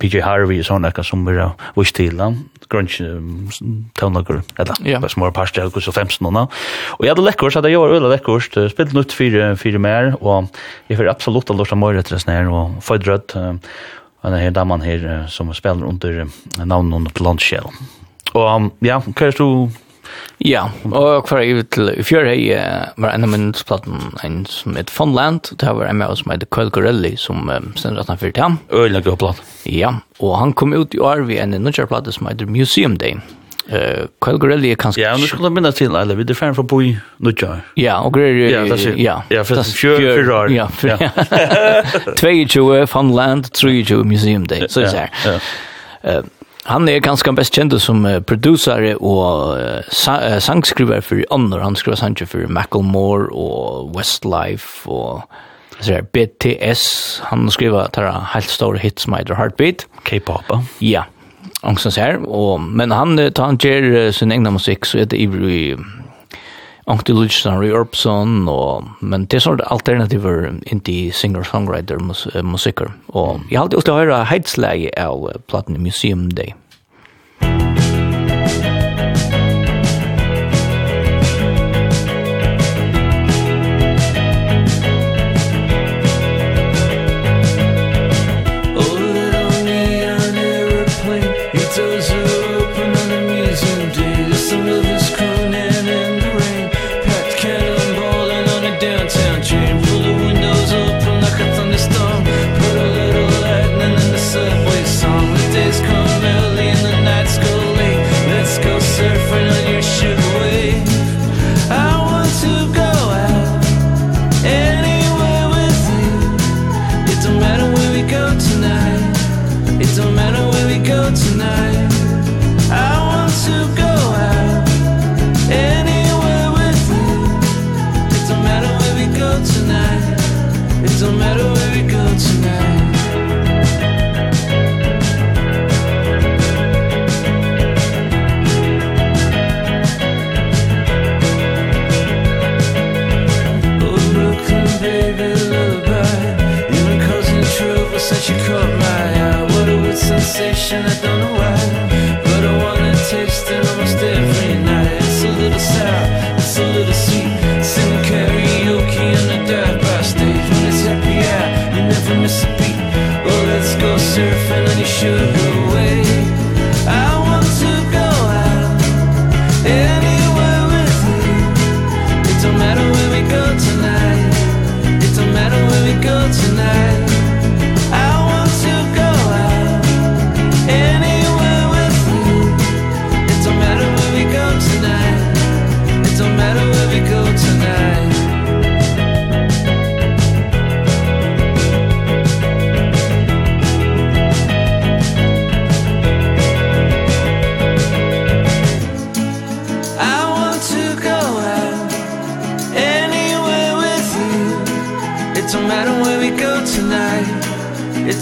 PJ 0.00 0.22
Harvey 0.24 0.60
og 0.62 0.68
sånne 0.68 0.92
som 1.06 1.24
vi 1.26 1.36
har 1.38 1.54
vist 1.76 1.96
til 1.98 2.20
han, 2.20 2.38
grunge 2.72 3.10
tøvnager, 3.98 4.40
eller 4.58 4.88
ja. 4.88 5.00
som 5.12 5.24
var 5.26 5.34
parst 5.36 5.58
av 5.62 5.70
kurset 5.74 5.94
15 5.94 6.24
nå. 6.24 6.46
Og 6.96 7.04
jeg 7.04 7.12
hadde 7.12 7.26
lekkurs, 7.26 7.58
hadde 7.58 7.70
jeg 7.72 7.82
var 7.82 7.94
øyla 7.94 8.10
lekkurs, 8.14 8.50
spilte 8.50 8.96
nytt 8.96 9.14
fire, 9.16 9.52
fire 9.60 9.82
mer, 9.82 10.12
og 10.20 10.50
jeg 10.90 11.00
får 11.00 11.12
absolutt 11.12 11.52
av 11.52 11.60
lort 11.60 11.74
av 11.74 11.80
møyre 11.82 12.02
etter 12.02 12.20
snær, 12.22 12.50
og 12.50 12.78
føydrødt, 12.86 13.36
og 13.36 14.26
den 14.26 14.42
her 14.42 14.54
damen 14.54 14.82
her 14.82 15.26
som 15.30 15.52
spiller 15.54 15.86
under 15.86 16.24
navnet 16.64 17.12
til 17.14 17.28
Landskjell. 17.28 17.68
Og 18.36 18.70
ja, 18.84 19.00
hva 19.00 19.28
er 19.28 19.32
det 19.32 19.38
du 19.38 19.82
Ja, 20.44 20.66
og 20.90 21.28
for 21.28 21.40
jeg 21.40 21.64
til 21.72 21.88
i 21.94 22.04
fjør 22.04 22.28
hei 22.28 22.40
var 23.00 23.14
en 23.14 23.24
av 23.24 23.30
minnesplaten 23.32 24.12
en 24.24 24.42
som 24.50 24.76
heter 24.76 24.92
Funland, 24.92 25.48
og 25.52 25.60
det 25.62 25.72
var 25.78 25.88
en 25.88 25.98
med 26.02 26.12
oss 26.12 26.20
som 26.24 26.34
heter 26.34 26.50
Kyle 26.52 26.72
Gorelli, 26.74 27.14
som 27.20 27.48
um, 27.48 27.72
at 27.72 28.12
han 28.12 28.20
fyrt 28.20 28.36
ham. 28.42 28.58
Øyla 28.70 29.00
god 29.00 29.16
plat. 29.22 29.40
Ja, 29.64 29.94
og 30.20 30.36
han 30.38 30.52
kom 30.52 30.76
ut 30.76 30.94
i 30.94 31.00
år 31.00 31.24
ved 31.28 31.40
en 31.40 31.56
nødgjørplate 31.64 32.12
som 32.12 32.28
heter 32.28 32.46
Museum 32.46 32.98
Day. 33.00 33.16
Uh, 33.66 34.06
Kyle 34.22 34.38
Gorelli 34.38 34.70
er 34.70 34.78
kanskje... 34.78 35.02
Ja, 35.02 35.16
nu 35.16 35.26
skulle 35.26 35.50
minna 35.50 35.72
til, 35.74 35.96
eller 35.96 36.14
vi 36.14 36.28
er 36.28 36.38
ferdig 36.38 36.60
for 36.60 36.66
å 36.66 36.70
bo 36.70 36.82
i 36.84 36.92
nødgjør. 37.24 37.64
Ja, 37.80 37.98
og 38.04 38.12
Gorelli... 38.14 38.50
Ja, 38.52 38.66
det 38.68 38.78
er 38.92 39.00
ja, 39.00 39.18
ja, 39.32 39.42
for 39.48 39.64
fjør, 39.64 40.04
fjør 40.04 40.34
år. 40.42 40.52
Ja, 40.54 40.68
fjør. 40.68 41.02
22 42.20 42.84
Funland, 42.92 43.50
23 43.56 44.04
Museum 44.04 44.44
Day, 44.46 44.68
så 44.68 44.84
er 44.84 44.92
det 44.92 45.06
her. 45.08 45.40
Ja, 46.04 46.20
Han 46.68 46.88
är 46.88 46.98
ganska 46.98 47.32
best 47.32 47.54
känd 47.54 47.82
som 47.82 48.22
producer 48.26 49.02
och 49.02 49.58
uh, 49.58 50.38
sangskriver 50.38 51.00
för 51.00 51.26
andre. 51.30 51.60
Han 51.60 51.76
skriver 51.76 51.96
sanger 51.96 52.26
för 52.26 52.46
Macklemore 52.46 53.28
och 53.28 53.98
Westlife 53.98 54.88
och 54.88 55.22
så 55.80 55.90
där 55.90 56.02
BTS. 56.12 57.20
Han 57.24 57.50
skriver 57.50 57.84
tara 57.84 58.12
helt 58.12 58.48
stora 58.48 58.78
hits 58.78 59.02
som 59.02 59.14
heter 59.14 59.34
Heartbeat. 59.34 59.86
K-pop. 60.10 60.58
Ja. 60.78 61.04
Och 61.62 61.80
så 61.80 62.00
här 62.00 62.28
och 62.28 62.60
men 62.60 62.90
han 62.90 63.32
tar 63.32 63.44
han 63.44 63.58
ger 63.60 64.12
sin 64.12 64.32
egen 64.32 64.52
musik 64.52 64.84
så 64.84 64.98
er 64.98 65.04
det 65.04 65.16
i 65.16 65.76
Ankti 66.86 67.14
Lutsen 67.16 67.50
og 67.50 67.64
Ørpsson, 67.66 68.44
og, 68.46 68.86
men 69.02 69.24
det 69.26 69.40
er 69.40 69.42
sånn 69.48 69.62
alternativer 69.74 70.44
indie 70.70 71.10
singer-songwriter-musikker. 71.18 72.92
Og 73.10 73.42
jeg 73.50 73.58
har 73.58 73.64
alltid 73.66 73.80
også 73.80 73.96
hørt 73.98 74.30
heitsleie 74.30 74.92
av 75.02 75.26
platen 75.50 75.80
Museum 75.82 76.28
Day. 76.30 76.54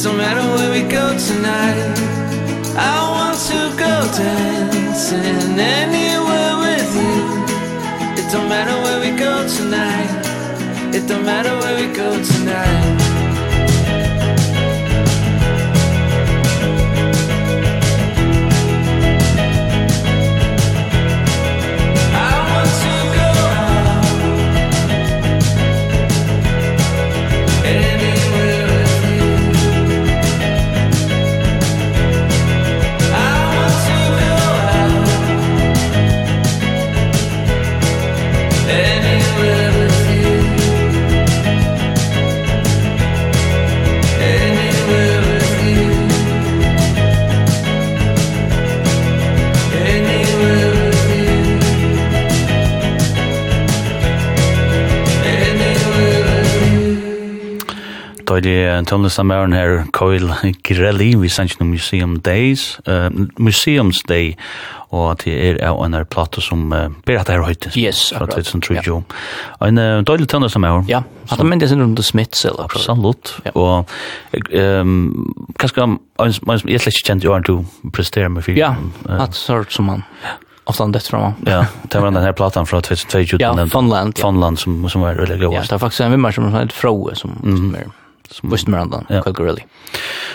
No 0.05 0.13
matter 0.13 0.43
where 0.55 0.71
we 0.71 0.83
go 0.87 1.17
tonight. 1.17 1.97
I 2.77 3.11
want 3.11 3.39
to 3.49 3.75
go 3.79 3.95
dancing 4.15 5.59
anywhere 5.59 6.59
with 6.59 6.95
you. 6.95 8.23
It 8.23 8.31
don't 8.31 8.51
matter 8.51 8.77
where 8.83 9.01
we 9.01 9.19
go 9.19 9.49
tonight. 9.49 10.95
It 10.95 11.09
don't 11.09 11.25
matter 11.25 11.57
where 11.57 11.89
we 11.89 11.95
go 11.95 12.23
tonight. 12.23 13.04
en 58.85 58.89
tonnestamæren 58.89 59.53
her, 59.53 59.85
Coil 59.93 60.28
Girelli, 60.64 61.14
vi 61.16 61.28
sender 61.32 61.57
noen 61.61 61.72
Museum 61.72 62.18
Days, 62.20 62.80
uh, 62.89 63.09
Museums 63.41 64.03
Day, 64.09 64.35
og 64.93 65.11
at 65.11 65.24
det 65.24 65.35
er 65.35 65.61
av 65.64 65.80
en 65.87 65.97
plato 66.11 66.43
som 66.45 66.66
uh, 66.72 66.91
ber 67.07 67.22
at 67.22 67.30
det 67.30 67.39
her 67.39 67.47
høyte. 67.47 67.72
Yes, 67.78 68.12
akkurat. 68.12 68.35
Fra 68.35 68.61
2003. 68.61 68.76
Ja. 68.85 69.01
En 69.68 69.80
uh, 69.80 70.05
døylig 70.05 70.28
tonnestamæren. 70.28 70.85
Ja, 70.91 71.03
at 71.30 71.41
det 71.41 71.49
myndes 71.49 71.72
rundt 71.72 72.05
Smiths, 72.05 72.45
eller 72.45 72.66
akkurat. 72.66 72.85
Absolutt. 72.93 73.35
Ja. 73.47 73.55
Og 73.55 74.80
um, 74.85 75.35
kanskje, 75.59 75.89
jeg 76.20 76.76
er 76.76 76.89
ikke 76.93 76.97
kjent 77.01 77.24
i 77.24 77.32
åren 77.32 77.49
du 77.49 77.91
presterer 77.93 78.28
med 78.28 78.45
fyrt. 78.45 78.61
Ja, 78.61 78.74
at 79.09 79.37
sort 79.39 79.72
som 79.72 79.89
man. 79.93 80.09
Ja 80.24 80.41
ofta 80.64 80.87
det 80.87 81.01
tror 81.05 81.20
man. 81.20 81.35
Ja, 81.47 81.66
det 81.82 82.01
var 82.01 82.11
den 82.11 82.22
här 82.22 82.32
plattan 82.32 82.66
från 82.66 82.82
2022. 82.82 83.37
Ja, 83.41 83.66
Fonland. 83.66 84.18
Funland 84.18 84.59
som, 84.59 84.89
som 84.89 85.01
var 85.01 85.14
väldigt 85.14 85.41
god. 85.41 85.55
Ja, 85.55 85.61
det 85.61 85.72
var 85.72 85.78
faktiskt 85.78 86.01
en 86.01 86.11
vimmar 86.11 86.30
som 86.32 86.53
var 86.53 86.62
ett 86.62 86.72
fråge 86.72 87.16
som, 87.16 87.30
som 87.43 87.74
är 87.74 87.85
West 88.43 88.68
Miranda, 88.68 89.05
ja. 89.09 89.22
Calgary. 89.22 89.62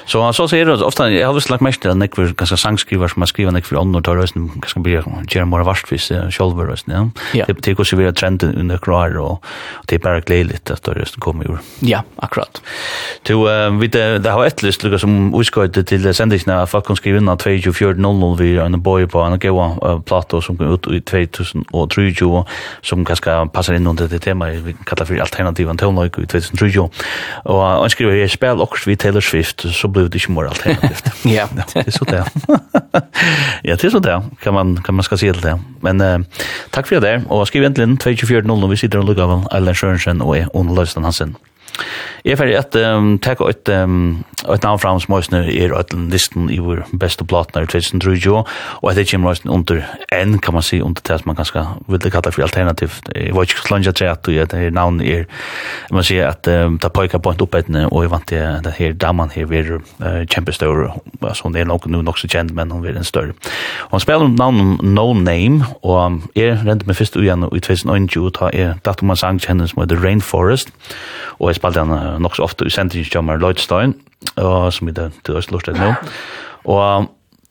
Så 0.05 0.33
så 0.33 0.47
ser 0.47 0.65
det 0.65 0.85
ofta 0.85 1.09
jag 1.11 1.27
har 1.27 1.33
visst 1.33 1.49
lagt 1.49 1.61
mest 1.61 1.81
den 1.81 2.01
ekvar 2.01 2.33
ganska 2.37 2.57
sangskrivare 2.57 3.09
som 3.09 3.21
har 3.21 3.27
skrivit 3.27 3.53
nek 3.53 3.65
för 3.65 3.75
andra 3.75 4.01
tar 4.01 4.15
rösten 4.15 4.47
ganska 4.55 4.79
blir 4.79 5.03
ger 5.29 5.45
mer 5.45 5.63
vart 5.63 5.91
vis 5.91 6.11
själva 6.31 6.63
rösten. 6.63 7.11
Ja. 7.33 7.45
Det 7.47 7.61
det 7.61 7.73
går 7.73 7.83
så 7.83 7.95
vidare 7.95 8.13
trend 8.13 8.43
under 8.43 8.77
kvar 8.77 9.17
och 9.17 9.45
det 9.85 9.95
är 9.95 9.99
bara 9.99 10.19
glädligt 10.19 10.71
att 10.71 10.83
det 10.83 10.91
rösten 10.91 11.21
kommer 11.21 11.51
ur. 11.51 11.59
Ja, 11.79 12.03
akkurat. 12.15 12.61
Du 13.23 13.35
vid 13.79 13.91
det 13.91 14.29
har 14.29 14.45
ett 14.45 14.63
list 14.63 14.83
lukar 14.83 14.97
som 14.97 15.33
utskottet 15.35 15.87
till 15.87 16.13
sändningarna 16.13 16.67
för 16.67 16.77
att 16.77 16.97
skriva 16.97 17.17
in 17.17 17.37
2400 17.37 18.35
vi 18.39 18.57
en 18.57 18.81
boy 18.81 19.07
på 19.07 19.19
en 19.19 19.39
goa 19.39 20.01
plato 20.05 20.41
som 20.41 20.55
går 20.55 20.73
ut 20.73 20.87
i 20.87 21.01
2023 21.01 22.43
som 22.81 23.03
ganska 23.03 23.45
passar 23.45 23.73
in 23.73 23.87
under 23.87 24.07
det 24.07 24.19
tema 24.19 24.45
vi 24.49 24.75
kallar 24.85 25.05
för 25.05 25.17
alternativa 25.17 25.73
tonlag 25.73 26.07
i 26.07 26.25
2023. 26.25 26.89
Och 27.43 27.78
og 27.80 27.86
han 27.88 27.93
skriver 27.93 28.17
her, 28.19 28.27
spil 28.27 28.61
okkurs 28.63 28.86
vi 28.88 28.95
Taylor 28.99 29.23
Swift, 29.23 29.65
så 29.73 29.88
blev 29.88 30.09
det 30.09 30.19
ikke 30.19 30.34
mer 30.36 30.49
alternativt. 30.51 31.11
ja. 31.38 31.47
det 31.55 31.86
er 31.88 31.91
så 31.95 32.05
det. 32.09 32.23
ja, 33.67 33.75
det 33.75 33.84
er 33.88 33.93
så 33.93 33.99
det, 34.03 34.17
kan 34.43 34.53
man, 34.53 34.77
kan 34.86 34.93
man 34.93 35.07
skal 35.07 35.17
si 35.21 35.32
til 35.32 35.43
det. 35.43 35.55
Men 35.82 36.01
uh, 36.01 36.43
takk 36.75 36.88
for 36.88 36.99
det, 36.99 37.23
og 37.30 37.47
skriv 37.47 37.63
egentligen 37.63 37.97
24.00 38.03 38.67
vi 38.69 38.82
sitter 38.84 38.99
og 38.99 39.09
lukker 39.09 39.23
av 39.23 39.47
Eiland 39.55 39.80
Sjørensen 39.80 40.21
og 40.21 40.36
Ono 40.53 40.75
Løystein 40.75 41.07
Hansen. 41.07 41.36
Jeg 42.25 42.36
er 42.36 42.39
ferdig 42.39 42.57
at 42.59 42.75
um, 42.75 43.13
takk 43.23 43.41
et, 43.47 43.69
um, 43.71 44.23
et 44.51 44.63
navn 44.63 44.80
fram 44.80 44.99
som 44.99 45.15
også 45.15 45.39
er 45.47 45.73
et 45.80 45.93
listen 46.11 46.49
i 46.51 46.59
vår 46.61 46.84
beste 46.99 47.25
platner 47.25 47.63
i 47.63 47.69
2020, 47.69 48.43
og 48.82 48.89
at 48.91 48.97
det 48.99 49.07
kommer 49.11 49.30
også 49.30 49.49
under 49.49 49.82
en, 50.11 50.39
kan 50.39 50.53
man 50.53 50.65
si, 50.65 50.82
under 50.82 51.01
det 51.07 51.19
som 51.19 51.30
man 51.30 51.39
ganske 51.39 51.63
vil 51.88 52.11
kalla 52.11 52.32
for 52.32 52.43
alternativ. 52.43 52.99
Jeg 53.15 53.36
var 53.36 53.47
ikke 53.47 53.63
slange 53.67 53.91
til 53.91 54.11
at 54.11 54.25
det 54.25 54.53
her 54.53 54.69
navn 54.75 55.01
er, 55.01 55.23
man 55.91 56.03
sier 56.03 56.27
at 56.30 56.47
um, 56.47 56.80
det 56.80 56.91
pøyker 56.93 57.17
på 57.17 57.32
en 57.32 57.41
oppettende, 57.41 57.86
og 57.89 58.03
jeg 58.03 58.11
vant 58.11 58.27
til 58.27 58.59
det 58.63 58.75
her 58.77 58.93
damen 58.93 59.32
her 59.34 59.53
er 59.53 59.71
uh, 59.80 60.25
kjempestørre, 60.27 60.91
altså 61.21 61.43
hun 61.43 61.55
er 61.55 61.63
nok, 61.63 61.88
nu 61.88 62.01
nok 62.01 62.19
så 62.19 62.27
kjent, 62.27 62.53
men 62.55 62.71
hun 62.71 62.86
er 62.86 62.97
en 62.97 63.03
større. 63.03 63.34
Og 63.89 63.97
han 63.97 63.99
spiller 63.99 64.27
navn 64.27 64.77
No 64.84 65.13
Name, 65.13 65.65
og 65.82 66.21
jeg 66.36 66.59
rente 66.65 66.88
meg 66.88 66.99
først 66.99 67.15
igjen 67.15 67.47
i 67.47 67.59
2021, 67.59 68.25
og 68.25 68.36
ta 68.36 68.51
er 68.53 68.75
datum 68.86 69.13
av 69.13 69.19
sang 69.21 69.39
til 69.39 69.53
henne 69.53 69.67
som 69.69 69.82
heter 69.84 70.03
Rainforest, 70.03 70.73
og 71.39 71.49
jeg 71.49 71.59
spalt 71.70 71.80
han 71.89 72.22
nok 72.22 72.36
så 72.36 72.47
ofte 72.47 72.67
i 72.67 72.74
sendingen 72.74 73.09
kommer 73.13 73.39
Lloydstein, 73.39 73.95
og 74.38 74.74
som 74.74 74.89
i 74.89 74.95
det 74.95 75.11
til 75.24 75.39
Østlorstein 75.39 75.80
nå. 75.80 75.93
Og 76.70 77.09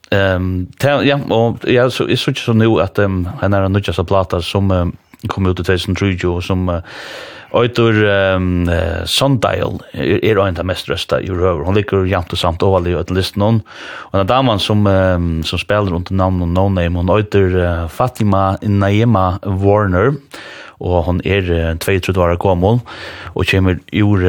Ehm 0.08 0.44
um, 0.82 1.02
ja, 1.04 1.18
og 1.30 1.64
ja, 1.68 1.82
så 1.92 2.06
er 2.08 2.16
så 2.16 2.32
ikke 2.32 2.40
så 2.40 2.54
nu 2.56 2.78
at 2.80 2.98
um, 2.98 3.26
han 3.42 3.52
er 3.52 3.68
nødt 3.68 3.84
til 3.84 4.04
plata 4.08 4.40
som 4.40 4.70
um, 4.70 4.94
kom 5.28 5.46
ut 5.46 5.60
i 5.60 5.62
2003 5.62 6.28
og 6.28 6.42
som 6.42 6.68
uh, 6.68 6.80
Øytur 7.54 7.92
um, 8.36 8.68
uh, 8.68 9.04
Sundial 9.04 9.80
er, 9.92 10.18
er 10.22 10.40
en 10.40 10.56
av 10.56 10.64
mest 10.64 10.88
røsta 10.88 11.20
i 11.20 11.28
røver. 11.28 11.64
Hon 11.64 11.76
ligger 11.76 12.06
jant 12.08 12.32
og 12.32 12.38
samt 12.38 12.62
overlig 12.62 12.96
i 12.96 13.14
listen 13.14 13.42
hon. 13.42 13.60
Og 14.12 14.18
den 14.18 14.26
damen 14.26 14.58
som, 14.58 14.86
um, 14.86 15.42
som 15.44 15.58
spiller 15.58 15.92
under 15.92 16.14
navn 16.14 16.42
og 16.42 16.48
no-name, 16.48 16.96
hon 16.96 17.18
Øytur 17.18 17.60
uh, 17.60 17.88
Fatima 17.88 18.56
Naima 18.62 19.38
Warner 19.44 20.14
og 20.80 21.04
hon 21.08 21.20
er 21.24 21.76
32 21.82 22.22
år 22.22 22.36
gammel 22.42 22.80
og 23.34 23.46
kommer 23.50 23.78
ur 23.92 24.24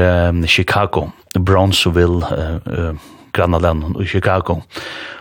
Chicago, 0.47 1.09
Bronzeville, 1.37 2.23
uh, 2.25 2.93
uh, 2.93 4.01
i 4.01 4.05
Chicago. 4.05 4.61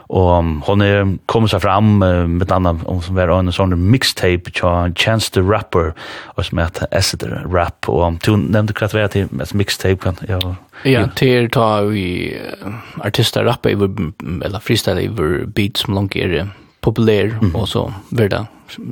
Og 0.09 0.39
um, 0.39 0.53
hon 0.65 0.81
er 0.81 1.03
kommet 1.29 1.53
seg 1.53 1.61
fram 1.61 1.99
uh, 2.01 2.25
med 2.25 2.53
annan 2.53 2.81
om 2.89 3.01
som 3.05 3.17
var 3.19 3.29
en 3.35 3.53
sånn 3.53 3.77
mixtape 3.77 4.55
til 4.57 4.95
Chance 4.97 5.35
the 5.35 5.43
Rapper 5.45 5.93
og 6.35 6.47
som 6.49 6.63
heter 6.63 6.89
Acid 6.97 7.27
Rap 7.45 7.89
og 7.93 8.07
um, 8.07 8.17
du 8.25 8.33
nevnte 8.41 8.73
hva 8.79 8.89
det 8.89 8.97
var 8.97 9.13
til 9.13 9.29
mixtape 9.61 10.01
kan 10.07 10.17
ja, 10.29 10.41
ja, 10.89 11.05
til 11.19 11.51
ta 11.53 11.83
vi 11.91 12.33
artister 13.05 13.45
rapper 13.45 13.77
eller 13.77 14.65
freestyle 14.65 15.05
över 15.11 15.45
beats 15.45 15.85
som 15.85 15.95
langt 15.99 16.17
er 16.17 16.49
populær 16.81 17.29
mm 17.29 17.39
-hmm. 17.41 17.55
og 17.55 17.69
så 17.69 17.93
verda 18.11 18.47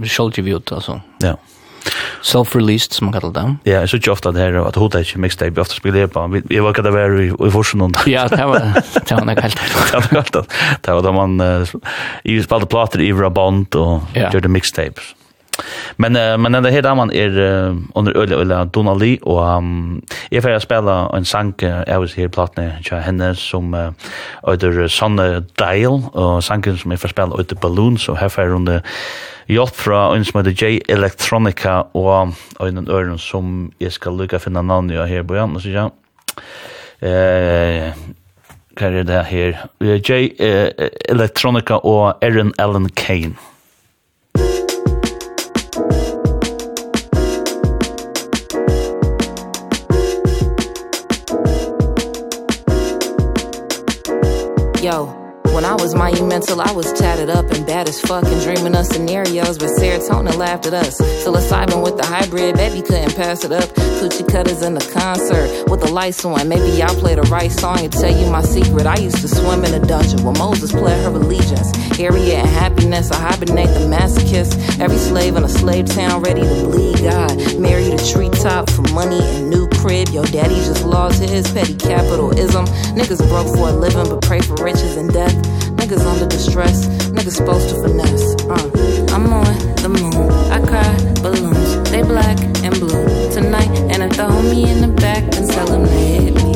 sjølge 0.05 0.43
vi 0.43 0.55
ut 0.55 0.73
altså 0.73 1.01
ja 1.23 1.35
self-released 2.23 2.93
som 2.93 3.05
man 3.05 3.21
kallar 3.21 3.33
det. 3.33 3.57
Ja, 3.63 3.73
jag 3.73 3.89
såg 3.89 4.09
ofta 4.09 4.33
det 4.33 4.41
här 4.41 4.53
att 4.69 4.75
hotet 4.77 5.07
inte 5.07 5.19
mixtape 5.19 5.61
ofta 5.61 5.75
spelar 5.75 6.07
på. 6.07 6.41
Jag 6.55 6.63
var 6.63 6.73
kada 6.73 6.91
var 6.91 7.47
i 7.47 7.51
forsen 7.51 7.81
och 7.81 7.93
Ja, 8.07 8.29
det 8.29 8.47
var 8.47 8.59
det 9.09 9.15
var 9.15 9.25
något 9.25 9.41
helt. 9.41 9.57
Det 9.93 9.95
var 9.95 10.11
helt. 10.11 10.37
Det 10.81 10.93
var 10.93 11.03
då 11.03 11.13
man 11.13 11.41
i 12.25 12.43
spelade 12.43 12.67
plattor 12.67 13.03
i 13.03 13.13
Rabant 13.13 13.75
och 13.75 14.01
gjorde 14.33 14.49
mixtapes. 14.49 15.05
Men 15.97 16.17
uh, 16.17 16.39
men 16.39 16.53
den 16.53 16.65
här 16.65 16.83
damen 16.83 17.13
är 17.13 17.39
uh, 17.39 17.77
under 17.95 18.17
öle 18.17 18.37
öle 18.37 18.65
Donald 18.65 19.03
Lee 19.03 19.19
och 19.23 19.57
um, 19.57 20.03
jag 20.31 20.43
får 20.43 20.59
spela 20.59 21.11
en 21.17 21.25
sang 21.25 21.55
jag 21.59 22.01
var 22.01 22.17
här 22.17 22.29
platne 22.29 22.79
jag 22.91 23.01
henne 23.01 23.35
som 23.35 23.75
uh, 23.75 23.91
under 24.43 24.89
Sonne 24.89 25.45
Dial 25.55 26.03
och 26.13 26.45
sangen 26.45 26.79
som 26.79 26.91
jag 26.91 27.01
får 27.01 27.09
spela 27.09 27.37
ut 27.41 27.61
Balloon 27.61 27.99
så 27.99 28.15
här 28.15 28.29
för 28.29 28.49
under 28.49 28.83
Hjalt 29.47 29.77
fra 29.77 30.17
en 30.17 30.25
som 30.25 30.41
heter 30.41 30.65
J 30.65 30.83
Electronica 30.89 31.83
och 31.83 32.29
en 32.61 32.89
øren 32.89 33.19
som 33.19 33.73
jag 33.79 33.93
ska 33.93 34.11
lukka 34.11 34.39
finna 34.39 34.63
namn 34.63 34.91
jag 34.91 35.07
här 35.07 35.23
början 35.23 35.61
så 35.61 35.69
ja. 35.69 35.91
Eh, 37.01 37.93
hva 38.77 38.89
er 38.89 39.03
det 39.05 39.25
her? 39.29 39.59
J 39.81 40.33
Electronica 41.11 41.77
og 41.85 42.25
Aaron 42.25 42.53
Allen 42.59 42.89
Kane. 42.89 43.37
yo 54.87 55.27
When 55.55 55.65
I 55.65 55.75
was 55.75 55.95
monumental, 55.95 56.61
I 56.61 56.71
was 56.71 56.93
tatted 56.93 57.31
up 57.31 57.47
and 57.51 57.67
bad 57.67 57.89
as 57.89 57.99
fuck 58.01 58.25
and 58.25 58.41
dreaming 58.43 58.77
of 58.77 58.87
scenarios, 58.87 59.59
but 59.59 59.71
serotonin 59.79 60.37
laughed 60.37 60.67
at 60.67 60.75
us. 60.75 61.01
Psilocybin 61.01 61.83
with 61.83 61.97
the 61.97 62.05
hybrid, 62.05 62.57
baby 62.57 62.83
couldn't 62.83 63.17
pass 63.17 63.43
it 63.43 63.53
up. 63.53 63.69
Coochie 63.99 64.29
cutters 64.31 64.63
in 64.63 64.75
the 64.75 64.87
concert 65.01 65.49
with 65.71 65.81
the 65.81 65.91
lights 65.91 66.25
on. 66.25 66.47
Maybe 66.49 66.83
I'll 66.83 67.01
play 67.05 67.15
the 67.15 67.29
right 67.37 67.51
song 67.51 67.81
and 67.81 67.93
tell 67.93 68.15
you 68.15 68.31
my 68.31 68.43
secret. 68.43 68.87
I 68.87 68.99
used 68.99 69.21
to 69.25 69.29
swim 69.29 69.65
in 69.65 69.73
a 69.75 69.85
dungeon 69.85 70.23
where 70.25 70.35
Moses 70.35 70.71
played 70.71 71.03
her 71.05 71.11
allegiance. 71.11 71.75
Harriet 71.97 72.45
and 72.45 72.49
happiness, 72.49 73.11
I 73.11 73.19
hibernate 73.29 73.73
the 73.79 73.87
masochist. 73.97 74.53
Every 74.79 74.99
slave 74.99 75.37
in 75.37 75.45
a 75.45 75.49
slave 75.49 75.87
town 75.87 76.23
ready 76.23 76.43
to 76.43 76.57
bleed 76.71 76.99
God. 77.01 77.33
Married 77.59 77.95
a 77.99 78.01
treetop 78.13 78.69
for 78.71 78.83
money 78.93 79.21
and 79.21 79.51
new 79.51 79.66
crib. 79.79 80.09
Your 80.11 80.25
daddy 80.27 80.57
just 80.57 80.85
lost 80.85 81.23
his 81.23 81.51
petty 81.53 81.75
capitalism. 81.75 82.67
Niggas 82.97 83.27
broke 83.29 83.55
for 83.55 83.69
a 83.69 83.73
living 83.73 84.09
but 84.09 84.23
pray 84.23 84.41
for 84.41 84.55
riches 84.63 84.97
and 84.97 85.13
death. 85.13 85.35
Niggas 85.77 86.05
under 86.05 86.27
distress, 86.27 86.87
niggas 87.15 87.37
supposed 87.37 87.69
to 87.69 87.83
finesse. 87.83 88.35
Uh, 88.51 89.15
I'm 89.15 89.33
on 89.33 89.45
the 89.83 89.89
moon, 89.89 90.31
I 90.51 90.61
cry 90.67 91.17
balloons. 91.23 91.91
They 91.91 92.03
black 92.03 92.39
and 92.65 92.75
blue. 92.81 93.07
Tonight 93.33 93.69
And 93.93 94.03
if 94.03 94.17
the 94.17 94.25
homie 94.25 94.67
in 94.67 94.81
the 94.81 94.93
back 95.01 95.31
then 95.31 95.47
tell 95.49 95.71
him 95.73 95.85
to 95.85 95.91
hit 95.91 96.35
me. 96.35 96.53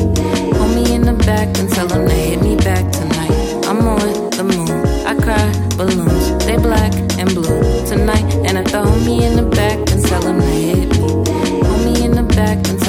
Homie 0.59 0.89
in 0.89 1.01
the 1.03 1.13
back 1.13 1.53
then 1.53 1.67
tell 1.69 1.87
him 1.89 2.07
to 2.07 2.13
hit 2.13 2.41
me 2.41 2.55
back 2.57 2.91
tonight. 2.91 3.31
I'm 3.67 3.79
on 3.87 4.29
the 4.31 4.43
moon, 4.43 4.85
I 5.05 5.15
cry 5.15 5.47
balloons. 5.77 6.45
They 6.45 6.57
black 6.57 6.93
and 7.19 7.29
blue. 7.33 7.61
Tonight 7.85 8.25
And 8.45 8.57
if 8.57 8.65
the 8.71 8.83
homie 8.83 9.21
in 9.21 9.35
the 9.35 9.47
back 9.55 9.77
then 9.85 10.01
tell 10.03 10.25
him 10.27 10.39
to 10.39 10.45
hit 10.45 10.89
me. 10.89 11.07
Homie 11.69 12.03
in 12.03 12.11
the 12.11 12.23
back 12.35 12.57
then 12.63 12.80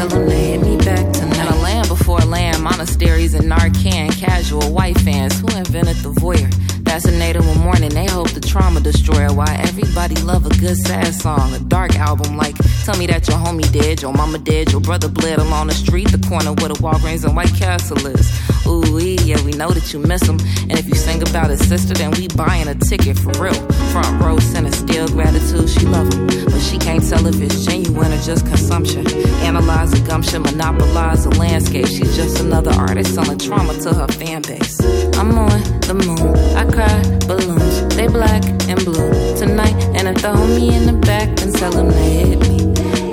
monasteries 2.73 3.35
and 3.35 3.45
Narcan 3.51 4.11
casual 4.19 4.73
white 4.73 4.99
fans 5.01 5.39
who 5.39 5.47
invented 5.59 5.97
the 5.97 6.11
voyeur. 6.13 6.82
Fascinated 6.93 7.47
one 7.47 7.59
morning, 7.61 7.89
they 7.89 8.05
hope 8.05 8.29
the 8.33 8.41
trauma 8.41 8.79
destroyer. 8.79 9.33
Why 9.33 9.47
everybody 9.61 10.15
love 10.17 10.45
a 10.45 10.51
good 10.51 10.77
sad 10.77 11.15
song, 11.15 11.55
a 11.55 11.59
dark 11.59 11.97
album 11.97 12.37
like 12.37 12.55
Tell 12.85 12.99
me 12.99 13.07
that 13.07 13.29
your 13.29 13.37
homie 13.39 13.71
dead 13.71 14.03
your 14.03 14.13
mama 14.13 14.39
dead 14.39 14.73
your 14.73 14.81
brother 14.81 15.09
bled 15.09 15.39
along 15.39 15.69
the 15.69 15.75
street, 15.75 16.11
the 16.11 16.19
corner 16.29 16.53
where 16.55 16.69
the 16.69 16.75
Walgreens 16.75 17.25
and 17.25 17.37
White 17.37 17.55
Castle 17.55 18.05
is. 18.09 18.27
Ooh, 18.67 18.99
yeah, 18.99 19.41
we 19.45 19.53
know 19.53 19.71
that 19.71 19.93
you 19.93 20.01
miss 20.01 20.23
him. 20.27 20.41
And 20.69 20.73
if 20.73 20.89
you 20.89 20.95
sing 20.95 21.23
about 21.23 21.51
his 21.51 21.61
sister, 21.69 21.95
then 21.95 22.11
we 22.11 22.27
buying 22.29 22.67
a 22.67 22.75
ticket 22.75 23.17
for 23.17 23.31
real. 23.39 23.55
Front 23.93 24.21
row 24.21 24.37
center, 24.41 24.73
still 24.73 25.07
gratitude, 25.07 25.71
she 25.71 25.87
love 25.87 26.13
him. 26.13 26.27
But 26.27 26.59
she 26.59 26.77
can't 26.77 27.09
tell 27.09 27.25
if 27.29 27.41
it's 27.41 27.65
genuine 27.65 28.13
or 28.13 28.21
just 28.23 28.47
consumption. 28.47 29.07
Analyze 29.47 29.93
the 29.93 30.01
gumption, 30.01 30.43
monopolize 30.43 31.23
the 31.23 31.31
landscape. 31.39 31.87
She's 31.87 32.17
just 32.17 32.41
another 32.41 32.73
artist 32.73 33.15
selling 33.15 33.39
trauma 33.39 33.75
to 33.75 33.95
her 33.95 34.09
fan 34.09 34.43
base. 34.43 34.81
I'm 35.15 35.39
on 35.39 35.63
the 35.87 35.95
moon. 35.95 36.35
I 36.57 36.65
cry 36.83 37.03
balloons. 37.27 37.95
They 37.97 38.09
black 38.09 38.45
and 38.69 38.79
blue. 38.85 39.11
Tonight 39.37 39.77
and 39.97 40.09
if 40.09 40.23
the 40.23 40.33
homie 40.41 40.73
in 40.73 40.87
the 40.87 40.99
back 41.07 41.29
then 41.37 41.53
tell 41.53 41.75
him 41.79 41.89
to 41.91 41.99
hit 41.99 42.39
me. 42.41 42.59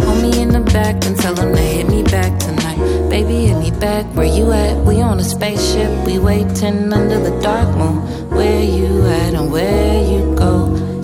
Homie 0.06 0.38
in 0.44 0.50
the 0.50 0.64
back 0.74 1.02
then 1.02 1.16
tell 1.16 1.36
him 1.36 1.56
to 1.56 1.62
hit 1.62 1.88
me 1.88 2.04
back 2.04 2.40
tonight. 2.40 2.80
Baby 3.10 3.48
hit 3.48 3.58
me 3.58 3.72
back. 3.72 4.06
Where 4.16 4.26
you 4.38 4.52
at? 4.52 4.76
We 4.86 5.02
on 5.02 5.20
a 5.20 5.24
spaceship. 5.24 5.92
We 6.06 6.20
waiting 6.20 6.94
under 6.94 7.20
the 7.20 7.36
dark 7.42 7.70
moon. 7.78 7.98
Where 8.30 8.64
you 8.64 9.06
at 9.06 9.34
and 9.34 9.52
where 9.52 10.04
you 10.12 10.36
go? 10.36 10.54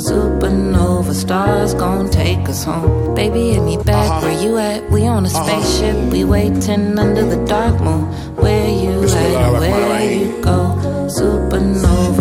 Supernova 0.05 1.13
stars 1.13 1.73
gonna 1.73 2.09
take 2.09 2.47
us 2.49 2.63
home. 2.63 3.15
Baby 3.15 3.51
hit 3.53 3.63
me 3.63 3.77
back. 3.77 4.09
Uh 4.09 4.15
-huh. 4.15 4.23
where 4.23 4.39
you 4.45 4.51
at? 4.69 4.79
We 4.93 5.01
on 5.15 5.25
a 5.25 5.29
spaceship. 5.29 5.95
Uh 5.95 6.01
-huh. 6.01 6.13
we 6.13 6.21
waiting 6.35 6.99
under 7.03 7.25
the 7.33 7.39
dark 7.55 7.75
moon. 7.85 8.03
Where 8.43 8.69
you 8.83 8.95
at 9.23 9.33
and 9.43 9.53
where 9.61 10.03
you 10.19 10.29
go? 10.49 10.59
Supernova 11.15 11.74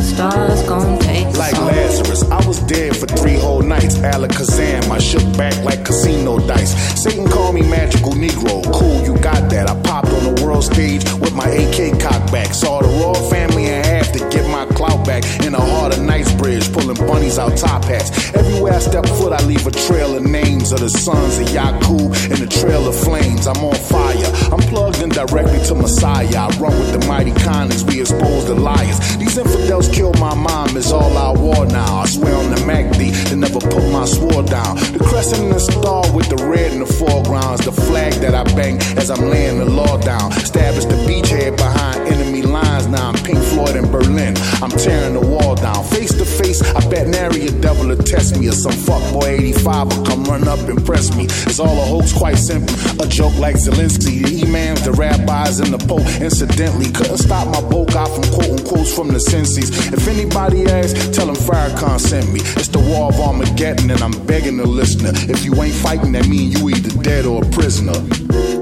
stars 0.04 0.62
gon' 0.62 0.98
take 0.98 1.26
Like. 1.36 1.54
Lazarus, 1.54 2.22
I 2.30 2.46
was 2.46 2.60
dead 2.60 2.96
for 2.96 3.06
three 3.06 3.38
whole 3.38 3.62
nights. 3.62 3.96
Alakazam, 3.96 4.90
I 4.90 4.98
shook 4.98 5.24
back 5.36 5.56
like 5.64 5.84
casino 5.84 6.38
dice. 6.38 6.74
Satan 7.02 7.26
called 7.26 7.54
me 7.54 7.62
magical 7.62 8.12
negro. 8.12 8.62
Cool, 8.72 9.02
you 9.04 9.16
got 9.18 9.50
that. 9.50 9.68
I 9.68 9.80
popped 9.82 10.08
on 10.08 10.34
the 10.34 10.44
world 10.44 10.64
stage 10.64 11.04
with 11.20 11.34
my 11.34 11.48
AK 11.48 12.00
cock 12.00 12.30
back 12.30 12.52
Saw 12.54 12.80
the 12.82 12.88
royal 12.88 13.14
family 13.30 13.66
in 13.66 13.82
half 13.84 14.12
to 14.12 14.18
get 14.30 14.48
my 14.50 14.66
clout 14.76 14.93
back 15.04 15.24
in 15.44 15.54
a 15.54 15.60
harder 15.60 16.02
night's 16.02 16.32
bridge 16.34 16.72
pulling 16.72 16.96
bunnies 17.06 17.38
out 17.38 17.56
top 17.56 17.84
hats. 17.84 18.34
Everywhere 18.34 18.74
I 18.74 18.78
step 18.80 19.06
foot 19.06 19.32
I 19.32 19.44
leave 19.46 19.66
a 19.66 19.70
trail 19.70 20.16
of 20.16 20.22
names 20.22 20.72
of 20.72 20.80
the 20.80 20.88
sons 20.88 21.38
of 21.38 21.48
Yakub 21.50 22.00
and 22.30 22.38
the 22.40 22.48
trail 22.60 22.88
of 22.88 22.96
flames. 22.96 23.46
I'm 23.46 23.62
on 23.64 23.74
fire. 23.74 24.30
I'm 24.52 24.60
plugged 24.72 25.02
in 25.02 25.10
directly 25.10 25.60
to 25.68 25.74
Messiah. 25.74 26.26
I 26.36 26.48
run 26.58 26.76
with 26.78 26.92
the 26.92 27.06
mighty 27.06 27.32
kindness. 27.32 27.84
We 27.84 28.00
expose 28.00 28.46
the 28.46 28.54
liars. 28.54 28.98
These 29.16 29.36
infidels 29.38 29.88
kill 29.88 30.12
my 30.14 30.34
mom. 30.34 30.76
Is 30.76 30.90
all 30.90 31.16
out 31.16 31.38
war 31.38 31.66
now. 31.66 31.98
I 31.98 32.06
swear 32.06 32.34
on 32.34 32.50
the 32.50 32.60
MACD 32.66 33.28
to 33.28 33.36
never 33.36 33.60
put 33.60 33.84
my 33.92 34.06
sword 34.06 34.46
down. 34.46 34.76
The 34.76 34.98
crescent 34.98 35.42
and 35.42 35.52
the 35.52 35.60
star 35.60 36.02
with 36.12 36.28
the 36.28 36.44
red 36.46 36.72
in 36.72 36.80
the 36.80 36.86
foreground 36.86 37.60
is 37.60 37.66
the 37.66 37.72
flag 37.72 38.14
that 38.14 38.34
I 38.34 38.42
bang 38.56 38.78
as 38.98 39.10
I'm 39.10 39.28
laying 39.28 39.58
the 39.58 39.66
law 39.66 39.98
down. 39.98 40.32
Establish 40.32 40.86
the 40.86 40.96
beachhead 41.06 41.56
behind 41.56 42.08
enemy 42.08 42.23
lines 42.54 42.86
now. 42.86 43.08
I'm 43.10 43.18
Pink 43.26 43.42
Floyd 43.50 43.74
in 43.74 43.90
Berlin. 43.90 44.34
I'm 44.62 44.70
tearing 44.70 45.14
the 45.18 45.26
wall 45.26 45.56
down. 45.56 45.82
Face 45.84 46.14
to 46.14 46.24
face 46.24 46.62
I 46.62 46.80
bet 46.88 47.08
nary 47.08 47.46
a 47.46 47.50
devil 47.50 47.88
to 47.94 48.00
test 48.00 48.38
me. 48.38 48.48
Or 48.48 48.52
some 48.52 48.78
fuckboy 48.86 49.40
85 49.40 49.86
will 49.90 50.04
come 50.06 50.24
run 50.24 50.46
up 50.46 50.60
and 50.70 50.78
press 50.86 51.14
me. 51.16 51.24
It's 51.48 51.58
all 51.58 51.76
a 51.84 51.86
hoax 51.92 52.12
quite 52.12 52.38
simple. 52.38 52.74
A 53.02 53.06
joke 53.08 53.36
like 53.38 53.56
Zelensky. 53.56 54.22
The 54.22 54.46
imams 54.46 54.82
the 54.84 54.92
rabbis 54.92 55.58
and 55.58 55.72
the 55.74 55.82
pope. 55.90 56.06
Incidentally 56.22 56.90
couldn't 56.92 57.18
stop 57.18 57.46
my 57.48 57.60
boat. 57.68 57.90
Guy 57.90 58.06
from 58.14 58.26
quoting 58.32 58.64
quotes 58.64 58.94
from 58.94 59.08
the 59.08 59.20
senses. 59.20 59.68
If 59.92 60.06
anybody 60.06 60.66
asks 60.66 61.10
tell 61.16 61.26
them 61.26 61.36
Farrakhan 61.36 61.98
sent 61.98 62.32
me. 62.32 62.40
It's 62.60 62.68
the 62.68 62.78
war 62.78 63.08
of 63.10 63.18
Armageddon 63.18 63.90
and 63.90 64.00
I'm 64.00 64.14
begging 64.26 64.58
the 64.58 64.66
listener. 64.66 65.12
If 65.14 65.44
you 65.44 65.52
ain't 65.60 65.74
fighting 65.74 66.12
that 66.12 66.28
mean 66.28 66.52
you 66.52 66.68
either 66.70 67.02
dead 67.02 67.26
or 67.26 67.42
a 67.42 67.48
prisoner. 67.50 67.98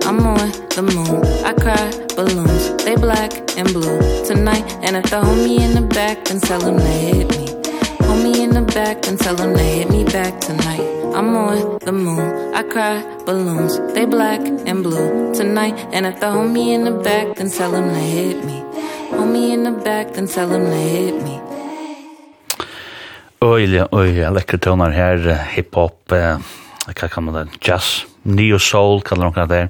I'm 0.09 0.21
on 0.27 0.51
the 0.77 0.83
moon. 0.83 1.23
I 1.45 1.53
cry 1.53 2.03
balloons. 2.17 2.85
They 2.85 2.97
black 2.97 3.33
and 3.57 3.69
blue 3.73 3.82
tonight. 4.27 4.65
And 4.83 4.97
if 4.97 5.11
the 5.11 5.21
homie 5.21 5.61
in 5.61 5.75
the 5.75 5.87
back 5.95 6.25
then 6.25 6.41
tell 6.41 6.63
him 6.65 6.79
to 6.79 6.85
hit 6.85 7.29
me. 7.37 7.47
Homie 8.07 8.39
in 8.45 8.51
the 8.51 8.63
back 8.63 9.03
then 9.03 9.17
tell 9.17 9.37
him 9.37 9.55
to 9.57 9.63
hit 9.63 9.91
me 9.91 10.05
back 10.05 10.41
tonight. 10.41 10.81
I'm 11.15 11.35
on 11.37 11.79
the 11.79 11.93
moon. 11.93 12.55
I 12.55 12.63
cry 12.63 13.03
balloons. 13.27 13.79
They 13.95 14.07
black 14.07 14.41
and 14.41 14.83
blue 14.83 15.35
tonight. 15.35 15.77
And 15.93 16.07
if 16.07 16.21
the 16.21 16.27
homie 16.27 16.69
in 16.75 16.85
the 16.85 16.93
back 16.93 17.37
then 17.37 17.51
tell 17.51 17.75
him 17.75 17.89
to 17.89 18.01
hit 18.01 18.45
me. 18.45 18.63
Homie 19.11 19.53
in 19.53 19.63
the 19.65 19.73
back 19.73 20.15
then 20.15 20.27
tell 20.27 20.51
him 20.51 20.65
to 20.65 20.77
hit 20.77 21.23
me. 21.23 21.41
Oi, 23.43 23.67
oi, 23.91 24.11
lekkre 24.31 24.59
tøvnar 24.63 24.93
her, 24.95 25.25
hiphop, 25.51 26.13
eh, 26.15 26.39
hva 26.87 27.09
kan 27.11 27.25
man 27.27 27.35
det, 27.35 27.57
jazz, 27.59 28.05
Neo 28.25 28.59
Soul 28.63 29.03
kallar 29.03 29.33
hon 29.33 29.49
det. 29.51 29.69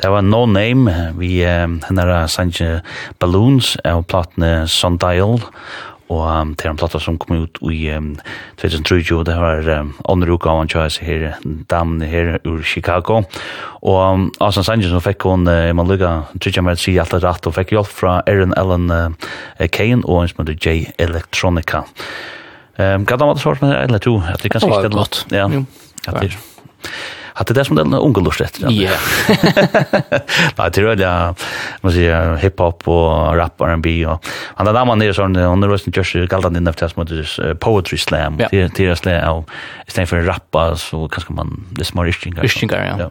Det 0.00 0.12
var 0.12 0.22
No 0.22 0.44
Name 0.46 1.12
vi 1.16 1.40
uh, 1.44 1.66
henne 1.88 2.06
er 2.06 2.30
Sanje 2.30 2.80
Balloons 3.20 3.76
og 3.84 4.06
platne 4.10 4.66
Sundial 4.68 5.40
og 6.06 6.22
um, 6.22 6.52
det 6.54 6.66
er 6.66 6.70
en 6.70 6.78
platta 6.78 7.00
som 7.02 7.16
kom 7.18 7.40
ut 7.42 7.58
i 7.66 7.88
um, 7.96 8.12
2003 8.60 9.24
det 9.26 9.34
var 9.40 9.66
um, 9.80 9.88
andre 10.06 10.36
uka 10.36 10.52
av 10.52 10.60
han 10.60 10.70
kjøys 10.70 11.00
her, 11.02 11.24
damen 11.70 12.04
her 12.06 12.36
ur 12.46 12.62
Chicago, 12.62 13.24
og 13.82 13.98
um, 13.98 14.28
Asan 14.44 14.66
Sanchez 14.66 14.92
som 14.94 15.02
fikk 15.02 15.26
hun, 15.26 15.48
uh, 15.50 15.72
man 15.74 15.90
lukka, 15.90 16.12
trykker 16.38 16.62
med 16.62 16.78
å 16.78 16.82
si 16.84 16.94
alt 17.02 17.16
er 17.16 17.24
rett, 17.26 17.50
og 17.50 17.56
fikk 17.58 17.74
hjelp 17.74 17.90
fra 17.90 18.20
Aaron 18.22 18.54
Ellen 18.60 18.86
uh, 18.92 19.66
Kane 19.66 20.06
og 20.06 20.22
en 20.22 20.30
som 20.30 20.44
heter 20.44 20.60
J 20.60 20.94
Electronica. 21.02 21.82
Um, 22.78 23.02
Gadda, 23.08 23.26
hva 23.26 23.34
det 23.34 23.42
svart 23.42 23.64
med 23.64 23.74
det, 23.74 23.82
eller 23.88 24.06
to? 24.06 24.18
At 24.30 24.46
det 24.46 24.54
kan 24.54 24.62
sikkert 24.62 24.94
godt. 24.94 25.24
Ja, 25.34 25.50
at 26.06 26.20
det 26.22 26.30
er. 26.30 26.42
Hade 27.36 27.54
det 27.54 27.64
som 27.64 27.76
den 27.76 27.94
unga 27.94 28.20
lust 28.20 28.40
efter. 28.40 28.70
Ja. 28.70 28.90
Nej, 30.58 30.70
det 30.72 30.78
är 30.78 30.96
det 30.96 31.34
man 31.80 31.92
säger 31.92 32.36
hiphop 32.36 32.88
och 32.88 33.36
rap 33.36 33.60
och 33.60 33.68
R&B 33.68 34.06
och 34.06 34.26
andra 34.54 34.72
där 34.72 34.84
man 34.84 35.02
är 35.02 35.12
sån 35.12 35.36
under 35.36 35.68
resten 35.68 35.92
just 35.96 36.30
galdan 36.30 36.52
den 36.52 36.66
efter 36.66 36.88
som 36.88 37.04
det 37.04 37.54
poetry 37.60 37.98
slam 37.98 38.40
till 38.50 38.70
till 38.70 38.96
slam 38.96 39.44
istället 39.86 40.08
för 40.08 40.22
rappa 40.22 40.76
så 40.76 41.08
kanske 41.08 41.32
man 41.32 41.64
det 41.70 41.84
smör 41.84 42.08
istingar. 42.08 42.44
Istingar, 42.44 42.96
ja. 42.98 43.10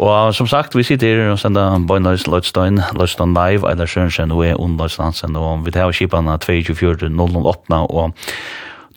Og 0.00 0.34
som 0.34 0.46
sagt, 0.48 0.74
vi 0.74 0.82
sitter 0.82 1.18
her 1.20 1.34
og 1.34 1.38
sender 1.38 1.74
Bøynøys 1.88 2.24
Lødstein, 2.26 2.80
Lødstein 2.96 3.34
Live, 3.36 3.68
eller 3.70 3.86
Sjønsen, 3.86 4.32
og 4.32 4.46
er 4.46 4.56
under 4.56 4.88
Lødstein, 4.88 5.36
og 5.36 5.66
vi 5.66 5.74
tar 5.76 5.92
skipene 5.92 6.38
24.00 6.40 7.74
og 7.76 8.12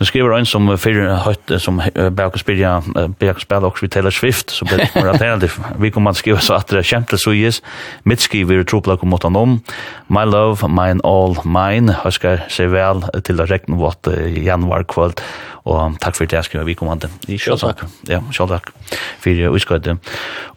Nu 0.03 0.07
skriver 0.09 0.33
en 0.35 0.43
som 0.43 0.67
fyrir 0.75 1.13
høyt 1.23 1.51
som 1.63 1.77
bæk 1.79 2.33
og 2.35 2.41
spyrja 2.41 2.73
bæk 3.21 3.37
og 3.37 3.43
spela 3.45 3.69
også 3.69 3.85
vi 3.85 3.87
Taylor 3.87 4.11
Swift 4.11 4.51
som 4.51 4.67
det 4.67 4.89
og 4.99 5.13
alternativ 5.13 5.55
vi 5.79 5.93
kommer 5.95 6.11
man 6.11 6.17
skriva 6.19 6.41
så 6.43 6.57
at 6.57 6.67
det 6.67 6.81
er 6.81 6.89
kjent 6.89 7.07
til 7.07 7.21
suyes 7.23 7.61
mitt 8.03 8.19
skriver 8.19 8.65
troplak 8.67 8.99
og 8.99 9.07
mot 9.13 9.23
om. 9.23 9.53
My 10.11 10.25
Love, 10.27 10.67
Mine 10.67 10.99
All, 11.07 11.37
Mine. 11.47 11.95
Høyskar 12.03 12.43
seg 12.51 12.73
vel 12.75 13.05
til 13.23 13.39
å 13.39 13.47
rekne 13.47 13.79
vårt 13.79 14.11
januar 14.43 14.83
kvöld 14.91 15.23
Og 15.63 15.95
takk 16.03 16.17
for 16.17 16.27
det 16.27 16.35
jeg 16.35 16.49
skriver 16.49 16.65
vi 16.67 16.75
kommande. 16.75 17.07
an 17.07 17.59
takk. 17.61 17.85
Ja, 18.09 18.19
selv 18.35 18.51
takk. 18.51 18.71
For 19.23 19.55
utskøyde. 19.55 19.95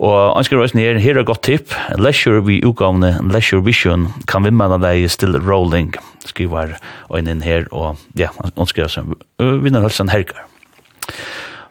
Og 0.03 0.16
han 0.35 0.45
skriver 0.45 0.66
også 0.66 0.78
ned, 0.78 0.99
her 1.01 1.20
er 1.20 1.24
godt 1.24 1.45
tipp. 1.47 1.74
Leisure 1.99 2.43
vi 2.47 2.59
utgavne, 2.66 3.12
leisure 3.31 3.62
vision, 3.62 4.09
kan 4.27 4.45
vi 4.45 4.51
manna 4.51 4.81
deg 4.83 5.07
still 5.11 5.39
rolling, 5.39 5.95
skriver 6.27 6.74
øynen 7.15 7.43
her. 7.43 7.69
Og 7.70 7.97
ja, 8.19 8.33
han 8.43 8.66
skriver 8.66 8.91
som 8.91 9.15
vinner 9.39 9.81
hølsen 9.87 10.11
herkar. 10.11 10.43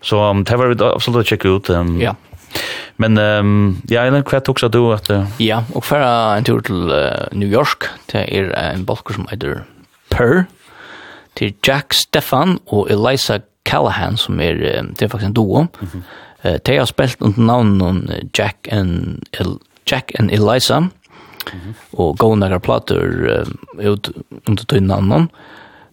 Så 0.06 0.22
det 0.46 0.58
var 0.58 0.72
vi 0.72 0.80
absolutt 0.86 1.26
å 1.26 1.28
tjekke 1.28 1.58
ut. 1.58 1.74
Ja. 2.00 2.16
Men 3.02 3.20
um, 3.20 3.82
ja, 3.92 4.06
Ellen, 4.06 4.24
hva 4.24 4.40
tok 4.40 4.62
du 4.72 4.80
at... 4.96 5.10
Uh... 5.12 5.28
Ja, 5.44 5.66
og 5.76 5.84
for 5.84 6.00
en 6.00 6.46
tur 6.48 6.62
til 6.64 6.88
uh, 6.88 7.28
New 7.36 7.52
York, 7.52 7.90
det 8.14 8.24
er 8.32 8.54
en 8.72 8.86
bolker 8.88 9.18
som 9.18 9.28
heter 9.28 9.66
Purr 10.14 10.46
til 11.36 11.54
Jack 11.68 11.94
Stefan 11.94 12.60
og 12.68 12.88
Eliza 12.92 13.40
Callahan, 13.66 14.18
som 14.18 14.40
er, 14.40 14.54
det 14.54 15.02
er 15.02 15.08
faktisk 15.08 15.28
en 15.28 15.34
duo. 15.34 15.62
Mm 15.62 15.88
-hmm. 15.88 16.50
uh, 16.50 16.58
de 16.66 16.78
har 16.78 16.86
spilt 16.86 17.22
under 17.22 17.42
navnet 17.42 18.30
Jack 18.38 18.68
and, 18.72 19.20
El 19.34 19.58
Jack 19.92 20.12
and 20.20 20.32
Eliza, 20.32 20.80
mm 20.80 20.90
-hmm. 21.52 21.74
og 21.94 22.18
gå 22.18 22.36
noen 22.36 22.62
plater 22.62 23.02
uh, 23.82 23.92
ut 23.92 24.12
under 24.48 24.64
tøyne 24.64 24.88
navnet. 24.88 25.30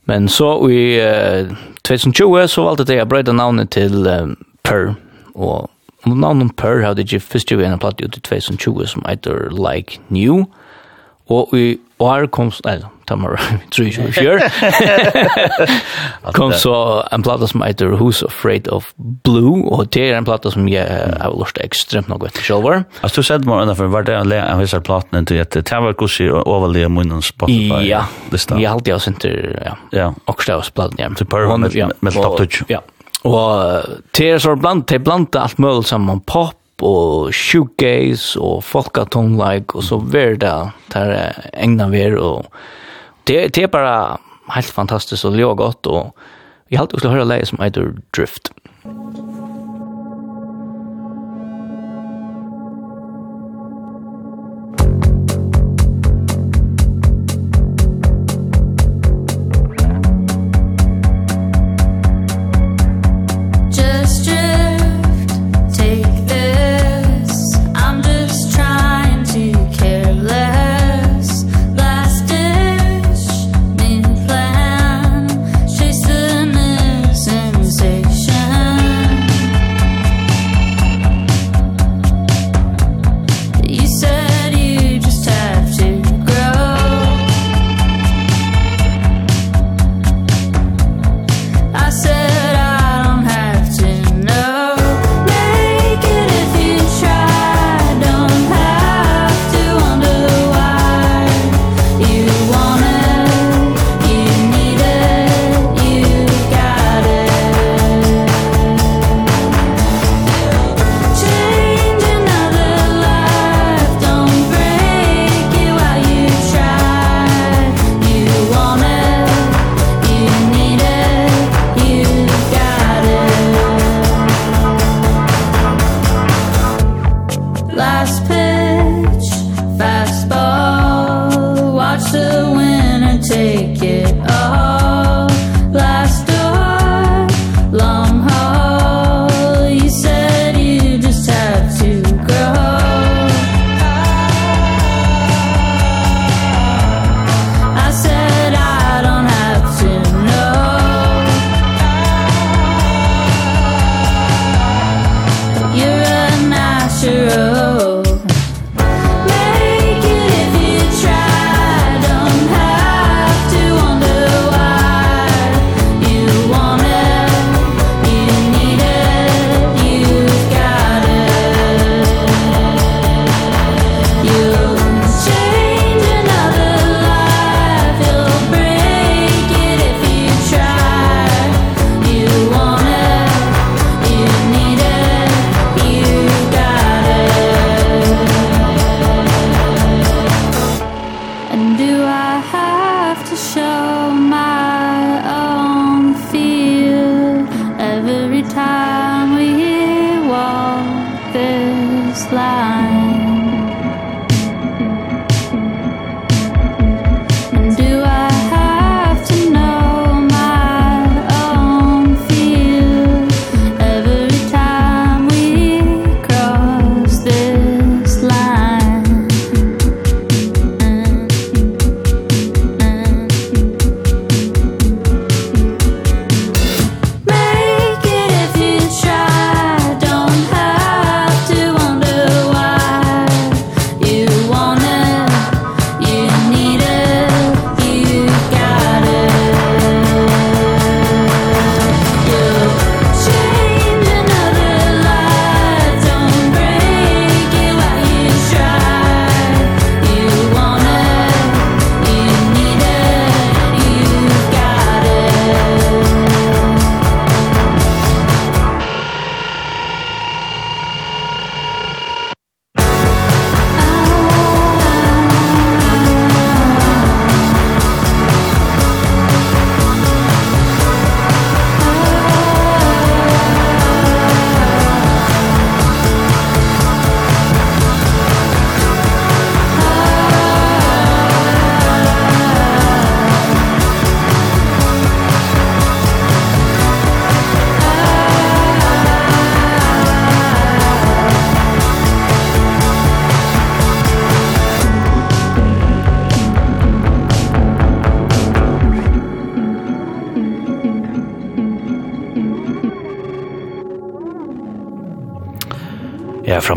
Men 0.05 0.29
så 0.29 0.69
i 0.69 0.99
uh, 1.01 1.57
2020 1.85 2.49
så 2.49 2.65
valgte 2.65 2.85
de 2.85 3.03
å 3.03 3.05
brøyde 3.05 3.33
navnet 3.33 3.71
til 3.71 4.07
um, 4.07 4.37
Per, 4.63 4.95
og 5.35 5.71
under 6.07 6.19
navnet 6.19 6.57
Per 6.57 6.83
hadde 6.83 7.05
de 7.05 7.21
først 7.21 7.53
jo 7.53 7.61
en 7.61 7.79
plater 7.79 8.07
ut 8.07 8.17
i 8.17 8.21
2020 8.21 8.87
som 8.87 9.05
heter 9.09 9.51
Like 9.51 10.01
New, 10.09 10.45
og 11.31 11.55
i 11.55 11.79
år 11.99 12.27
kom, 12.27 12.53
nei, 12.65 12.79
tammar 13.07 13.41
tror 13.71 13.89
jag 13.89 14.15
fjör. 14.15 14.43
Kom 16.33 16.53
så 16.53 17.05
en 17.11 17.23
platta 17.23 17.47
som 17.47 17.63
heter 17.63 17.87
Who's 17.87 18.25
Afraid 18.27 18.69
of 18.69 18.93
Blue 18.97 19.63
og 19.73 19.89
det 19.93 20.11
er 20.11 20.17
en 20.17 20.25
platta 20.25 20.51
som 20.51 20.69
jag 20.69 20.87
har 21.21 21.35
lust 21.39 21.59
extremt 21.59 22.09
noe 22.09 22.29
etter 22.29 22.43
selv. 22.47 22.85
Altså, 23.03 23.21
du 23.21 23.27
sett 23.27 23.47
meg 23.49 23.65
underfor, 23.65 23.91
var 23.93 24.07
det 24.07 24.17
en 24.17 24.33
av 24.33 24.63
disse 24.63 24.81
platene 24.81 25.25
til 25.29 25.43
at 25.43 25.55
det 25.57 25.83
var 25.85 25.97
gus 25.99 26.21
i 26.21 26.29
overlige 26.31 26.89
munnen 26.89 27.23
Spotify. 27.23 27.83
Ja. 27.89 28.05
Jag 28.59 28.71
har 28.71 28.75
alltid 28.75 29.07
inte 29.07 29.29
ja. 29.65 29.77
Ja. 29.91 30.15
Och 30.25 30.43
stävs 30.43 30.71
plattan 30.71 30.99
ja. 30.99 31.15
Typ 31.17 31.33
med 31.33 31.93
med 32.01 32.13
top 32.13 32.39
touch. 32.39 32.63
Ja. 32.69 32.81
Og 33.23 33.83
det 34.19 34.31
er 34.35 34.41
så 34.43 34.57
blant, 34.59 34.89
det 34.91 34.99
er 34.99 35.05
blant 35.07 35.37
alt 35.39 35.61
mulig 35.63 35.87
sammen, 35.87 36.21
pop 36.27 36.59
og 36.83 37.31
shoegaze 37.37 38.41
og 38.43 38.63
folkatonleik, 38.67 39.77
og 39.79 39.87
så 39.87 40.01
ver 40.03 40.35
det, 40.43 40.55
det 40.95 41.05
egna 41.55 41.87
ver, 41.93 42.17
og 42.19 42.49
det, 43.25 43.55
det 43.55 43.63
är 43.63 43.69
bara 43.69 44.19
helt 44.49 44.67
fantastiskt 44.67 45.25
och 45.25 45.33
det 45.33 45.55
gott 45.55 45.87
och 45.87 46.17
jag 46.69 46.79
har 46.79 46.83
alltid 46.83 46.99
skulle 46.99 47.13
höra 47.13 47.25
läge 47.25 47.47
som 47.47 47.61
heter 47.61 47.95
Drift. 48.17 48.53
Drift. 48.83 49.42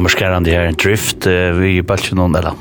marskärande 0.06 0.52
här 0.52 0.72
drift 0.72 1.28
uh, 1.28 1.34
vi 1.34 1.82
bulchen 1.82 2.20
on 2.20 2.36
eller 2.36 2.52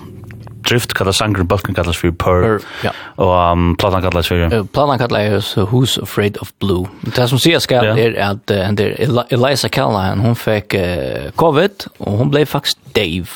drift 0.68 0.94
kallar 0.94 1.12
sangren 1.12 1.46
bulken 1.46 1.74
kallas 1.74 1.96
för 1.96 2.10
per 2.10 2.60
ja. 2.84 2.90
Och 3.16 3.52
um, 3.52 3.76
platan 3.76 4.02
kallas 4.02 4.28
för 4.28 4.54
uh, 4.54 4.64
platan 4.64 4.98
kallas 4.98 5.46
så 5.46 5.66
who's 5.66 6.02
afraid 6.02 6.36
of 6.40 6.52
blue. 6.58 6.86
Det 7.00 7.28
som 7.28 7.38
sägs 7.38 7.62
ska 7.62 7.74
yeah. 7.74 7.98
är 7.98 8.14
att 8.30 8.50
uh, 8.50 8.68
and 8.68 8.78
there 8.78 8.94
Eli 8.94 9.20
Eliza 9.28 9.68
Callahan 9.68 10.20
hon 10.20 10.36
fick 10.36 10.74
uh, 10.74 11.30
covid 11.34 11.70
och 11.98 12.12
hon 12.12 12.30
blev 12.30 12.46
faktiskt 12.46 12.78
Dave. 12.94 13.26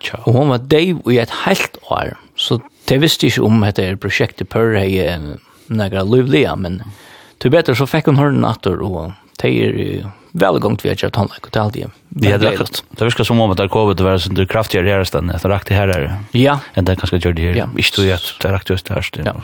Tja. 0.00 0.18
och 0.24 0.32
hon 0.32 0.48
var 0.48 0.58
Dave 0.58 1.12
i 1.12 1.18
ett 1.18 1.30
helt 1.30 1.78
år. 1.82 2.16
Så 2.36 2.60
det 2.84 2.98
visste 2.98 3.26
inte 3.26 3.40
om 3.40 3.62
att 3.62 3.76
det 3.76 3.86
är 3.86 3.96
projektet 3.96 4.48
per 4.48 4.74
hej 4.74 5.20
några 5.66 6.02
livliga 6.02 6.56
men 6.56 6.82
till 7.38 7.50
bättre 7.50 7.74
så 7.76 7.86
fick 7.86 8.06
hon 8.06 8.16
hörna 8.16 8.48
natter 8.48 8.80
och 8.82 9.12
det 9.42 9.48
är 9.48 10.10
välgångt 10.32 10.84
vi 10.84 10.88
har 10.88 10.96
kört 10.96 11.16
handlag 11.16 11.38
och 11.42 11.70
det 11.72 11.90
Det 12.18 12.32
är 12.32 12.38
rätt. 12.38 12.84
Det 12.90 13.04
verkar 13.04 13.24
som 13.24 13.40
om 13.40 13.50
att 13.50 13.56
det 13.56 13.68
kommer 13.68 13.92
att 13.92 14.00
vara 14.00 14.18
så 14.18 14.30
det 14.32 14.46
kraftigare 14.46 14.88
här 14.88 15.04
stan. 15.04 15.26
Det 15.26 15.48
rakt 15.48 15.68
här 15.68 15.88
är. 15.88 16.14
Ja. 16.30 16.60
Än 16.74 16.84
det 16.84 16.96
kanske 16.96 17.16
gör 17.16 17.32
det 17.32 17.42
här. 17.42 17.68
Inte 17.76 18.02
du 18.02 18.12
att 18.12 18.36
det 18.42 18.52
rakt 18.52 18.70
just 18.70 18.88
här 18.88 19.02
Ja. 19.24 19.34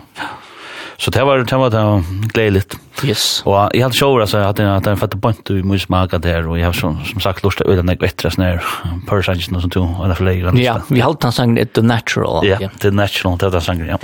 Så 0.96 1.10
det 1.10 1.24
var 1.24 1.38
det 1.38 1.56
var 1.56 1.70
det 1.70 2.04
glädligt. 2.32 2.76
Yes. 3.04 3.42
Och 3.44 3.70
jag 3.72 3.82
hade 3.82 3.94
show 3.94 4.20
alltså 4.20 4.38
att 4.38 4.60
att 4.60 4.84
den 4.84 4.96
fatta 4.96 5.18
point 5.18 5.44
du 5.44 5.62
måste 5.62 5.86
smaka 5.86 6.18
där 6.18 6.48
och 6.48 6.58
jag 6.58 6.66
har 6.66 6.72
som 6.72 7.04
som 7.04 7.20
sagt 7.20 7.44
lust 7.44 7.60
att 7.60 7.66
ölen 7.66 7.86
något 7.86 7.98
bättre 7.98 8.30
snär 8.30 8.62
per 9.08 9.22
sanction 9.22 9.56
och 9.56 9.62
sånt 9.62 9.76
eller 10.04 10.14
för 10.14 10.24
lägre. 10.24 10.62
Ja, 10.62 10.80
vi 10.88 11.00
har 11.00 11.16
han 11.20 11.32
sangen 11.32 11.66
the 11.66 11.82
natural. 11.82 12.46
Ja, 12.46 12.58
the 12.78 12.90
natural 12.90 13.38
det 13.38 13.50
där 13.50 13.60
sangen. 13.60 13.86
Ja. 13.86 13.98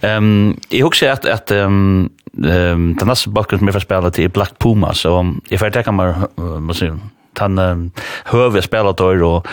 Ehm 0.00 0.56
jag 0.68 0.86
husar 0.86 1.08
att 1.08 1.26
att 1.26 1.50
ehm 1.50 2.10
den 2.32 3.08
nästa 3.08 3.30
bakgrunden 3.30 3.64
med 3.64 3.74
för 3.74 3.80
får 3.80 3.80
spela 3.80 4.10
till 4.10 4.30
Black 4.30 4.58
Puma 4.58 4.94
så 4.94 5.34
i 5.48 5.58
färdtäcker 5.58 5.92
ta 5.92 5.92
mig 5.92 6.14
måste 6.60 6.98
han 7.38 7.58
um, 7.58 7.90
höver 8.24 8.60
spelar 8.60 8.92
då 8.92 9.26
och 9.26 9.46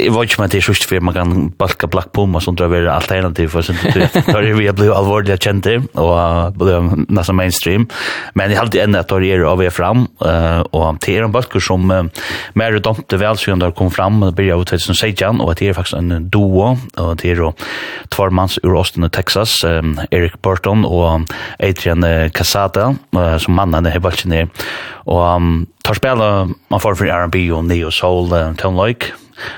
jag 0.00 0.20
vet 0.20 0.38
inte 0.38 0.46
det 0.46 0.58
är 0.58 0.68
just 0.68 0.84
för 0.84 1.00
man 1.00 1.14
kan 1.14 1.48
balka 1.48 1.86
black 1.86 2.12
pom 2.12 2.34
och 2.34 2.42
sånt 2.42 2.58
där 2.58 2.74
är 2.74 2.86
alternativ 2.86 3.48
för 3.48 3.62
sånt 3.62 3.78
det 3.94 4.00
är 4.28 4.54
vi 4.54 4.72
blev 4.72 4.92
allvarligt 4.92 5.42
känt 5.42 5.66
och 5.92 6.52
blev 6.52 7.04
nästan 7.08 7.36
mainstream. 7.36 7.88
Men 8.34 8.50
det 8.50 8.56
har 8.56 8.62
alltid 8.62 8.80
ändrat 8.80 9.12
att 9.12 9.20
det 9.20 9.32
är 9.32 9.40
av 9.40 9.64
er 9.64 9.70
fram 9.70 10.06
och 10.70 10.84
hanterar 10.84 11.24
en 11.24 11.32
balk 11.32 11.62
som 11.62 12.10
mer 12.52 12.78
domte 12.78 13.16
väl 13.16 13.36
så 13.36 13.54
där 13.54 13.70
kom 13.70 13.90
fram 13.90 14.22
och 14.22 14.34
började 14.34 14.64
2016 14.64 15.40
och 15.40 15.54
det 15.54 15.68
är 15.68 15.72
faktiskt 15.72 15.96
en 15.96 16.30
duo 16.30 16.78
och 16.96 17.16
det 17.16 17.30
är 17.30 17.36
då 17.36 17.54
två 18.08 18.30
mans 18.30 18.58
ur 18.62 18.78
Austin 18.78 19.10
Texas 19.10 19.64
Eric 20.10 20.42
Burton 20.42 20.84
och 20.84 21.20
Adrian 21.58 22.30
Casada 22.30 22.94
som 23.38 23.54
mannen 23.54 23.86
är 23.86 23.98
balken 23.98 24.32
är 24.32 24.48
och 25.10 25.40
tar 25.82 25.94
spela 25.94 26.48
man 26.68 26.80
får 26.80 26.94
för 26.94 27.06
R&B 27.06 27.52
och 27.52 27.64
neo 27.64 27.90
soul 27.90 28.32
uh, 28.32 28.54
tone 28.54 28.86
like 28.86 29.06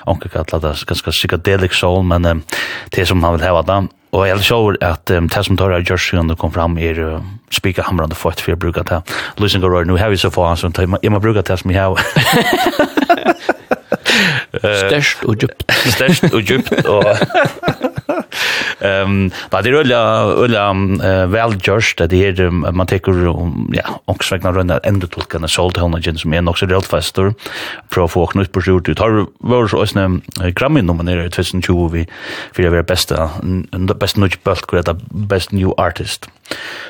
onkel 0.04 0.30
kallar 0.30 0.60
det 0.60 0.84
ganska 0.86 1.10
psychedelic 1.10 1.72
soul 1.72 2.02
men 2.02 2.24
um, 2.24 2.42
det 2.90 3.06
som 3.06 3.24
han 3.24 3.32
vill 3.32 3.48
ha 3.48 3.62
där 3.62 3.88
och 4.10 4.28
jag 4.28 4.40
såg 4.44 4.84
att 4.84 5.10
um, 5.10 5.28
det 5.28 5.44
som 5.44 5.56
tar 5.56 5.70
av 5.70 5.90
Jersey 5.90 6.18
och 6.18 6.38
kom 6.38 6.52
fram 6.52 6.78
är 6.78 6.98
uh, 6.98 7.20
spika 7.50 7.82
hamrande 7.82 8.14
fort 8.14 8.40
för 8.40 8.52
jag 8.52 8.58
brukar 8.58 8.84
ta 8.84 9.02
losing 9.36 9.60
go 9.60 9.68
right 9.68 9.86
nu 9.86 9.96
har 9.96 10.08
vi 10.08 10.16
så 10.16 10.30
far 10.30 10.56
så 10.56 10.70
jag 11.02 11.12
man 11.12 11.20
brukar 11.20 11.42
ta 11.42 11.56
som 11.56 11.70
jag 11.70 11.98
Størst 14.60 15.24
og 15.24 15.38
djupt. 15.40 15.64
Størst 15.96 16.28
og 16.28 16.42
djupt. 16.44 16.72
Og 16.84 17.04
um, 18.88 19.30
det 19.52 19.70
er 19.70 19.78
øyla, 19.78 20.00
øyla 20.42 20.64
uh, 20.72 21.32
velgjørst, 21.32 22.02
det 22.10 22.20
er 22.28 22.46
um, 22.48 22.66
man 22.74 22.86
tekur, 22.86 23.16
um, 23.32 23.70
ja, 23.74 23.96
ångsvegna 24.12 24.52
rønne 24.52 24.78
endetolkene 24.88 25.48
soltøvnagen 25.48 26.20
som 26.20 26.34
er 26.34 26.44
nok 26.44 26.60
så 26.60 26.68
reelt 26.68 26.90
fastor, 26.90 27.32
prøv 27.92 28.08
å 28.08 28.12
få 28.12 28.26
knutt 28.34 28.52
på 28.52 28.64
sjort 28.66 28.90
ut. 28.90 29.00
Har 29.00 29.24
vært 29.40 29.72
så 29.72 29.82
også 29.86 30.52
grammy 30.58 30.84
nominerer 30.84 31.30
i 31.30 31.32
2020 31.32 31.88
vi 31.92 32.04
for 32.52 32.68
å 32.68 32.74
være 32.76 32.88
beste, 32.88 33.16
best 33.96 34.20
nødt 34.20 34.40
bølt, 34.44 34.68
hvor 34.68 34.82
det 34.82 34.98
best 35.28 35.56
new 35.56 35.72
artist. 35.80 36.28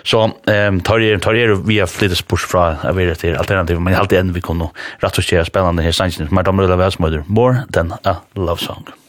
Så 0.03 0.25
um, 0.27 0.81
tar 0.83 1.03
jeg, 1.03 1.21
tar 1.23 1.39
jeg 1.39 1.55
har 1.55 1.91
flyttes 1.91 2.25
bort 2.27 2.43
fra 2.43 2.65
å 2.89 2.95
være 2.97 3.15
til 3.21 3.39
alternativ, 3.39 3.79
men 3.79 3.95
alltid 3.95 4.19
enn 4.19 4.35
vi 4.35 4.43
kunne 4.43 4.73
rett 5.03 5.19
og 5.19 5.27
slett 5.27 5.47
spennende 5.47 5.85
her 5.85 5.95
sannsyn, 5.95 6.27
som 6.27 6.41
er 6.41 6.49
damrøyla 6.49 6.79
velsmøyder. 6.81 7.23
More 7.31 7.52
More 7.53 7.67
Than 7.71 7.93
a 8.05 8.23
Love 8.35 8.61
Song. 8.61 9.02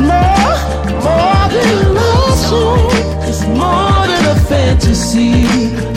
more, 0.00 0.56
more 1.04 1.44
than 1.52 1.94
love 1.94 2.38
song 2.38 2.90
It's 3.28 3.42
more 3.46 4.06
than 4.10 4.24
a 4.24 4.36
fantasy. 4.48 5.89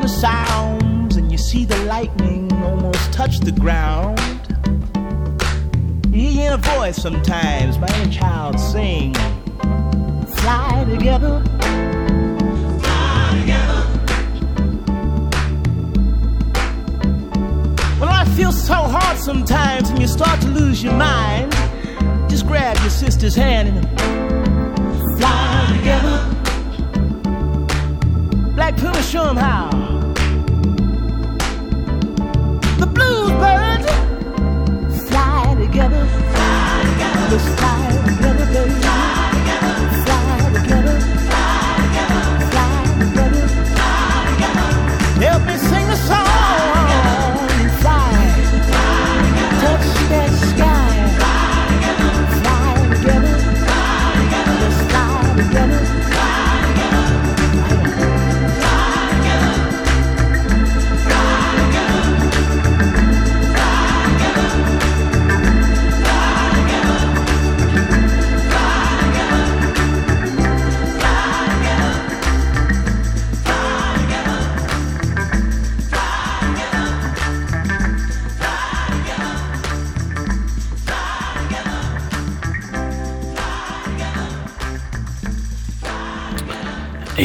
the 0.00 0.08
sounds 0.08 1.16
and 1.16 1.30
you 1.30 1.36
see 1.36 1.64
the 1.64 1.76
lightning 1.84 2.50
almost 2.64 3.12
touch 3.12 3.38
the 3.40 3.52
ground. 3.52 4.18
You 6.06 6.28
hear 6.28 6.54
a 6.54 6.56
voice 6.56 6.96
sometimes 6.96 7.76
by 7.76 7.88
a 7.88 8.08
child 8.08 8.58
sing. 8.58 9.14
Fly 10.36 10.86
together. 10.88 11.42
Fly 12.80 13.38
together 13.40 13.90
Well 18.00 18.08
I 18.08 18.24
feel 18.34 18.52
so 18.52 18.74
hard 18.74 19.18
sometimes 19.18 19.90
and 19.90 20.00
you 20.00 20.08
start 20.08 20.40
to 20.40 20.48
lose 20.48 20.82
your 20.82 20.94
mind. 20.94 21.52
Just 22.30 22.46
grab 22.46 22.78
your 22.78 22.90
sister's 22.90 23.34
hand 23.34 23.68
and 23.68 23.86
fly 25.18 25.76
together 25.76 26.29
black 28.60 28.76
pudding 28.76 29.00
show 29.00 29.24
him 29.30 29.38
how 29.38 29.70
The 32.78 32.86
bluebird 32.86 33.82
fly 35.08 35.56
together. 35.58 36.04
Fly 36.34 36.82
together. 36.84 37.38
Fly 37.56 38.02
together. 38.04 38.29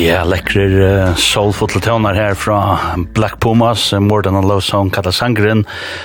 Ja, 0.05 0.19
lekkere 0.21 0.89
uh, 1.09 1.15
soulful 1.17 1.81
tonar 1.81 2.13
her 2.13 2.35
fra 2.37 2.77
Black 3.15 3.39
Pumas, 3.41 3.87
uh, 3.93 3.99
More 3.99 4.21
Than 4.21 4.35
a 4.37 4.41
Love 4.45 4.61
Song, 4.61 4.91
kalla 4.93 5.09
Sangren, 5.09 5.63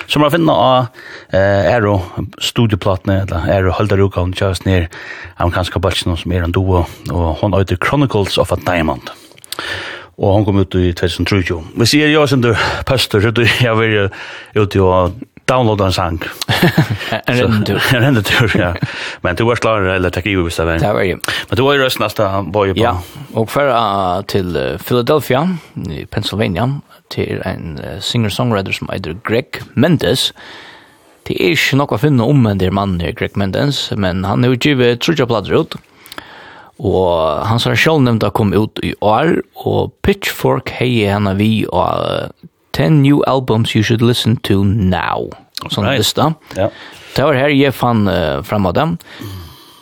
som 0.09 0.25
har 0.25 0.33
finnet 0.33 0.55
av 0.55 0.87
uh, 1.35 1.37
Aero 1.37 1.99
studioplatene, 2.41 3.19
eller 3.27 3.45
Aero 3.53 3.75
Haldaruka, 3.77 4.25
hun 4.25 4.33
kjøres 4.33 4.65
ned 4.65 4.89
amerikanska 5.37 5.83
balsen 5.85 6.17
som 6.17 6.33
er 6.33 6.47
en 6.47 6.57
duo, 6.57 6.87
og 7.13 7.29
hun 7.43 7.59
øyder 7.59 7.77
Chronicles 7.77 8.41
of 8.41 8.55
a 8.57 8.59
Diamond. 8.65 9.13
Og 10.17 10.33
hun 10.39 10.49
kom 10.49 10.63
ut 10.65 10.79
i 10.81 10.95
2003. 10.97 11.61
Vi 11.77 11.91
sier 11.93 12.09
jo, 12.15 12.25
som 12.25 12.41
du, 12.41 12.55
pastor, 12.89 13.21
så 13.21 13.35
du, 13.37 13.45
har 13.61 13.77
vært 13.77 14.17
ute 14.57 14.81
og 14.81 15.21
downloada 15.51 15.89
en 15.91 15.97
sang. 15.97 16.21
en 17.27 17.41
rendetur. 17.41 17.83
En 17.97 18.05
rendetur, 18.05 18.55
ja. 18.59 18.71
Men 19.27 19.37
du 19.37 19.45
var 19.49 19.61
klar 19.63 19.89
eller 19.97 20.15
takk 20.15 20.29
i 20.31 20.37
hvis 20.39 20.61
det 20.61 20.69
var. 20.69 20.81
Det 20.83 20.95
var 20.95 21.07
jo. 21.09 21.19
Men 21.51 21.59
du 21.59 21.65
var 21.67 21.77
jo 21.77 21.85
røst 21.85 22.01
neste 22.03 22.31
bøye 22.55 22.77
på. 22.77 22.85
Ja, 22.85 22.95
og 23.35 23.51
færre 23.51 24.23
til 24.31 24.55
Philadelphia, 24.87 25.45
i 25.91 26.07
Pennsylvania, 26.11 26.69
til 27.11 27.43
en 27.47 27.79
singer-songwriter 28.05 28.77
som 28.77 28.91
heter 28.93 29.19
Greg 29.27 29.63
Mendes. 29.75 30.31
Det 31.27 31.37
er 31.37 31.55
ikke 31.55 31.79
noe 31.79 31.95
å 31.95 32.01
finne 32.01 32.27
om 32.27 32.47
en 32.49 32.59
der 32.59 32.75
mannen 32.75 33.03
er 33.05 33.15
Greg 33.17 33.37
Mendes, 33.39 33.89
men 33.99 34.25
han 34.27 34.45
er 34.45 34.55
jo 34.55 34.61
givet 34.63 35.03
trutja 35.03 35.29
plater 35.31 35.59
ut. 35.59 35.77
Og 36.81 37.45
hans 37.45 37.67
har 37.69 37.77
selv 37.77 38.01
nevnt 38.07 38.25
å 38.25 38.33
komme 38.33 38.57
ut 38.57 38.81
i 38.87 38.95
år, 39.05 39.43
og 39.67 39.93
Pitchfork 40.07 40.73
heier 40.79 41.19
henne 41.19 41.35
vi 41.37 41.67
og 41.69 42.33
10 42.73 43.03
new 43.03 43.23
albums 43.27 43.75
you 43.75 43.83
should 43.83 44.03
listen 44.03 44.37
to 44.49 44.65
now. 44.65 45.31
Sånn 45.69 45.85
right. 45.85 46.01
lista. 46.01 46.33
Ja. 46.57 46.71
Det 47.17 47.27
var 47.27 47.37
her 47.37 47.53
jeg 47.53 47.75
fann 47.77 48.09
uh, 48.09 48.41
fram 48.47 48.69
av 48.71 48.77
dem. 48.79 48.97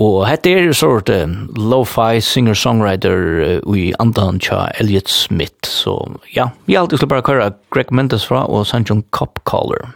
Og 0.02 0.22
hette 0.28 0.50
er 0.54 0.72
sort 0.78 1.10
uh, 1.10 1.26
lo-fi 1.58 2.22
singer-songwriter 2.22 3.60
uh, 3.62 3.76
i 3.76 3.90
andan 4.02 4.40
tja 4.42 4.68
Elliot 4.78 5.10
Smith. 5.10 5.68
Så 5.68 5.94
ja, 6.34 6.50
vi 6.66 6.78
alltid 6.78 7.00
skulle 7.00 7.16
bare 7.16 7.26
køre 7.26 7.52
Greg 7.74 7.92
Mendes 7.94 8.26
fra 8.26 8.44
og 8.46 8.66
Sanjong 8.70 9.04
Copcaller. 9.14 9.90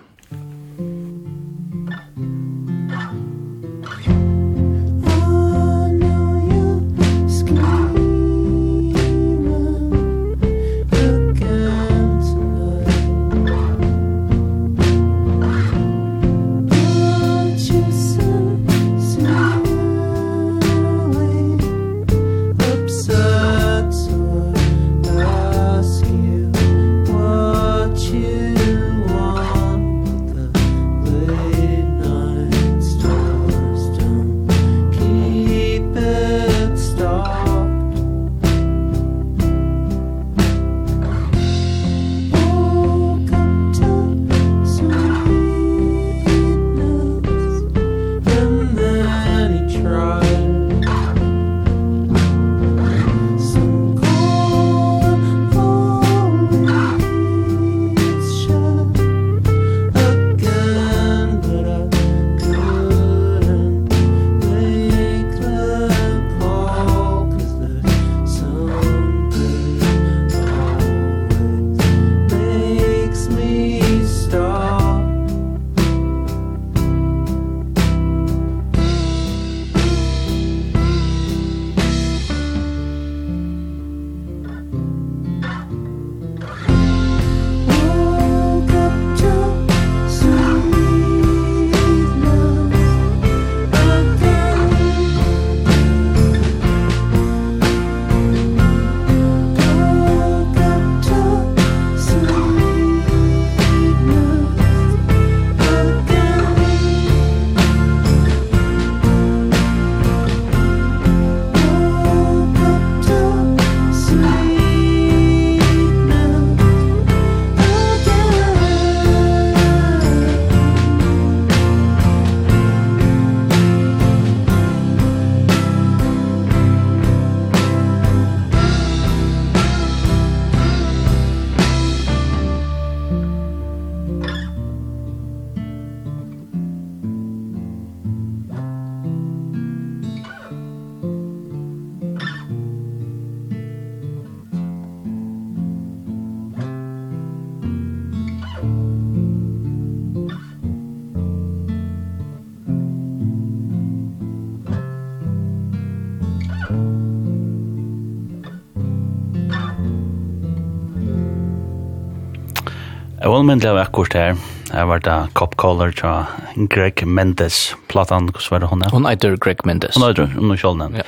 allmänt 163.42 163.64
av 163.64 163.76
akkurat 163.76 164.14
her. 164.14 164.36
Jeg 164.70 164.86
var 164.86 165.00
da 165.02 165.14
Cop 165.34 165.56
Caller 165.58 165.90
til 165.98 166.68
Greg 166.70 167.00
Mendes. 167.02 167.72
Platan 167.90 168.28
kus 168.30 168.46
var 168.52 168.62
hon. 168.70 168.84
Hon 168.92 169.08
heter 169.08 169.34
Greg 169.34 169.64
Mendes. 169.66 169.96
Hun 169.98 170.04
heter 170.04 170.28
hun, 170.36 170.52
skall 170.56 170.76
nämn. 170.78 171.00
Ja. 171.00 171.06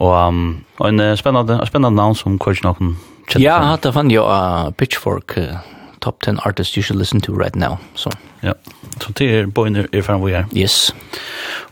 Og, 0.00 0.28
um 0.28 0.64
och 0.78 0.88
en 0.88 1.16
spännande 1.16 1.60
spennende 1.66 1.96
navn 2.02 2.14
som 2.14 2.38
kanskje 2.38 2.66
noen 2.66 2.96
kjenner. 3.28 3.44
Ja, 3.44 3.58
hat 3.58 3.82
det 3.82 3.92
fann 3.92 4.10
ju 4.10 4.18
uh, 4.18 4.70
Pitchfork 4.70 5.36
uh, 5.38 5.58
top 6.00 6.18
10 6.24 6.40
artists 6.44 6.76
you 6.76 6.82
should 6.82 6.98
listen 6.98 7.20
to 7.20 7.38
right 7.38 7.54
now. 7.54 7.78
Så. 7.94 8.10
Ja. 8.40 8.54
Så 9.00 9.12
det 9.12 9.30
er 9.30 9.46
boiler 9.46 9.86
ifrån 9.92 10.24
vi 10.26 10.32
er. 10.32 10.46
Yes. 10.52 10.94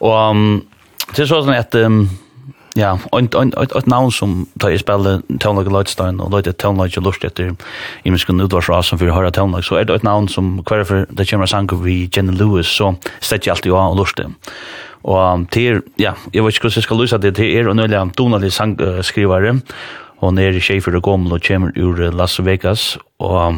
Og 0.01 0.31
um, 0.31 0.63
det 1.17 1.25
er 1.25 1.27
sånn 1.27 1.51
at... 1.51 1.75
um, 1.75 2.09
Ja, 2.79 2.93
og 3.11 3.35
et 3.35 3.89
navn 3.91 4.13
som 4.15 4.45
tar 4.63 4.71
i 4.71 4.79
spillet 4.79 5.25
Tøvnlag 5.43 5.67
i 5.67 5.73
Løydstein, 5.75 6.21
og 6.23 6.31
Løyde 6.31 6.53
Tøvnlag 6.55 6.95
i 6.95 7.03
Lust 7.03 7.25
etter. 7.27 7.57
I 8.07 8.13
minst 8.13 8.29
kunne 8.29 8.47
utvarsra 8.47 8.79
som 8.87 9.01
fyrir 9.01 9.17
høyre 9.17 9.33
Tøvnlag, 9.35 9.67
så 9.67 9.81
er 9.81 9.89
det 9.89 9.97
et 9.99 10.07
navn 10.07 10.29
som 10.31 10.61
hver 10.63 10.85
for 10.87 11.09
det 11.11 11.27
kommer 11.31 11.51
sang 11.51 11.67
vi 11.83 12.05
Jenny 12.15 12.37
Lewis, 12.39 12.71
så 12.71 12.93
set 13.19 13.47
jeg 13.47 13.57
alltid 13.57 13.75
av 13.75 13.97
og 13.97 13.99
Lust 13.99 14.23
Og 15.03 15.49
til, 15.51 15.83
ja, 15.99 16.15
jeg 16.35 16.45
vet 16.45 16.55
ikke 16.55 16.69
hvordan 16.69 16.79
jeg 16.79 16.87
skal 16.87 16.97
løse 17.03 17.19
det, 17.19 17.35
til 17.35 17.57
er 17.57 17.69
og 17.69 17.77
nøyla 17.77 18.05
donalig 18.17 18.53
sangskrivare, 18.53 19.59
Hon 20.19 20.39
er 20.39 20.51
i 20.51 20.61
Schaefer 20.61 20.97
og 20.99 21.03
Gommel 21.03 21.37
og 21.37 21.43
kommer 21.47 21.71
ur 21.79 22.11
Las 22.11 22.41
Vegas, 22.43 22.97
og 23.19 23.55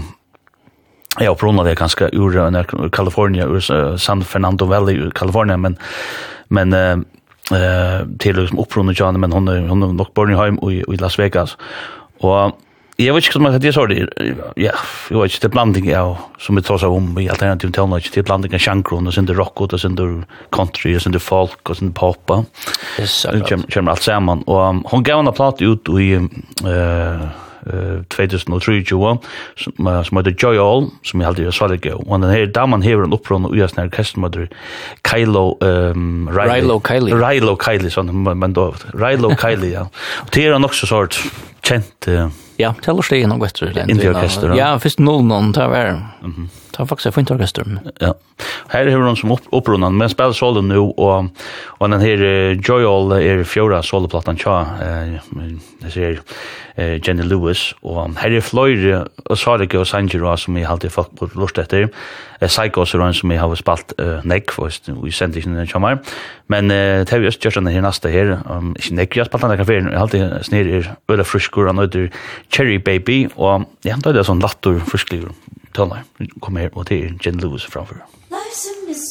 ja, 1.20 1.30
opprona 1.30 1.64
det 1.64 1.78
ganske 1.78 2.10
ur 2.12 2.36
California, 2.92 3.47
ur 3.48 3.60
San 3.97 4.22
Fernando 4.22 4.66
Valley, 4.66 5.01
ur 5.01 5.10
California, 5.10 5.56
men, 5.56 5.78
men 6.48 7.05
eh 7.52 8.06
till 8.18 8.36
liksom 8.36 8.59
upprundet 8.59 9.01
John 9.01 9.20
men 9.20 9.32
hon 9.32 9.48
hon 9.48 9.82
är 9.82 9.86
nog 9.86 10.06
born 10.14 10.32
i 10.32 10.35
hem 10.35 10.59
i 10.70 10.94
i 10.94 10.97
Las 10.97 11.18
Vegas. 11.18 11.56
Och 12.18 12.52
jag 12.97 13.14
vet 13.14 13.24
inte 13.24 13.32
som 13.32 13.60
det 13.60 13.68
är 13.68 13.72
så 13.72 13.86
det 13.86 14.09
ja, 14.56 14.72
jag 15.10 15.22
vet 15.22 15.35
inte 15.35 15.48
blandning 15.48 15.89
ja 15.90 16.18
som 16.39 16.56
vi 16.56 16.62
tar 16.62 16.85
om 16.85 17.18
i 17.18 17.28
alternativ 17.28 17.70
till 17.70 17.82
något 17.82 18.12
till 18.12 18.24
blandning 18.24 18.55
av 18.55 18.59
shankron 18.59 19.06
och 19.06 19.14
sen 19.14 19.27
det 19.27 19.32
rock 19.32 19.60
och 19.60 19.81
sen 19.81 19.94
det 19.94 20.22
country 20.51 20.97
och 20.97 21.02
sen 21.02 21.12
det 21.12 21.18
folk 21.18 21.70
och 21.70 21.77
sen 21.77 21.93
pop. 21.93 22.31
Yes, 22.98 23.27
det 23.32 23.72
kommer 23.74 23.90
allt 23.90 24.02
samman 24.02 24.43
och 24.43 24.90
hon 24.90 25.02
gav 25.02 25.27
en 25.27 25.32
plats 25.32 25.62
ut 25.62 25.89
i 25.89 26.14
eh 26.64 27.28
uh, 27.66 28.03
2023, 28.09 29.19
som, 29.57 29.87
uh, 29.87 30.03
som 30.03 30.16
heter 30.16 30.35
Joy 30.39 30.59
All, 30.59 30.91
som 31.03 31.20
jag 31.20 31.28
alltid 31.28 31.45
har 31.45 31.53
svarlig 31.53 31.85
gøy. 31.87 31.93
och 31.93 32.20
den 32.20 32.31
här 32.31 32.47
damen 32.47 32.82
hever 32.82 33.03
en 33.05 33.12
opprån 33.12 33.45
och 33.45 33.57
uasen 33.57 33.78
her 33.82 33.91
kestmøter 33.91 34.49
Kylo 35.11 35.59
um, 35.61 36.28
Riley. 36.28 36.61
Rilo 36.61 36.81
Kylie. 36.81 37.15
Rilo 37.15 37.57
Kylie, 37.57 37.91
sånn, 37.91 38.39
men 38.39 38.53
då 38.53 38.74
Rilo 38.95 39.35
Kylie, 39.41 39.73
ja. 39.73 39.89
och 40.20 40.28
det 40.32 40.47
är 40.47 40.53
han 40.53 40.65
också 40.65 40.87
sort 40.87 41.20
känt 41.62 42.09
Uh, 42.09 42.28
ja, 42.57 42.74
teller 42.82 43.03
steg 43.03 43.27
noe 43.28 43.47
etter. 43.47 43.73
Indie 43.89 44.11
orkester. 44.11 44.55
Ja, 44.57 44.74
først 44.81 45.01
noen, 45.01 45.53
det 45.53 45.66
var 45.69 45.85
det. 45.85 46.01
Mhm 46.23 46.49
har 46.81 46.90
faktisk 46.90 47.11
et 47.11 47.19
fint 47.19 47.31
orkester. 47.35 47.66
Ja. 48.01 48.15
Her 48.70 48.90
har 48.90 49.05
hun 49.05 49.19
som 49.19 49.35
opp, 49.35 49.47
opprunnet, 49.55 49.94
men 49.97 50.12
spiller 50.12 50.36
solen 50.36 50.70
nå, 50.70 50.82
og, 50.97 51.31
og 51.78 51.93
den 51.93 52.05
her 52.05 52.24
Joy 52.61 52.86
All 52.89 53.15
er 53.19 53.44
fjorda 53.48 53.82
soloplattan 53.86 54.39
tja, 54.40 54.61
eh, 54.85 55.16
det 55.81 55.93
ser 55.94 56.20
eh, 56.77 56.98
Jenny 57.07 57.24
Lewis, 57.27 57.70
og 57.82 58.16
her 58.20 58.36
er 58.36 58.44
fløyre, 58.44 59.05
og 59.27 59.39
Sarike 59.39 59.78
og 59.81 59.86
Sanjiro, 59.89 60.31
som 60.36 60.57
jeg 60.57 60.69
alltid 60.69 60.94
fått 60.94 61.12
på 61.19 61.31
lort 61.39 61.59
etter, 61.61 61.89
eh, 62.40 62.48
Psychos 62.48 62.94
er 62.94 63.05
en 63.05 63.16
som 63.16 63.32
jeg 63.32 63.40
har 63.43 63.55
spalt 63.59 63.94
eh, 63.98 64.24
Nek, 64.24 64.52
for 64.55 64.70
vi 65.05 65.15
sendte 65.15 65.40
ikke 65.40 65.55
den 65.55 65.70
kommer, 65.70 66.01
men 66.52 66.70
eh, 66.74 67.02
det 67.05 67.16
er 67.16 67.24
vi 67.24 67.31
også 67.31 67.44
gjørs 67.44 67.61
den 67.61 67.73
her 67.73 67.85
neste 67.85 68.12
her, 68.12 68.36
um, 68.47 68.74
ikke 68.78 68.98
Nek, 68.98 69.16
jeg 69.16 69.24
har 69.24 69.31
spalt 69.31 69.47
den 69.47 69.55
her 69.55 69.62
kaféen, 69.65 69.90
jeg 69.90 69.98
har 69.98 70.07
alltid 70.07 70.36
snir 70.48 70.74
er 70.81 70.93
øyla 71.11 71.27
fruskur, 71.27 71.66
han 71.70 71.82
heter 71.82 72.11
Cherry 72.52 72.78
Baby, 72.78 73.24
og 73.36 73.66
jeg 73.85 73.94
har 73.94 74.02
alltid 74.02 74.24
sånn 74.28 74.44
latter 74.44 74.81
fruskligur, 74.89 75.35
Trondheim. 75.74 76.05
Kom 76.40 76.56
her, 76.56 76.68
og 76.72 76.88
det 76.88 77.05
er 77.05 77.10
Jen 77.26 77.40
Lewis 77.40 77.66
framfor. 77.66 77.97
Life's 78.30 78.66
a 78.70 78.88
mystery. 78.88 79.10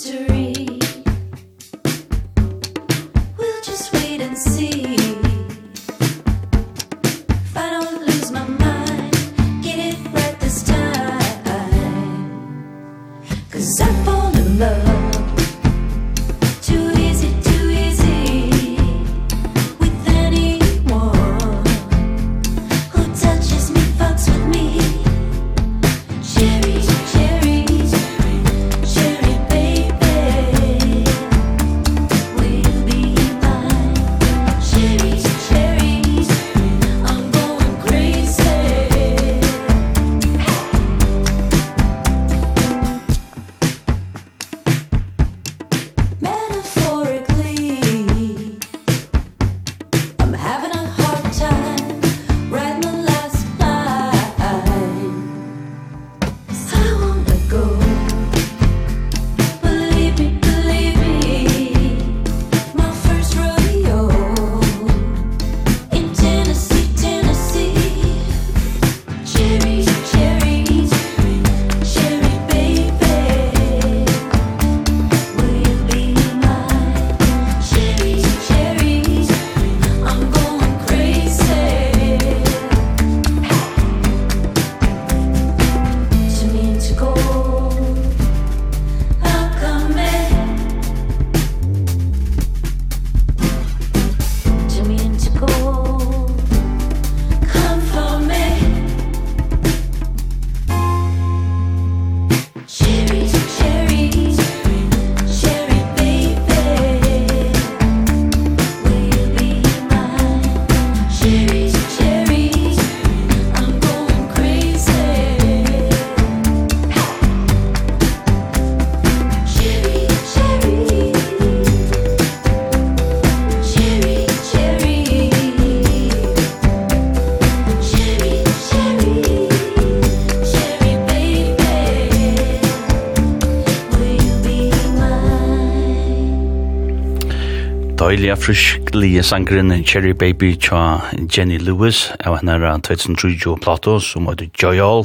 deilige 138.09 138.35
frisklige 138.41 139.21
sangren 139.23 139.69
Cherry 139.85 140.15
Baby 140.17 140.55
tja 140.57 141.01
Jenny 141.29 141.59
Lewis 141.61 142.07
av 142.25 142.39
henne 142.39 142.55
er 142.57 142.79
2030 142.81 143.59
plato 143.61 143.99
som 144.01 144.25
heter 144.31 144.47
Joyal 144.57 145.03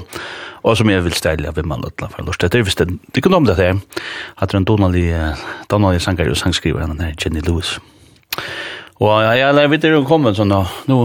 og 0.64 0.76
som 0.78 0.89
jeg 0.89 1.02
vil 1.05 1.12
stelle 1.12 1.51
av 1.51 1.59
Vimman 1.59 1.82
Løtla 1.85 2.09
for 2.09 2.24
lort 2.24 2.47
etter 2.47 2.64
hvis 2.64 2.78
det 2.78 2.86
ikke 3.12 3.28
om 3.28 3.44
det 3.44 3.59
her. 3.59 3.76
Hatt 4.40 4.55
en 4.56 4.64
donalig 4.64 5.10
donalig 5.68 6.01
sanger 6.01 6.31
og 6.32 6.39
sangskriver 6.40 6.86
henne 6.86 7.10
er 7.10 7.18
Jenny 7.20 7.43
Lewis. 7.44 7.74
Og 9.05 9.12
jeg 9.20 9.52
lær 9.59 9.68
vidt 9.68 9.85
er 9.85 9.98
hun 9.98 10.09
kommet 10.09 10.40
sånn 10.40 10.55
nå 10.55 11.01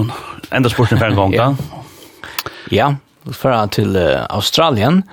enda 0.56 0.72
spurt 0.72 0.96
en 0.96 1.04
gang 1.04 1.36
da. 1.36 1.52
Ja, 2.80 2.94
fra 3.36 3.66
til 3.68 3.98
Australien. 4.30 5.04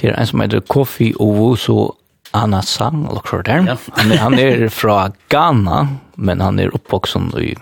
Til 0.00 0.16
en 0.16 0.26
som 0.26 0.42
heter 0.42 0.66
Kofi 0.66 1.12
Ovo 1.14 1.52
så 1.54 1.92
Anna 2.36 2.62
Sang, 2.62 3.06
lukker 3.14 3.42
der. 3.46 3.64
Ja. 3.66 3.76
han, 3.96 4.12
han 4.18 4.38
er 4.38 4.68
fra 4.68 5.10
Ghana, 5.32 5.86
men 6.16 6.40
han 6.40 6.60
er 6.62 6.74
oppvoksen 6.76 7.32
i 7.40 7.54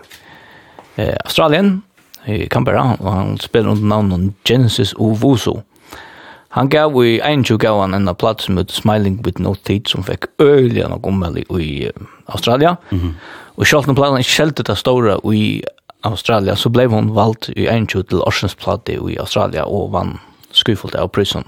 eh, 0.96 1.14
Australien, 1.24 1.82
i 2.26 2.46
Canberra, 2.48 2.94
og 3.00 3.12
han 3.12 3.38
spiller 3.38 3.74
under 3.74 3.88
navnet 3.88 4.34
Genesis 4.48 4.94
Owusu. 4.96 5.60
Han 6.54 6.68
gav 6.70 6.94
i 7.02 7.18
21 7.18 7.58
gav 7.58 7.80
han 7.80 7.96
en 7.96 8.12
platt 8.14 8.44
som 8.44 8.60
heter 8.60 8.74
Smiling 8.74 9.18
with 9.26 9.42
No 9.42 9.56
Teeth, 9.66 9.90
som 9.90 10.04
fikk 10.06 10.28
øyelig 10.38 10.84
nok 10.86 11.06
ommeldig 11.10 11.42
i 11.50 11.88
uh, 11.88 12.06
Australia. 12.26 12.76
Mm 12.90 13.00
-hmm. 13.00 13.12
Og 13.56 13.66
selv 13.66 13.88
om 13.88 13.94
platten 13.94 14.18
ikke 14.18 14.30
skjelte 14.30 14.62
det 14.62 14.78
store 14.78 15.18
i 15.34 15.62
Australia, 16.04 16.54
så 16.54 16.68
blev 16.68 16.90
hun 16.90 17.14
valgt 17.14 17.50
i 17.56 17.66
21 17.66 18.02
til 18.02 18.22
Orsens 18.22 18.54
plate 18.54 18.92
i 18.92 19.16
Australia, 19.16 19.64
og 19.64 19.92
vann 19.92 20.18
skuffelt 20.52 20.94
av 20.94 21.08
prisen. 21.08 21.44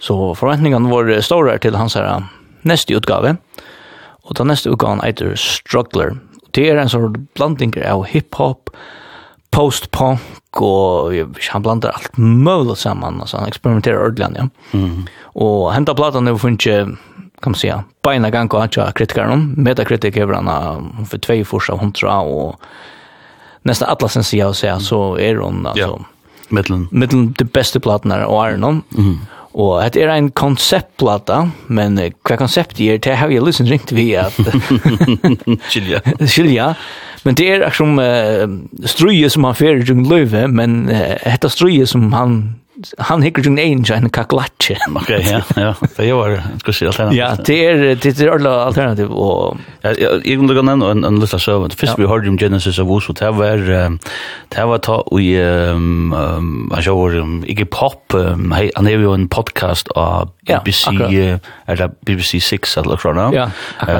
Så 0.00 0.34
forventningene 0.34 0.90
var 0.90 1.20
store 1.20 1.58
til 1.58 1.76
hans 1.76 1.94
her 1.94 2.22
neste 2.68 2.96
utgave. 2.96 3.36
Og 4.24 4.36
den 4.38 4.48
neste 4.48 4.72
utgaven 4.72 5.02
heter 5.04 5.34
Struggler. 5.36 6.16
Det 6.54 6.68
er 6.70 6.80
en 6.80 6.90
sånn 6.90 7.16
blanding 7.36 7.74
av 7.82 8.06
hiphop, 8.08 8.70
post-punk, 9.54 10.22
og 10.62 11.14
han 11.50 11.64
blandar 11.64 11.98
alt 11.98 12.18
mulig 12.18 12.78
sammen. 12.80 13.20
Altså, 13.22 13.40
han 13.40 13.50
eksperimenterer 13.50 14.00
ordentlig, 14.00 14.30
ja. 14.38 14.48
Mm. 14.72 15.04
Og 15.34 15.72
henta 15.74 15.94
platan 15.98 16.30
er 16.30 16.38
funnet 16.38 16.96
kan 17.44 17.50
man 17.50 17.58
säga, 17.58 17.84
beina 18.02 18.30
gang 18.30 18.48
og 18.54 18.62
hatja 18.62 18.86
kritikaren. 18.96 19.54
Metakritik 19.60 20.16
er 20.16 20.30
han 20.32 21.04
for 21.04 21.20
tvei 21.20 21.42
fors 21.44 21.68
av 21.68 21.82
hundra, 21.82 22.22
og 22.24 22.56
nesten 23.68 23.88
alla 23.88 24.08
sin 24.08 24.24
sida 24.24 24.48
å 24.48 24.56
sida, 24.56 24.78
så 24.80 25.18
er 25.20 25.42
hon, 25.42 25.66
altså, 25.66 25.98
ja. 25.98 26.46
mittlen. 26.48 26.86
mittlen 26.90 27.34
de 27.36 27.44
beste 27.44 27.82
platene 27.84 28.22
og 28.24 28.40
er 28.46 28.56
noen. 28.56 28.80
Mm. 28.96 29.18
Og 29.54 29.78
det 29.94 30.02
er 30.02 30.10
en 30.10 30.32
konseptplata, 30.34 31.44
men 31.70 31.98
hva 31.98 32.36
konsept 32.40 32.80
er, 32.82 32.98
det 32.98 33.14
har 33.20 33.30
jeg 33.30 33.44
lyst 33.46 33.62
ringt 33.68 33.92
vi 33.94 34.08
at... 34.18 34.34
Skilja. 35.70 36.00
Skilja. 36.26 36.72
Men 37.24 37.38
det 37.38 37.46
er 37.48 37.62
akkurat 37.62 37.78
som 37.78 38.00
uh, 38.02 38.88
struje 38.90 39.30
som 39.30 39.46
han 39.46 39.56
fyrir 39.56 39.86
rundt 39.88 40.10
løyve, 40.10 40.48
men 40.50 40.88
uh, 40.90 41.14
hetta 41.22 41.48
struje 41.52 41.86
som 41.86 42.10
han 42.12 42.40
han 42.98 43.22
hikker 43.22 43.42
ju 43.42 43.50
en 43.50 43.84
en 43.94 44.10
kaklatje. 44.10 44.76
Okej, 44.96 45.26
ja, 45.30 45.40
ja. 45.56 45.74
Det 45.96 46.06
gör 46.06 46.42
ska 46.60 46.72
se 46.72 46.86
alternativ. 46.86 47.18
Ja, 47.18 47.36
det 47.46 47.64
er, 47.64 47.94
det 47.94 48.20
er 48.20 48.30
alle 48.30 48.50
alternativ 48.50 49.10
og 49.10 49.58
Ja, 49.82 49.92
jag 50.24 50.40
vill 50.40 50.54
gå 50.54 50.62
ner 50.62 50.90
en 50.90 51.04
en 51.04 51.20
lista 51.20 51.38
så 51.38 51.68
Først 51.68 51.98
vi 51.98 52.06
hørte 52.06 52.28
om 52.28 52.38
Genesis 52.38 52.78
of 52.78 52.88
Us 52.88 53.06
det 53.06 53.36
var 53.36 53.56
det 54.50 54.66
var 54.66 54.78
ta 54.78 55.02
i, 55.20 55.34
ehm 55.36 56.72
jag 56.84 56.96
hör 56.96 57.44
ikke 57.46 57.64
Pop 57.64 58.12
han 58.76 58.86
har 58.86 58.92
jo 58.92 59.12
en 59.12 59.28
podcast 59.28 59.88
av 59.96 60.30
BBC 60.46 60.90
eller 61.66 61.90
BBC 62.06 62.40
6 62.40 62.76
eller 62.76 62.96
så 62.96 63.12
där. 63.12 63.32
Ja. 63.32 63.50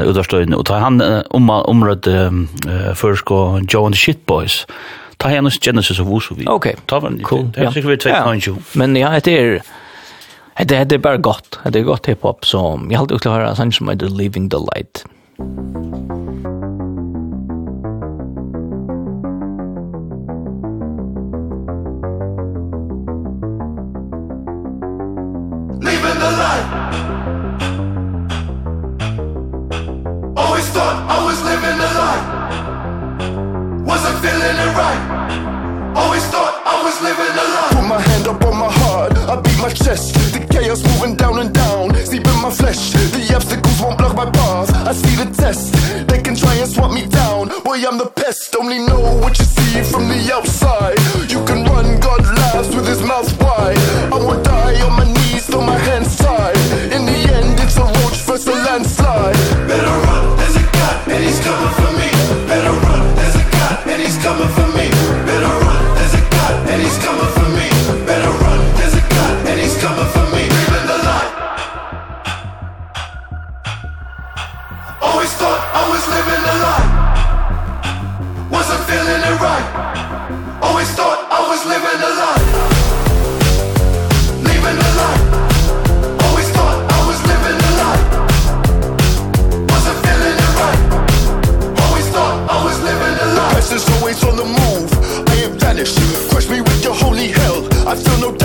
Och 0.05 0.15
där 0.15 0.55
Og 0.55 0.71
och 0.71 0.81
han 0.81 1.03
om 1.31 1.51
området 1.51 2.07
and 3.87 3.95
the 3.95 3.99
Shitboys. 3.99 4.27
Boys 4.27 4.67
ta 5.25 5.31
hennes 5.33 5.59
Genesis 5.61 6.01
of 6.01 6.07
Wusovi. 6.07 6.45
Okej. 6.47 6.77
Ta 6.87 7.01
var 7.01 7.17
cool. 7.25 7.49
Det 7.55 7.65
er 7.65 7.71
sikkert 7.71 7.91
vi 7.91 7.97
två 7.97 8.11
kanske. 8.11 8.55
Men 8.75 8.97
ja, 8.97 9.21
det 9.25 9.39
er 9.41 9.61
det 10.59 10.85
det 10.85 10.95
är 10.95 10.99
bara 10.99 11.17
gott. 11.17 11.59
Det 11.65 11.79
är 11.79 11.83
gott 11.83 12.07
hiphop 12.07 12.45
så 12.47 12.81
jag 12.91 12.99
hade 12.99 13.15
å 13.15 13.33
høre 13.33 13.55
sånn 13.57 13.73
som 13.73 13.89
heter 13.89 14.09
Living 14.09 14.51
the 14.51 14.61
Light. 14.61 15.05
Thank 15.37 16.47
you. 16.47 16.54
my 39.65 39.73
chest. 39.73 40.13
The 40.35 40.41
chaos 40.53 40.85
moving 40.85 41.17
down 41.17 41.39
and 41.39 41.51
down 41.53 41.89
Deep 41.89 42.27
in 42.27 42.39
my 42.43 42.51
flesh. 42.51 42.93
The 43.17 43.23
obstacles 43.35 43.81
won't 43.81 43.97
block 43.97 44.15
my 44.15 44.29
path. 44.31 44.69
I 44.91 44.93
see 44.93 45.17
the 45.17 45.29
test. 45.33 45.73
They 46.07 46.21
can 46.21 46.37
try 46.37 46.55
and 46.63 46.71
swap 46.71 46.93
me 46.93 47.07
down. 47.07 47.49
Boy, 47.65 47.81
I'm 47.89 47.97
the 47.97 48.11
pest. 48.21 48.55
Only 48.61 48.79
know 48.79 49.01
what 49.23 49.39
you 49.39 49.47
see 49.57 49.81
from 49.91 50.05
the 50.13 50.21
outside. 50.37 50.99
You 51.33 51.41
can 51.49 51.65
run, 51.65 51.99
God 52.01 52.23
laughs 52.41 52.75
with 52.77 52.87
his 52.87 53.03
mouth 53.03 53.31
wide. 53.41 53.81
I 54.13 54.19
will 54.27 54.43
die 54.43 54.77
on 54.87 54.93
my 55.01 55.07
knees, 55.17 55.47
throw 55.47 55.63
my 55.63 55.79
hands 55.89 56.15
tied. 56.19 56.57
In 56.97 57.07
the 57.07 57.19
end, 57.39 57.59
it's 57.65 57.79
a 57.79 57.87
roach 57.97 58.21
versus 58.29 58.49
a 58.49 58.57
landslide. 58.67 59.39
Better 59.67 59.97
run, 60.07 60.37
there's 60.37 60.57
a 60.57 60.65
God, 60.77 60.97
and 61.09 61.25
he's 61.25 61.41
coming 61.41 61.73
for 61.81 61.91
me. 62.01 62.11
Better 62.51 62.75
run, 62.85 63.03
there's 63.17 63.37
a 63.43 63.45
God, 63.57 63.89
and 63.89 64.03
he's 64.03 64.19
coming 64.19 64.49
for 64.49 64.61
me 64.61 64.64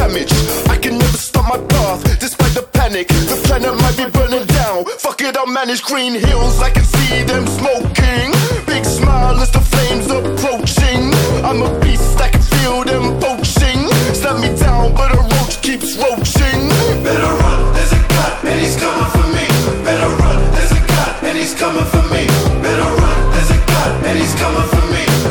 damage. 0.09 0.31
I 0.69 0.77
can 0.77 0.97
never 0.97 1.17
stop 1.17 1.45
my 1.47 1.57
path 1.67 2.03
despite 2.19 2.53
the 2.53 2.63
panic. 2.73 3.07
The 3.07 3.39
planet 3.45 3.75
might 3.81 3.97
be 3.97 4.09
burning 4.09 4.45
down. 4.47 4.85
Fuck 4.97 5.21
it, 5.21 5.37
I'll 5.37 5.45
manage 5.45 5.83
green 5.83 6.13
hills. 6.13 6.59
I 6.61 6.69
can 6.69 6.83
see 6.83 7.23
them 7.23 7.45
smoking. 7.47 8.31
Big 8.65 8.85
smile 8.85 9.39
as 9.39 9.51
the 9.51 9.61
flames 9.61 10.07
approaching. 10.07 11.13
I'm 11.43 11.61
a 11.61 11.69
beast, 11.79 12.19
I 12.19 12.29
can 12.29 12.41
feel 12.41 12.83
them 12.83 13.19
poaching. 13.19 13.87
Slam 14.13 14.41
me 14.41 14.49
down, 14.57 14.93
but 14.95 15.11
a 15.13 15.21
roach 15.21 15.61
keeps 15.61 15.97
roaching. 15.97 16.61
Better 17.03 17.33
run, 17.41 17.73
there's 17.73 17.93
a 17.93 18.01
god, 18.13 18.45
and 18.45 18.59
he's 18.59 18.77
coming 18.77 19.09
for 19.15 19.27
me. 19.35 19.45
Better 19.83 20.09
run, 20.21 20.39
there's 20.53 20.71
a 20.71 20.81
god, 20.87 21.23
and 21.23 21.37
he's 21.37 21.53
coming 21.53 21.85
for 21.85 22.03
me. 22.13 22.25
Better 22.61 22.89
run, 23.01 23.17
there's 23.33 23.51
a 23.51 23.59
god, 23.71 24.05
and 24.05 24.17
he's 24.17 24.35
coming 24.35 24.67
for 24.73 24.85
me. 24.93 25.28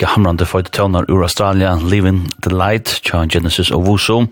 lika 0.00 0.14
hamrande 0.14 0.46
fight 0.46 0.70
tønar 0.72 1.04
ur 1.10 1.22
Australia, 1.22 1.74
Living 1.76 2.30
the 2.42 2.50
Light, 2.50 3.00
John 3.04 3.28
Genesis 3.28 3.70
og 3.70 3.84
Wusu. 3.84 4.26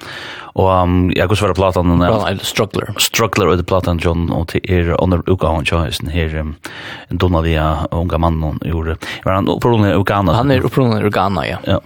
Og 0.57 0.69
um, 0.83 1.11
jeg 1.13 1.29
går 1.29 1.37
svara 1.37 1.55
platan. 1.55 1.93
Well, 2.01 2.41
struggler. 2.41 2.89
Struggler 2.99 3.51
og 3.53 3.59
det 3.59 3.67
platan, 3.69 4.01
John, 4.01 4.31
og 4.33 4.49
til 4.49 4.65
er 4.65 4.95
under 4.99 5.21
utgaven, 5.29 5.67
John, 5.69 5.85
er 5.85 5.93
sånn 5.93 6.09
her 6.09 6.33
um, 6.41 6.55
Donalia, 7.11 7.85
unga 7.93 8.19
mannen, 8.19 8.57
gjorde. 8.65 8.97
var 9.27 9.37
han 9.37 9.51
opprunnig 9.53 9.93
Uganda? 9.95 10.39
Han 10.39 10.51
er 10.51 10.65
opprunnig 10.65 11.05
Ugana, 11.05 11.45
ja. 11.47 11.59
ja. 11.69 11.79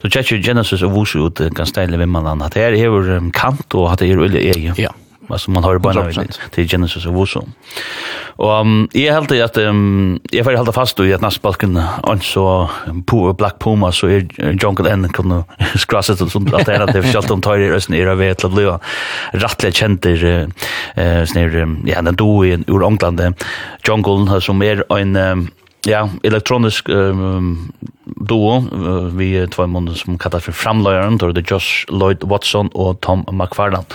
Så 0.00 0.24
Genesis 0.40 0.82
og 0.82 0.96
Wusu 0.96 1.26
ut 1.26 1.44
ganske 1.52 1.82
deilig 1.82 2.00
vimman 2.00 2.26
han. 2.26 2.40
Hatt 2.40 2.56
her 2.56 2.72
er 2.72 3.30
kanto, 3.36 3.84
det 3.98 4.08
er 4.08 4.24
ulle 4.24 4.40
egen. 4.40 4.72
Ja. 4.72 4.88
Yeah 4.88 5.07
alltså 5.28 5.50
man 5.50 5.64
har 5.64 5.72
ju 5.72 5.78
bara 5.78 6.12
till 6.50 6.68
Genesis 6.68 7.06
och 7.06 7.14
Wusso. 7.14 7.42
Och 8.26 8.60
um, 8.60 8.88
jag 8.92 9.14
helt 9.14 9.32
att 9.32 9.56
um, 9.56 10.20
jag 10.30 10.44
får 10.44 10.56
hålla 10.56 10.72
fast 10.72 11.00
i 11.00 11.14
att 11.14 11.20
nästbalken 11.20 11.82
och 12.02 12.24
så 12.24 12.70
på 13.06 13.32
Black 13.32 13.58
Puma 13.58 13.92
så 13.92 14.06
är 14.06 14.28
Jungle 14.62 14.90
End 14.90 15.12
kunde 15.12 15.44
skrasa 15.74 16.14
till 16.14 16.30
sånt 16.30 16.54
alternativ 16.54 17.02
skalt 17.02 17.30
om 17.30 17.40
tar 17.40 17.58
i 17.58 17.70
rösten 17.70 17.94
era 17.94 18.14
vet 18.14 18.44
att 18.44 18.52
bli 18.52 18.72
rättligt 19.32 19.74
känt 19.74 20.06
eh 20.06 21.24
snär 21.24 21.76
ja 21.84 22.02
den 22.02 22.16
då 22.16 22.46
i 22.46 22.64
ur 22.66 22.86
England 22.86 23.34
Jungle 23.88 24.40
som 24.40 24.62
är 24.62 24.98
en 24.98 25.48
ja, 25.86 26.08
elektronisk 26.22 26.88
um, 26.88 27.72
duo 28.04 28.58
uh, 28.58 29.04
vi 29.04 29.48
två 29.48 29.66
månader 29.66 29.98
som 29.98 30.18
kallar 30.18 30.40
för 30.40 30.52
framlöjaren 30.52 31.18
då 31.18 31.32
det 31.32 31.50
Josh 31.50 31.84
Lloyd 31.88 32.18
Watson 32.22 32.68
och 32.68 33.00
Tom 33.00 33.24
McFarland. 33.32 33.86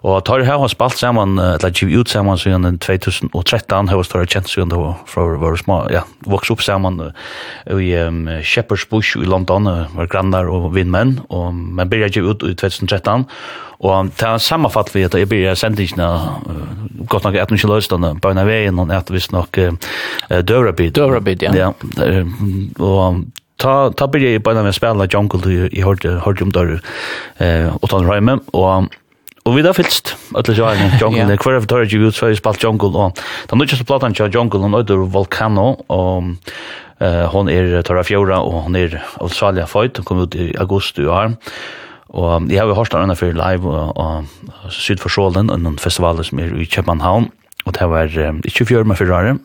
Og 0.00 0.22
tar 0.24 0.44
her 0.46 0.58
har 0.62 0.70
spalt 0.72 0.96
saman, 0.96 1.36
eller 1.38 1.72
givet 1.76 2.00
ut 2.00 2.08
saman 2.08 2.38
siden 2.40 2.78
2013, 2.80 3.90
har 3.90 4.04
større 4.06 4.28
kjent 4.28 4.48
siden 4.48 4.72
da 4.72 4.94
fra 5.08 5.26
våre 5.40 5.58
små, 5.60 5.82
ja, 5.92 6.06
vokst 6.24 6.54
opp 6.54 6.62
saman 6.64 7.00
i 7.68 7.90
um, 8.00 8.22
Shepherd's 8.40 8.86
Bush 8.88 9.18
i 9.20 9.28
London, 9.28 9.68
var 9.92 10.08
grannar 10.08 10.48
og 10.48 10.70
vindmenn, 10.74 11.18
og 11.28 11.52
man 11.54 11.90
byrja 11.90 12.08
givet 12.16 12.40
ut 12.40 12.48
i 12.48 12.54
2013, 12.56 13.26
og 13.80 14.12
ta 14.20 14.34
sammanfatt 14.40 14.94
vi 14.94 15.04
at 15.04 15.16
jeg 15.16 15.28
byrja 15.28 15.52
sendingene, 15.56 16.08
uh, 16.48 17.04
godt 17.10 17.28
nok 17.28 17.36
at 17.36 17.52
ikke 17.52 17.68
løsdene, 17.68 18.14
bøyna 18.24 18.46
veien, 18.48 18.80
og 18.80 18.94
at 18.96 19.12
visst 19.12 19.36
nok 19.36 19.60
uh, 19.60 19.92
døvrabid. 20.40 20.94
Døvrabid, 20.96 21.44
ja. 21.44 21.52
Ja, 21.56 21.70
og 22.80 23.26
ta 23.60 23.90
ta 23.92 24.08
byrja 24.08 24.32
i 24.38 24.40
bøyna 24.40 24.64
med 24.64 24.72
spela 24.76 25.04
jungle 25.12 25.68
i 25.68 25.84
hørte 25.84 26.16
hørte 26.24 26.46
om 26.46 26.52
der 26.56 26.78
eh 27.40 27.68
utan 27.84 28.08
rhyme 28.08 28.40
og 28.52 28.88
Og 29.48 29.56
vi 29.56 29.62
da 29.64 29.72
fylst, 29.72 30.12
ætla 30.36 30.54
sjá 30.54 30.66
en 30.74 30.98
jungle, 31.00 31.24
det 31.30 31.38
kvar 31.40 31.56
for 31.62 31.70
tørre 31.70 31.88
ut, 31.88 32.14
så 32.14 32.28
har 32.28 32.36
spalt 32.36 32.64
jungle, 32.64 32.90
og 32.92 33.16
da 33.16 33.56
nu 33.56 33.62
nødvendigste 33.62 33.86
platan 33.88 34.14
til 34.14 34.28
jungle, 34.34 34.60
hun 34.60 34.74
øyder 34.74 35.06
Volcano, 35.08 35.74
og 35.88 36.36
uh, 37.00 37.24
hon 37.32 37.48
er 37.48 37.80
tørre 37.82 38.04
fjóra, 38.04 38.42
og 38.44 38.66
hon 38.66 38.76
er 38.76 38.98
Australia 39.20 39.64
Fight, 39.64 39.96
hun 39.96 40.04
kom 40.04 40.20
ut 40.20 40.34
i 40.34 40.52
august 40.60 40.98
i 40.98 41.08
år, 41.08 41.32
og 42.10 42.50
jeg 42.50 42.60
har 42.60 42.68
jo 42.68 42.74
hørt 42.74 42.92
den 42.92 43.16
for 43.16 43.32
live, 43.32 43.64
og, 43.64 43.96
og 43.96 44.24
syd 44.68 45.00
for 45.00 45.08
Sjålen, 45.08 45.50
og 45.50 45.60
noen 45.60 45.78
festivaler 45.80 46.26
som 46.26 46.38
er 46.38 46.52
i 46.60 46.68
København, 46.68 47.30
og 47.64 47.74
det 47.78 47.88
var 47.88 48.12
uh, 48.12 48.44
ikke 48.44 48.68
fjør 48.68 48.84
med 48.84 49.00
fyrare, 49.00 49.38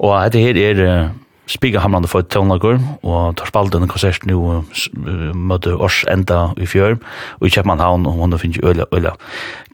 og 0.00 0.16
dette 0.24 0.42
her 0.42 0.58
er 0.58 1.10
spiga 1.50 1.82
hamlande 1.82 2.10
for 2.10 2.26
tónlagur 2.26 2.78
og 3.02 3.36
tar 3.40 3.50
spalt 3.50 3.74
denne 3.74 3.90
konsert 3.90 4.26
nu 4.28 4.38
uh, 4.38 4.80
møtte 5.34 5.74
års 5.76 6.04
enda 6.10 6.50
i 6.60 6.68
fjør, 6.70 6.98
og 7.40 7.48
i 7.48 7.52
Kjepmanhavn, 7.54 8.06
og 8.06 8.22
hun 8.22 8.38
finner 8.38 8.70
øyla, 8.70 8.88
øyla, 8.94 9.16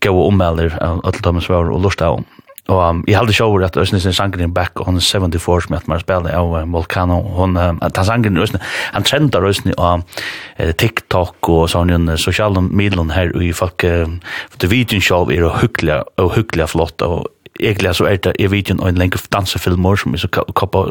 gau 0.05 0.25
ommelder 0.27 0.77
av 0.81 1.05
Øtletommes 1.07 1.51
var 1.53 1.71
og 1.73 1.85
lust 1.85 2.05
av. 2.05 2.25
Og 2.67 2.81
um, 2.83 3.03
jeg 3.07 3.15
heldig 3.15 3.35
sjåver 3.37 3.65
at 3.67 3.77
Østnes 3.79 4.09
er 4.09 4.15
sangen 4.17 4.43
in 4.43 4.55
back, 4.55 4.81
og 4.81 4.89
hun 4.89 4.99
er 4.99 5.05
74 5.07 5.69
som 5.69 5.77
at 5.79 5.87
man 5.87 6.03
spiller 6.03 6.35
av 6.35 6.51
uh, 6.51 6.65
Volcano, 6.73 7.21
og 7.21 7.37
hun, 7.39 7.55
uh, 7.61 7.77
at 7.85 8.01
han 8.01 8.09
sangen 8.09 8.39
i 8.39 8.43
Østnes, 8.43 8.65
han 8.95 9.07
trendar 9.07 9.47
Østnes 9.47 9.79
av 9.79 10.03
uh, 10.03 10.73
TikTok 10.73 11.51
og 11.53 11.69
sånn 11.71 11.95
en 11.95 12.17
sosiale 12.19 12.65
middelen 12.67 13.15
her, 13.15 13.31
og 13.37 13.47
i 13.47 13.53
folk, 13.55 13.87
uh, 13.87 14.11
det 14.59 14.73
videon 14.73 15.05
show 15.05 15.31
er 15.31 15.47
og 15.47 15.61
hyggelig, 15.61 16.03
og 16.19 16.35
hyggelig 16.35 16.71
flott, 16.75 17.07
og 17.07 17.31
egentlig 17.61 17.95
så 17.97 18.07
er 18.11 18.17
det, 18.17 18.33
i 18.39 18.49
videoen 18.51 18.81
jo 18.81 18.89
en 18.91 18.99
lenge 19.01 19.21
dansefilmer 19.33 19.99
som 20.01 20.15
er 20.15 20.23
så 20.23 20.29
kappa 20.31 20.83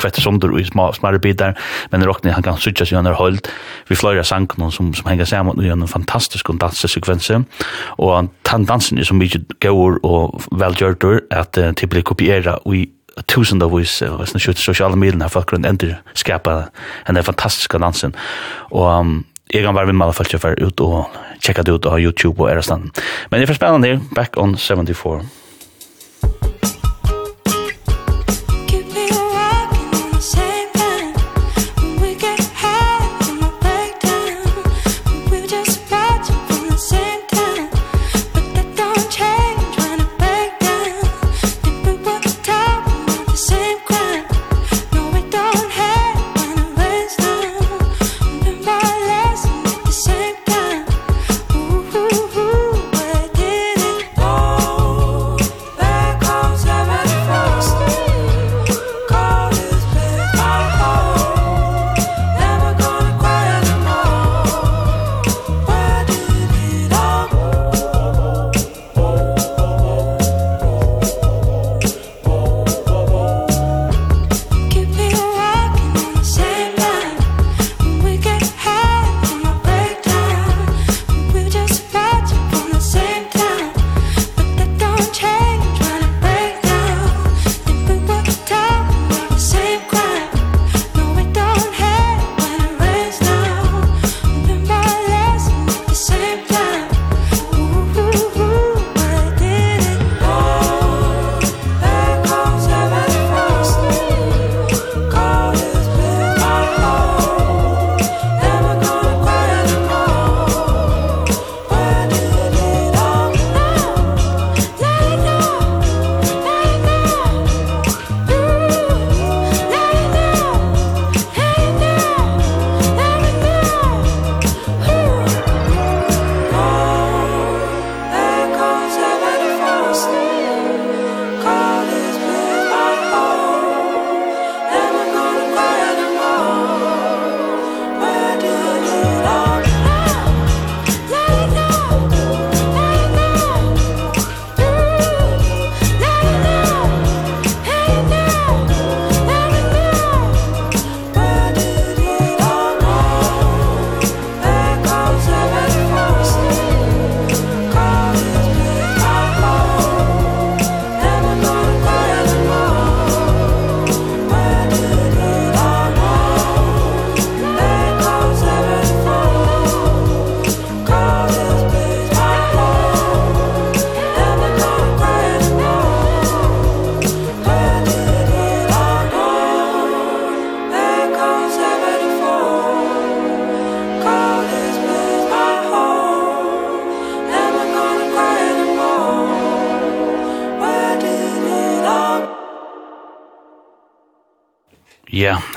kvette 0.00 0.22
sonder 0.22 0.52
i 0.58 0.64
små, 0.64 0.90
små 0.96 1.12
bitar, 1.22 1.56
men 1.92 2.06
Rockne 2.06 2.34
han 2.34 2.44
kan 2.46 2.58
sutja 2.60 2.86
seg 2.86 2.98
under 2.98 3.16
hold, 3.18 3.40
vi 3.88 3.98
fløyra 3.98 4.24
sang 4.26 4.48
noen 4.58 4.72
som, 4.74 4.92
som 4.94 5.10
henger 5.10 5.28
sammen 5.28 5.60
i 5.64 5.70
en 5.72 5.86
fantastisk 5.88 6.50
dansesekvense, 6.60 7.42
og 7.98 8.30
den 8.50 8.66
dansen 8.68 8.98
er 8.98 9.08
så 9.08 9.16
mye 9.16 9.42
gøyur 9.60 10.00
og 10.06 10.40
velgjørtur 10.52 11.22
at 11.30 11.58
uh, 11.58 11.72
til 11.76 11.90
blir 11.90 12.06
kopiera 12.06 12.58
i 12.66 12.86
tusen 13.28 13.60
av 13.62 13.74
vis, 13.74 13.98
og 14.06 14.22
sånn 14.28 14.40
kjøtt 14.40 14.62
sosiale 14.62 14.96
milen 14.96 15.22
har 15.24 15.32
folk 15.32 15.52
rundt 15.52 15.68
ender 15.68 15.98
skapa 16.14 16.70
en 17.08 17.24
fantastiske 17.26 17.78
dansen, 17.82 18.14
og 18.70 18.86
um, 18.86 19.18
jeg 19.50 19.64
kan 19.66 19.74
være 19.74 19.92
med 19.92 20.06
alle 20.06 20.14
folk 20.14 20.32
jeg 20.32 20.62
ut 20.62 20.80
og 20.80 21.16
tjekka 21.42 21.64
det 21.66 21.74
ut 21.74 21.86
av 21.90 21.98
YouTube 21.98 22.38
og 22.38 22.50
er 22.50 22.62
Men 22.70 23.40
det 23.40 23.42
er 23.42 23.46
for 23.46 23.58
spennende, 23.58 24.00
back 24.14 24.36
on 24.36 24.56
74. 24.56 25.39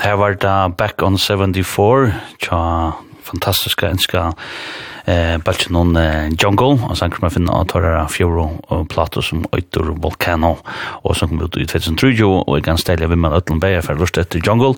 Her 0.04 0.16
var 0.16 0.34
det 0.36 0.76
Back 0.76 1.02
on 1.02 1.18
74, 1.18 2.12
tja 2.38 2.92
fantastiska 3.22 3.88
enska 3.88 4.32
eh 5.06 5.38
balch 5.38 5.70
non 5.70 5.96
eh, 5.96 6.28
jungle 6.42 6.78
og 6.88 6.96
sen 6.96 7.10
kommer 7.10 7.30
finna 7.30 7.52
att 7.52 7.72
höra 7.72 8.08
fjoro 8.08 8.60
og 8.68 8.88
plato 8.88 9.22
som 9.22 9.46
ötor 9.52 9.94
volcano 9.96 10.56
og 11.04 11.16
som 11.16 11.28
kommer 11.28 11.44
ut 11.44 11.56
i 11.56 11.66
2003 11.66 12.24
og 12.24 12.56
är 12.56 12.60
ganska 12.60 12.82
ställa 12.82 13.06
vid 13.06 13.18
med 13.18 13.32
Ötland 13.32 13.60
Bay 13.60 13.82
for 13.82 13.94
lust 13.94 14.18
etter 14.18 14.40
jungle 14.46 14.74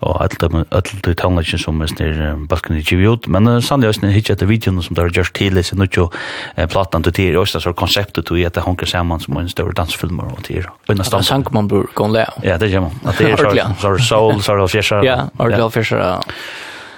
og 0.00 0.20
alle 0.20 0.64
de 1.04 1.14
tannleggen 1.14 1.58
som 1.58 1.80
er 1.82 1.90
snir 1.90 2.20
balkene 2.48 2.82
ikke 2.82 2.98
ut, 3.06 3.28
men 3.28 3.48
sannlig 3.64 3.88
også 3.88 4.10
hitja 4.12 4.36
etter 4.36 4.50
videoen 4.50 4.82
som 4.82 4.96
det 4.98 5.16
just 5.16 5.34
til 5.34 5.50
tidlig, 5.50 5.64
så 5.64 5.76
plattan 5.76 5.88
ikke 5.88 6.68
platan 6.72 7.02
til 7.02 7.12
tider, 7.12 7.38
også 7.40 7.60
så 7.60 7.72
konseptet 7.72 8.26
til 8.26 8.44
at 8.44 8.56
honker 8.56 8.86
sammen 8.86 9.20
som 9.20 9.36
en 9.36 9.48
større 9.48 9.72
dansfilmer 9.72 10.24
og 10.24 10.44
tider. 10.44 10.68
og 10.88 10.96
det 10.96 11.24
sank 11.24 11.52
man 11.52 11.68
bur 11.68 11.88
gå 11.94 12.08
leo. 12.08 12.42
Ja, 12.42 12.56
det 12.56 12.70
gjør 12.70 12.80
man. 12.80 13.00
At 13.06 13.18
det 13.18 13.30
er 13.32 13.74
så 13.80 13.98
soul, 13.98 14.42
så 14.42 14.52
of 14.62 14.70
fisher. 14.70 15.04
Ja, 15.04 15.28
or 15.38 15.52
og 15.62 15.72
fjersar. 15.72 16.24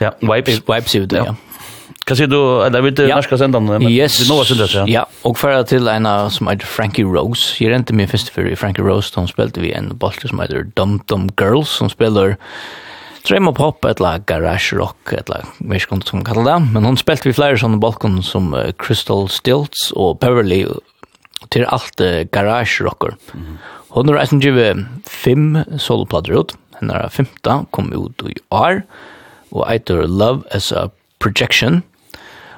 Ja, 0.01 0.11
wipes. 0.23 0.63
Wipes 0.69 0.95
ut, 0.95 1.13
ja. 1.13 1.35
Kan 2.07 2.17
se 2.17 2.27
du, 2.27 2.39
eller 2.65 2.81
vet 2.81 2.97
du, 2.97 3.03
ja. 3.05 3.19
norska 3.19 3.37
sendan, 3.39 3.67
men 3.69 3.83
yes. 3.91 4.19
det 4.19 4.29
några 4.29 4.45
syndas, 4.45 4.75
ja. 4.75 4.85
Ja, 4.89 5.07
och 5.23 5.39
för 5.39 5.63
till 5.63 5.89
en 5.89 6.31
som 6.31 6.49
heter 6.49 6.67
Frankie 6.67 7.05
Rose. 7.05 7.65
Jag 7.65 7.71
rente 7.71 7.93
min 7.93 8.09
festival 8.09 8.49
för 8.49 8.57
Frankie 8.57 8.85
Rose, 8.85 9.13
de 9.15 9.29
spelade 9.29 9.61
vi 9.61 9.73
en 9.73 9.97
boll 9.97 10.13
som 10.25 10.41
heter 10.41 10.67
Dum 10.75 11.01
Dum 11.07 11.29
Girls, 11.41 11.69
som 11.69 11.91
spelar 11.91 12.37
Dream 13.29 13.49
of 13.51 13.59
Pop, 13.59 13.85
et 13.85 14.01
lag 14.01 14.23
garage 14.25 14.73
rock, 14.73 15.11
et 15.13 15.29
lag, 15.29 15.45
jeg 15.61 15.69
vet 15.69 15.83
ikke 15.85 15.97
om 15.99 16.03
man 16.17 16.25
kallar 16.25 16.47
det, 16.47 16.71
men 16.73 16.87
hun 16.89 16.97
spilte 16.97 17.29
vi 17.29 17.35
flere 17.37 17.59
sånne 17.61 17.77
balkon 17.83 18.23
som 18.25 18.55
uh, 18.57 18.71
Crystal 18.81 19.27
Stilts 19.29 19.91
og 19.93 20.17
Beverly 20.23 20.63
til 21.53 21.67
alt 21.69 22.01
uh, 22.01 22.25
garage 22.33 22.81
rocker. 22.87 23.19
Mm 23.35 23.43
-hmm. 23.45 23.59
Hun 23.93 24.09
har 24.09 24.17
reisen 24.17 24.41
givet 24.41 24.87
fem 25.05 25.65
soloplater 25.77 26.39
ut, 26.39 26.57
henne 26.81 26.95
er 26.95 27.09
femta, 27.09 27.67
kom 27.71 27.93
ut 27.93 28.23
i 28.25 28.41
år, 28.51 28.83
og 29.53 29.67
eitur 29.71 30.07
Love 30.07 30.43
as 30.51 30.73
a 30.73 30.89
Projection, 31.21 31.83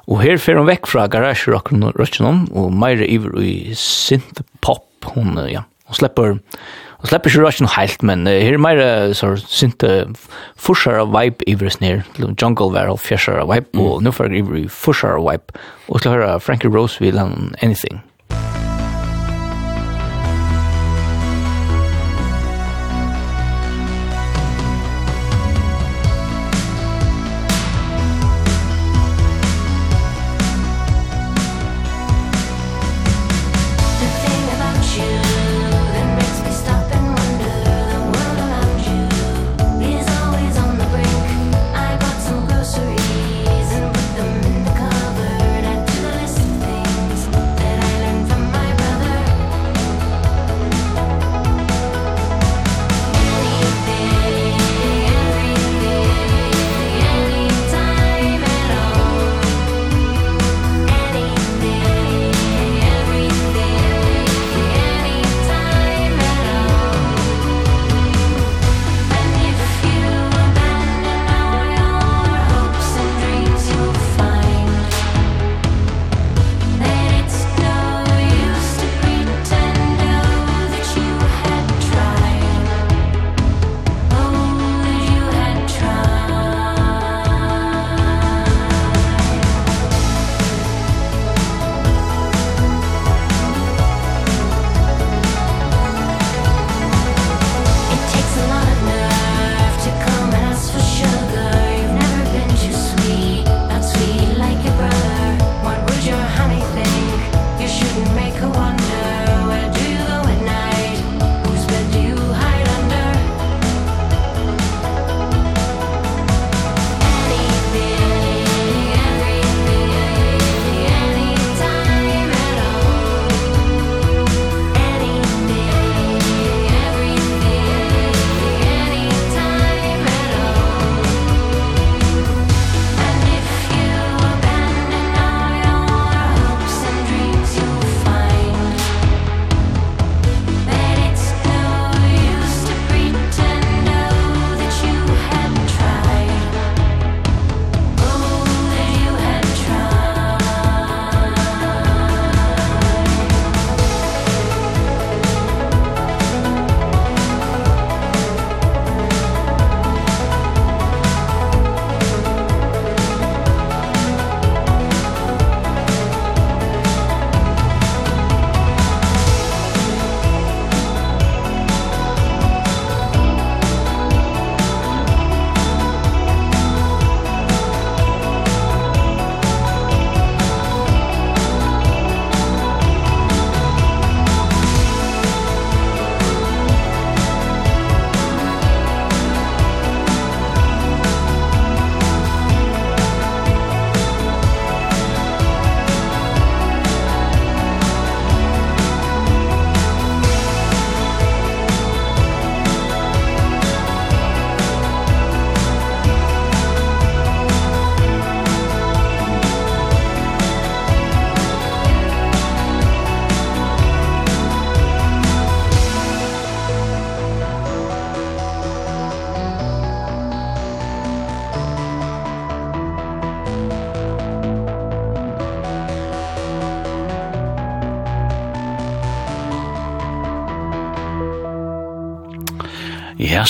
og 0.07 0.23
her 0.23 0.37
fer 0.39 0.55
hun 0.55 0.69
vekk 0.69 0.87
fra 0.87 1.09
garage 1.09 1.51
rockeren 1.51 2.49
og 2.55 2.73
meire 2.73 3.07
iver 3.09 3.43
i 3.43 3.75
synth 3.75 4.43
pop, 4.61 4.87
hun, 5.03 5.37
ja, 5.49 5.63
hun 5.87 5.95
slipper 5.95 6.39
Og 7.01 7.09
slipper 7.09 7.33
ikke 7.33 7.45
røsten 7.47 7.71
helt, 7.77 8.03
men 8.05 8.27
uh, 8.29 8.33
her 8.33 8.59
er 8.59 8.61
mer 8.61 8.83
så 9.17 9.33
sint 9.41 9.85
uh, 9.87 10.05
forsere 10.61 11.07
vibe 11.09 11.47
ivres 11.49 11.81
ned, 11.81 12.05
jungle 12.19 12.73
var 12.75 12.93
og 12.93 13.01
fjersere 13.01 13.47
vibe, 13.49 13.73
mm. 13.73 13.81
og 13.87 14.05
nå 14.05 14.13
får 14.13 14.29
jeg 14.29 14.45
ivre 14.45 14.67
forsere 14.69 15.23
vibe, 15.25 15.61
og 15.89 16.05
så 16.05 16.13
høre 16.13 16.37
Frankie 16.45 16.73
Rose 16.73 17.01
vil 17.01 17.19
han 17.19 17.55
anything. 17.63 18.03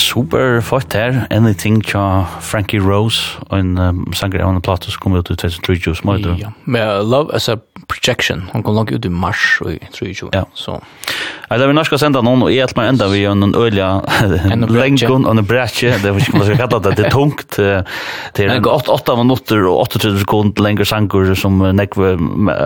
super 0.01 0.61
fort 0.61 0.93
her, 0.93 1.27
Anything 1.31 1.81
tja 1.85 2.25
Frankie 2.41 2.81
Rose, 2.81 3.39
og 3.49 3.59
en 3.59 3.77
um, 3.77 4.05
sanger 4.13 4.43
av 4.43 4.55
en 4.55 4.61
plate 4.61 4.91
som 4.91 5.03
kom 5.03 5.15
ut 5.15 5.29
i 5.31 5.37
2023. 5.37 6.37
Ja, 6.41 6.51
me 6.65 6.83
Love 7.03 7.33
as 7.35 7.49
a 7.49 7.59
Projection, 7.87 8.49
han 8.53 8.63
kom 8.63 8.75
langt 8.75 8.91
ut 8.91 9.05
i 9.05 9.09
mars 9.09 9.59
i 9.65 9.77
2023, 9.91 10.31
ja. 10.33 10.45
så... 10.53 10.79
So 10.79 11.10
det 11.59 11.67
vi 11.67 11.73
norska 11.73 11.97
senda 11.97 12.21
någon 12.21 12.43
och 12.43 12.51
helt 12.51 12.75
med 12.75 12.89
enda 12.89 13.07
vi 13.07 13.17
gör 13.17 13.35
någon 13.35 13.55
olja 13.55 14.01
lengon 14.69 15.25
og 15.25 15.37
en 15.37 15.45
brätche 15.45 15.97
det 16.03 16.11
vill 16.11 16.23
man 16.33 16.45
skal 16.45 16.57
kalla 16.57 16.79
det 16.79 16.95
det 16.95 17.05
er 17.05 17.09
tungt 17.09 17.57
det 18.35 18.45
er 18.45 18.67
8 18.67 18.91
8 18.91 19.15
minutter 19.15 19.65
og 19.67 19.81
38 19.87 20.19
sekund 20.19 20.59
längre 20.59 20.85
sankor 20.85 21.33
som 21.35 21.59
nekve, 21.75 22.13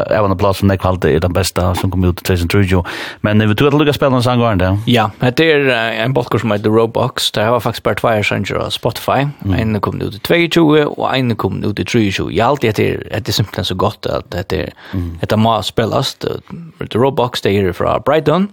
även 0.09 0.31
en 0.31 0.37
plass 0.37 0.57
som 0.57 0.67
nekve 0.67 0.87
halte 0.87 1.09
er 1.09 1.19
den 1.19 1.33
beste 1.33 1.75
som 1.75 1.91
kom 1.91 2.03
ut 2.03 2.23
till 2.23 2.37
sin 2.37 2.47
trujo 2.47 2.83
men 3.21 3.49
vi 3.49 3.55
tror 3.55 3.67
at 3.67 3.79
Lucas 3.79 3.95
spelar 3.95 4.17
en 4.17 4.23
sankor 4.23 4.55
det. 4.55 4.77
ja 4.85 5.09
det 5.19 5.51
är 5.51 5.69
en 6.03 6.13
podcast 6.13 6.41
som 6.41 6.51
heter 6.51 6.69
Roblox 6.69 7.31
det 7.31 7.49
var 7.49 7.59
faktisk 7.59 7.83
bare 7.83 7.95
två 7.95 8.23
sankor 8.23 8.57
av 8.57 8.69
Spotify. 8.69 9.27
En 9.57 9.81
kom 9.81 10.01
ut 10.01 10.15
i 10.15 10.19
22 10.19 10.85
og 10.85 11.17
en 11.17 11.35
kom 11.35 11.63
ut 11.63 11.79
i 11.79 11.85
23. 11.85 12.29
Jeg 12.31 12.43
har 12.43 12.49
alltid 12.49 12.75
det 12.75 13.07
etter 13.11 13.33
simpelt 13.33 13.67
så 13.67 13.75
gott 13.75 14.05
at 14.05 14.31
det 14.31 14.53
är 14.53 14.73
det 15.29 15.37
måste 15.37 15.71
spelas 15.71 16.15
det 16.15 16.95
Roblox 16.95 17.41
det 17.41 17.49
är 17.49 17.73
från 17.73 18.01
Brighton. 18.05 18.49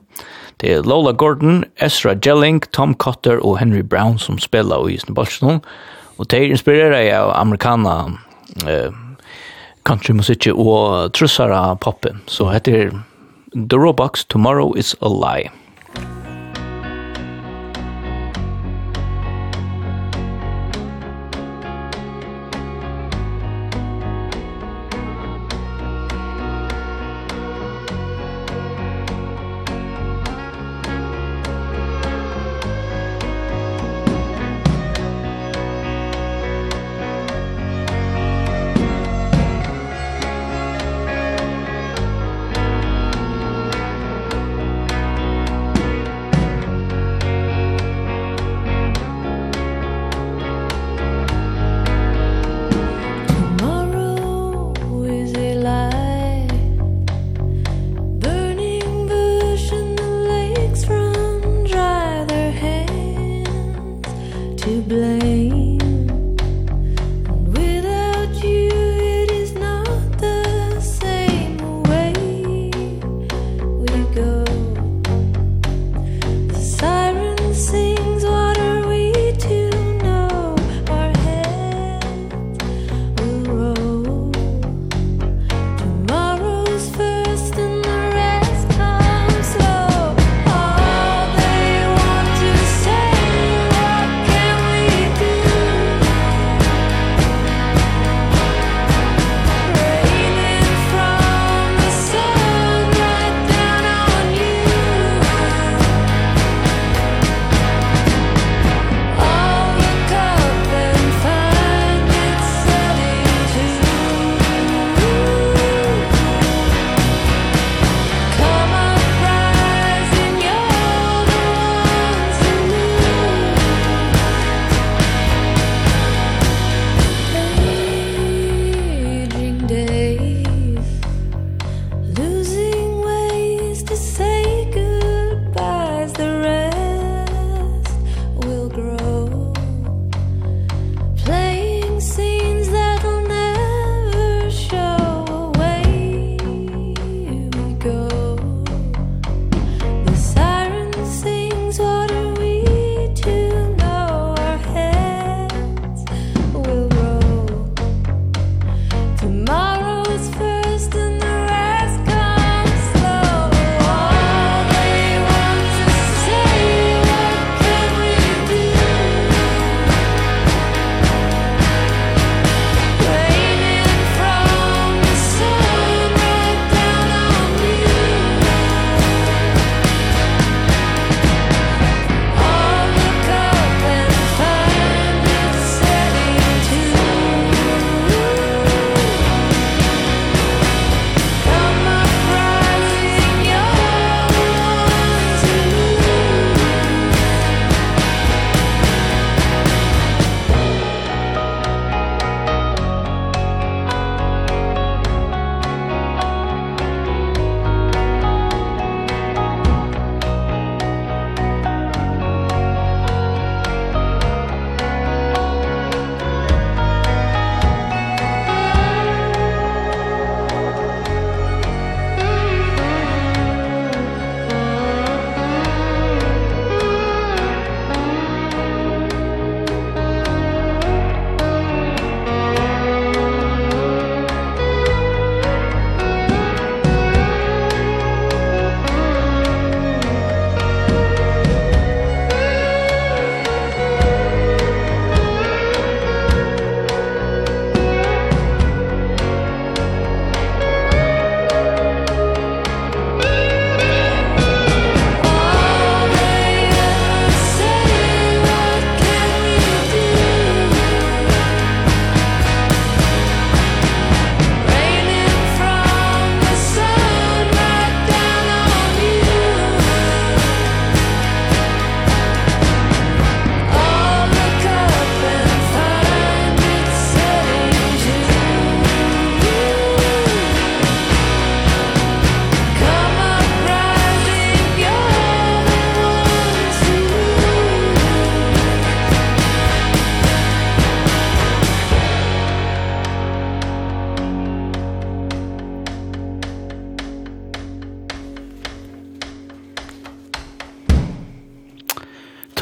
Det 0.60 0.72
er 0.72 0.82
Lola 0.86 1.12
Gordon, 1.12 1.64
Ezra 1.82 2.14
Jelling, 2.26 2.62
Tom 2.72 2.94
Cotter 2.94 3.40
og 3.40 3.58
Henry 3.58 3.82
Brown 3.82 4.18
som 4.18 4.38
spiller 4.38 4.88
i 4.88 4.94
Isten 4.94 5.14
Bolsjnum. 5.14 5.62
Og 6.18 6.28
de 6.30 6.44
inspirerer 6.52 7.08
av 7.16 7.32
amerikana 7.36 7.94
eh, 8.66 8.92
countrymusikk 9.88 10.52
og 10.54 11.12
trussara 11.16 11.74
poppen. 11.82 12.22
Så 12.26 12.50
heter 12.52 12.92
The 13.54 13.78
Robux, 13.78 14.24
Tomorrow 14.24 14.72
is 14.76 14.94
a 15.00 15.08
Lie. 15.08 15.50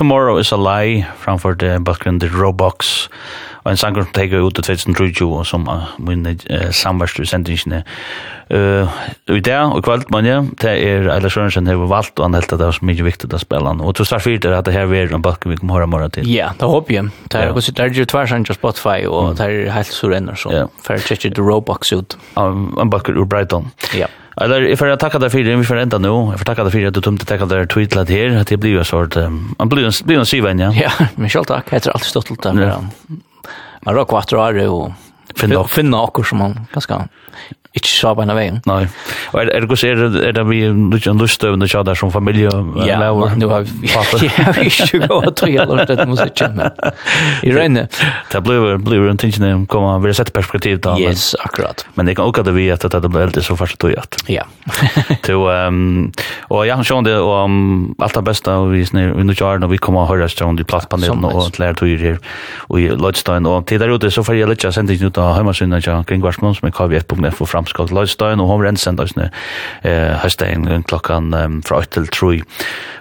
Tomorrow 0.00 0.38
is 0.38 0.50
a 0.50 0.56
Lie 0.56 1.06
framfor 1.20 1.58
the 1.58 1.78
bakgrunn 1.78 2.20
the 2.20 2.28
Robux 2.28 3.08
og 3.60 3.70
en 3.70 3.76
sanger 3.76 4.06
som 4.06 4.12
teker 4.16 4.40
ut 4.40 4.56
til 4.56 4.64
2020 4.64 5.34
og 5.36 5.42
som 5.44 5.66
uh, 5.68 5.90
min 6.00 6.24
uh, 6.24 6.70
samverst 6.72 7.18
i 7.20 7.26
sendingene 7.28 7.82
uh, 8.48 8.88
i 9.28 9.42
dag 9.44 9.74
og 9.76 9.84
kveld 9.84 10.06
man 10.14 10.24
ja 10.24 10.38
det 10.64 10.72
er 10.72 11.10
Eila 11.12 11.28
Sørensen 11.28 11.68
har 11.68 11.76
valgt 11.84 12.16
og 12.16 12.30
han 12.30 12.38
helt 12.38 12.48
at 12.48 12.62
det 12.62 12.70
er 12.70 12.78
så 12.78 12.88
mye 12.88 13.04
viktig 13.04 13.28
å 13.28 13.42
spille 13.42 13.68
han 13.68 13.82
og 13.84 13.92
du 13.98 14.00
svar 14.08 14.24
fyrt 14.24 14.48
er 14.48 14.56
at 14.56 14.64
det 14.64 14.72
her 14.72 14.88
er 14.88 15.12
en 15.12 15.26
bakgrunn 15.26 15.52
vi 15.52 15.60
kommer 15.60 15.82
høre 15.82 15.90
morgen 15.92 16.16
til. 16.16 16.32
Ja, 16.32 16.54
det 16.56 16.72
håper 16.72 16.96
jeg 16.96 17.10
det 17.28 17.44
er, 17.44 17.52
det 17.52 17.84
er 17.84 18.00
jo 18.00 18.08
tversanger 18.08 18.56
Spotify 18.56 19.04
og 19.04 19.36
det 19.36 19.50
er 19.50 19.68
helt 19.76 19.92
sur 19.92 20.06
surrenner 20.06 20.40
så 20.40 20.64
for 20.80 20.96
jeg 20.96 21.10
tjekker 21.10 21.36
The 21.36 21.44
Robux 21.44 21.92
ut 21.92 22.16
En 22.40 22.88
bakgrunn 22.88 23.20
ur 23.20 23.28
Brighton. 23.28 23.68
Ja. 23.92 24.08
Eller 24.36 24.68
jeg 24.68 24.78
får 24.78 24.94
takke 25.00 25.18
deg 25.18 25.32
for 25.32 25.44
det, 25.44 25.56
vi 25.58 25.66
får 25.66 25.82
enda 25.82 25.98
nå. 25.98 26.14
Jeg 26.32 26.40
får 26.40 26.48
takke 26.52 26.66
deg 26.66 26.74
for 26.74 26.86
att 26.90 26.94
du 26.94 27.00
tömte 27.04 27.26
tacka 27.26 27.48
dig 27.50 27.66
tweetlat 27.72 28.12
her, 28.14 28.36
at 28.40 28.52
det 28.52 28.60
blir 28.62 28.78
jo 28.78 28.84
sort 28.86 29.16
man 29.16 29.68
blir 29.68 29.88
jo 29.88 29.92
blir 30.06 30.20
en 30.22 30.28
syvän 30.28 30.62
ja. 30.62 30.70
Ja, 30.76 30.90
men 31.16 31.30
selv 31.30 31.48
takk, 31.50 31.72
jeg 31.72 31.82
tror 31.82 31.98
alltid 31.98 32.12
stått 32.12 32.26
till 32.26 32.36
där. 32.36 32.76
Man 33.82 33.94
råk 33.94 33.96
rör 33.96 34.04
kvartar 34.04 34.68
och 34.68 34.92
finna 35.36 35.64
finna 35.64 36.04
akor 36.04 36.22
som 36.22 36.38
man 36.38 36.66
ganska 36.72 37.08
ikke 37.78 37.90
så 37.92 38.10
på 38.18 38.24
en 38.24 38.32
vei. 38.34 38.48
Nei. 38.66 38.80
Og 39.30 39.36
er, 39.38 39.50
er, 39.54 39.66
er, 39.70 40.00
er 40.26 40.34
det 40.34 40.42
vi 40.48 40.60
litt 40.66 41.06
en 41.06 41.20
lystøvende 41.22 41.68
tja 41.70 41.84
der 41.86 41.98
som 41.98 42.10
familie? 42.10 42.50
Ja, 42.82 42.98
men 43.14 43.38
nu 43.38 43.46
har 43.52 43.62
vi 43.62 43.90
ikke 44.66 45.04
gått 45.04 45.28
og 45.30 45.36
tog 45.38 45.54
eller 45.54 45.86
dette 45.86 46.06
musikken, 46.10 46.56
men 46.58 46.74
i 47.46 47.52
regnet. 47.54 48.00
Det 48.32 48.42
blir, 48.42 48.74
blir 48.82 49.06
en 49.10 49.20
ting 49.20 49.30
som 49.34 49.66
kommer, 49.70 50.00
vi 50.02 50.10
har 50.10 50.18
sett 50.18 50.32
perspektiv 50.34 50.80
da. 50.82 50.96
Men, 50.98 51.14
Yes, 51.14 51.36
akkurat. 51.38 51.84
Men 51.94 52.10
det 52.10 52.16
kan 52.18 52.26
også 52.26 52.42
det 52.46 52.56
vi 52.56 52.66
at 52.74 52.82
det 52.82 53.06
blir 53.06 53.28
eldre 53.28 53.44
så 53.44 53.54
først 53.58 53.78
tog 53.82 53.94
at. 53.98 54.18
Ja. 54.30 54.48
to, 55.26 55.46
um, 55.46 56.10
og 56.50 56.66
jeg 56.66 56.74
har 56.74 56.90
sjån 56.90 57.06
det, 57.06 57.16
og 57.22 57.36
um, 57.44 57.94
alt 58.02 58.18
det 58.18 58.24
beste, 58.26 58.50
og 58.50 58.72
vi 58.74 58.82
snir 58.88 59.14
under 59.14 59.36
tjaren, 59.38 59.66
og 59.66 59.70
vi 59.70 59.78
kommer 59.78 60.04
å 60.04 60.10
høre 60.10 60.28
stjån 60.30 60.58
i 60.58 60.66
plattpanelen, 60.66 61.24
og 61.30 61.52
til 61.54 61.68
her 61.68 61.78
tog 61.78 61.94
her, 62.02 62.18
og 62.68 62.82
i 62.82 62.90
Lødstein, 62.90 63.46
og 63.46 63.66
til 63.70 63.78
der 63.82 63.94
ute 63.94 64.10
så 64.10 64.26
får 64.26 64.40
jeg 64.40 64.50
litt 64.50 64.66
av 64.66 64.74
sendingen 64.76 65.10
ut 65.10 65.22
av 65.22 65.36
Heimasynet, 65.38 65.86
og 65.94 66.06
kring 66.10 66.24
Varsmån, 66.24 66.58
som 66.58 66.68
er 66.68 66.74
kvv1.net 66.74 67.38
for 67.38 67.50
Samskog 67.60 67.92
Løystein, 67.94 68.40
og 68.40 68.48
hun 68.48 68.62
var 68.62 68.70
endsend 68.72 69.02
oss 69.02 69.12
eh, 69.20 70.16
høstein 70.22 70.66
klokkan 70.88 71.34
um, 71.34 71.60
fra 71.66 71.82
8 71.84 71.92
til 71.98 72.08
3. 72.14 72.30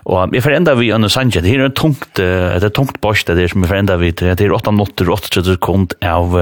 Og 0.09 0.33
jeg 0.33 0.43
får 0.43 0.55
enda 0.57 0.73
vi 0.77 0.89
under 0.95 1.11
Sanchez, 1.11 1.43
det 1.45 1.53
er 1.53 1.67
en 1.67 1.75
tungt, 1.75 2.07
det 2.17 2.63
er 2.65 2.73
tungt 2.73 2.97
bosh, 3.03 3.25
det 3.27 3.37
er 3.37 3.51
som 3.51 3.63
jeg 3.63 3.69
får 3.69 3.81
enda 3.83 3.97
vi, 4.01 4.09
det 4.11 4.41
er 4.41 4.55
8 4.55 4.73
minutter, 4.73 5.11
8 5.13 5.43
sekund 5.45 5.93
av, 6.01 6.33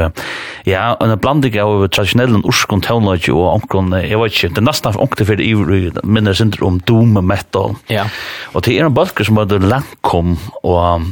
ja, 0.68 0.85
en 1.03 1.15
blanding 1.19 1.57
av 1.60 1.88
tradisjonellen 1.91 2.45
urskund 2.48 2.85
tøvnløyge 2.88 3.35
og 3.35 3.49
omkron, 3.57 3.91
jeg 3.99 4.22
vet 4.22 4.38
ikke, 4.38 4.53
det 4.56 4.64
er 4.64 4.68
nesten 4.69 4.99
omkron 5.03 5.31
for 5.34 5.44
ivrig, 5.44 5.81
minner 6.07 6.38
synder 6.38 6.64
om 6.69 6.80
doom 6.88 7.19
metal. 7.27 7.76
Ja. 7.91 8.07
Og 8.56 8.64
det 8.65 8.77
er 8.77 8.88
en 8.88 8.95
bølger 8.95 9.27
som 9.27 9.41
var 9.41 9.52
langkom, 9.52 10.38
og 10.64 10.80
um, 10.80 11.10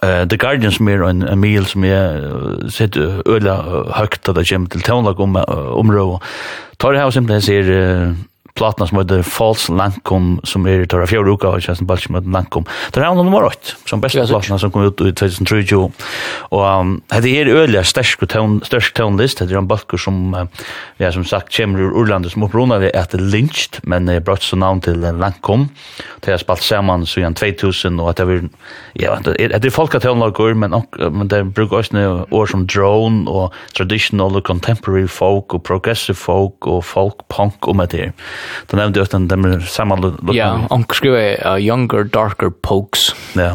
Uh, 0.00 0.24
The 0.24 0.38
Guardian 0.40 0.72
som 0.72 0.88
er 0.88 1.02
en, 1.04 1.22
en 1.28 1.40
mil 1.40 1.66
som 1.68 1.84
jeg 1.84 2.22
uh, 2.24 2.70
sitter 2.72 3.20
øyla 3.28 3.56
høyt 3.98 4.16
da 4.24 4.32
det 4.32 4.46
kommer 4.48 4.72
til 4.72 4.82
tøvnlag 4.86 5.20
om, 5.20 5.36
uh, 5.36 5.76
området. 5.76 6.22
Tar 6.80 6.94
det 6.94 7.02
her 7.02 7.10
og 7.10 7.12
simpelthen 7.12 7.44
sier 7.44 7.68
uh, 7.68 8.14
platna 8.60 8.86
som 8.86 9.00
heter 9.00 9.24
False 9.26 9.72
Lankum 9.72 10.36
som 10.44 10.66
er 10.68 10.84
tar 10.90 11.06
fjord 11.08 11.30
uka 11.32 11.54
og 11.54 11.64
kjensen 11.64 11.88
balk 11.88 12.04
som 12.04 12.18
heter 12.18 12.32
Lankum. 12.34 12.66
Det 12.92 13.02
er 13.02 13.16
nummer 13.16 13.48
8 13.48 13.76
som 13.88 14.02
beste 14.02 14.26
platna 14.28 14.58
som 14.60 14.72
kom 14.72 14.86
ut 14.86 15.00
i 15.04 15.12
2020 15.16 15.88
og 16.50 16.62
um, 16.64 16.94
det 17.24 17.32
er 17.40 17.50
øyla 17.50 17.82
stersk 17.86 18.26
stersk 18.66 18.94
tonlist 18.96 19.40
det 19.40 19.54
er 19.54 19.62
en 19.62 19.70
balk 19.70 19.92
som 20.00 20.34
vi 20.98 21.04
har 21.04 21.14
som 21.16 21.24
sagt 21.24 21.54
kommer 21.56 21.80
ur 21.80 21.96
Urlandet 22.00 22.34
som 22.34 22.44
opprona 22.46 22.78
vi 22.82 22.92
etter 22.94 23.20
lynched 23.20 23.80
men 23.88 24.08
er 24.08 24.22
brått 24.24 24.44
så 24.46 24.58
navn 24.60 24.82
til 24.84 25.00
Lankum 25.00 25.68
det 26.20 26.34
har 26.34 26.42
spalt 26.42 26.64
saman 26.64 27.06
så 27.08 27.22
igjen 27.22 27.36
2000 27.38 28.00
og 28.00 28.12
at 28.12 28.20
det 28.20 28.26
er 28.28 28.48
ja, 29.00 29.16
det 29.24 29.64
er 29.64 29.72
folk 29.72 29.94
at 29.94 30.04
men, 30.04 30.74
men 31.10 31.28
det 31.28 31.54
bruker 31.54 31.80
også 31.80 32.26
år 32.30 32.46
som 32.46 32.66
drone 32.66 33.30
og 33.30 33.54
traditional 33.74 34.36
og 34.36 34.44
contemporary 34.44 35.06
folk 35.08 35.54
og 35.54 35.62
progressive 35.62 36.16
folk 36.16 36.66
og 36.66 36.84
folk 36.84 37.24
punk 37.28 37.68
og 37.68 37.76
med 37.76 37.92
det 37.94 38.10
Du 38.70 38.76
nevnte 38.78 39.00
jo 39.00 39.06
at 39.06 39.14
de 39.14 39.38
er 39.50 39.64
samanlukkende. 39.70 40.34
Ja, 40.36 40.52
han 40.70 40.84
skriver 40.90 41.58
Younger 41.60 42.04
Darker 42.04 42.50
Pokes. 42.50 43.10
Ja, 43.36 43.54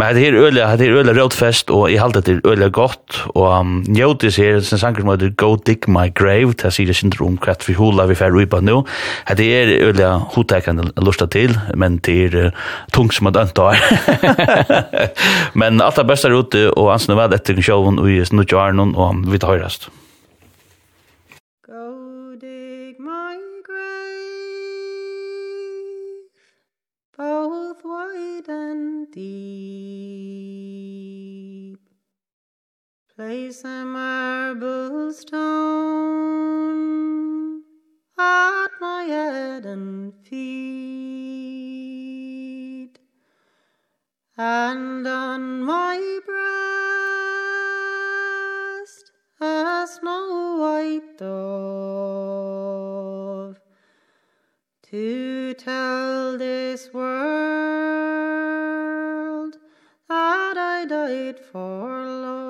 men 0.00 0.16
det 0.16 0.26
er 0.28 0.38
øyelig, 0.38 0.64
det 0.78 0.88
er 0.88 0.96
øyelig 0.96 1.16
rådfest, 1.18 1.70
og 1.70 1.90
jeg 1.92 2.00
halte 2.00 2.22
det 2.24 2.36
er 2.38 2.48
øyelig 2.50 2.72
godt, 2.72 3.20
og 3.34 3.60
um, 3.60 3.84
njóti 3.88 4.30
sér, 4.32 4.60
sin 4.64 4.78
sanger 4.78 5.04
som 5.04 5.12
heter 5.12 5.34
Go 5.36 5.56
Dig 5.56 5.88
My 5.88 6.08
Grave, 6.14 6.52
det 6.52 6.72
sier 6.74 6.92
sin 6.96 7.12
rom 7.20 7.38
kvett 7.40 7.66
vi 7.68 7.76
hula 7.78 8.06
vi 8.10 8.16
fer 8.18 8.34
uipa 8.34 8.60
nu. 8.60 8.82
Det 9.36 9.46
er 9.46 9.74
øyelig 9.86 10.10
hotekende 10.36 10.90
lusta 11.00 11.26
til, 11.26 11.56
men 11.74 12.00
det 12.06 12.18
er 12.26 12.50
uh, 12.50 12.66
tungt 12.92 13.14
som 13.14 13.28
man 13.28 13.36
døntar. 13.36 13.80
men 15.60 15.80
alt 15.80 15.98
er 15.98 16.08
best 16.08 16.28
er 16.28 16.36
ute, 16.36 16.68
og 16.76 16.92
ansne 16.94 17.18
vel 17.18 17.36
etter 17.36 17.60
sjåen, 17.60 18.00
og 18.00 18.10
i 18.10 18.22
snutt 18.24 18.50
og 18.50 19.24
vi 19.30 19.38
tar 19.38 19.54
høyrast. 19.54 19.90
Place 33.20 33.60
a 33.64 33.84
marble 33.84 35.12
stone 35.12 35.52
At 38.18 38.70
my 38.80 39.02
head 39.04 39.66
and 39.66 40.14
feet. 40.24 40.40
And 44.38 45.06
on 45.06 45.62
my 45.64 46.20
breast 46.24 47.12
A 49.42 49.86
snow 49.86 50.56
white 50.62 51.18
dove 51.18 52.40
To 54.84 55.52
tell 55.58 56.38
this 56.38 56.88
world 56.94 57.18
That 60.08 60.56
I 60.56 60.86
died 60.86 61.38
for 61.38 62.06
love. 62.06 62.49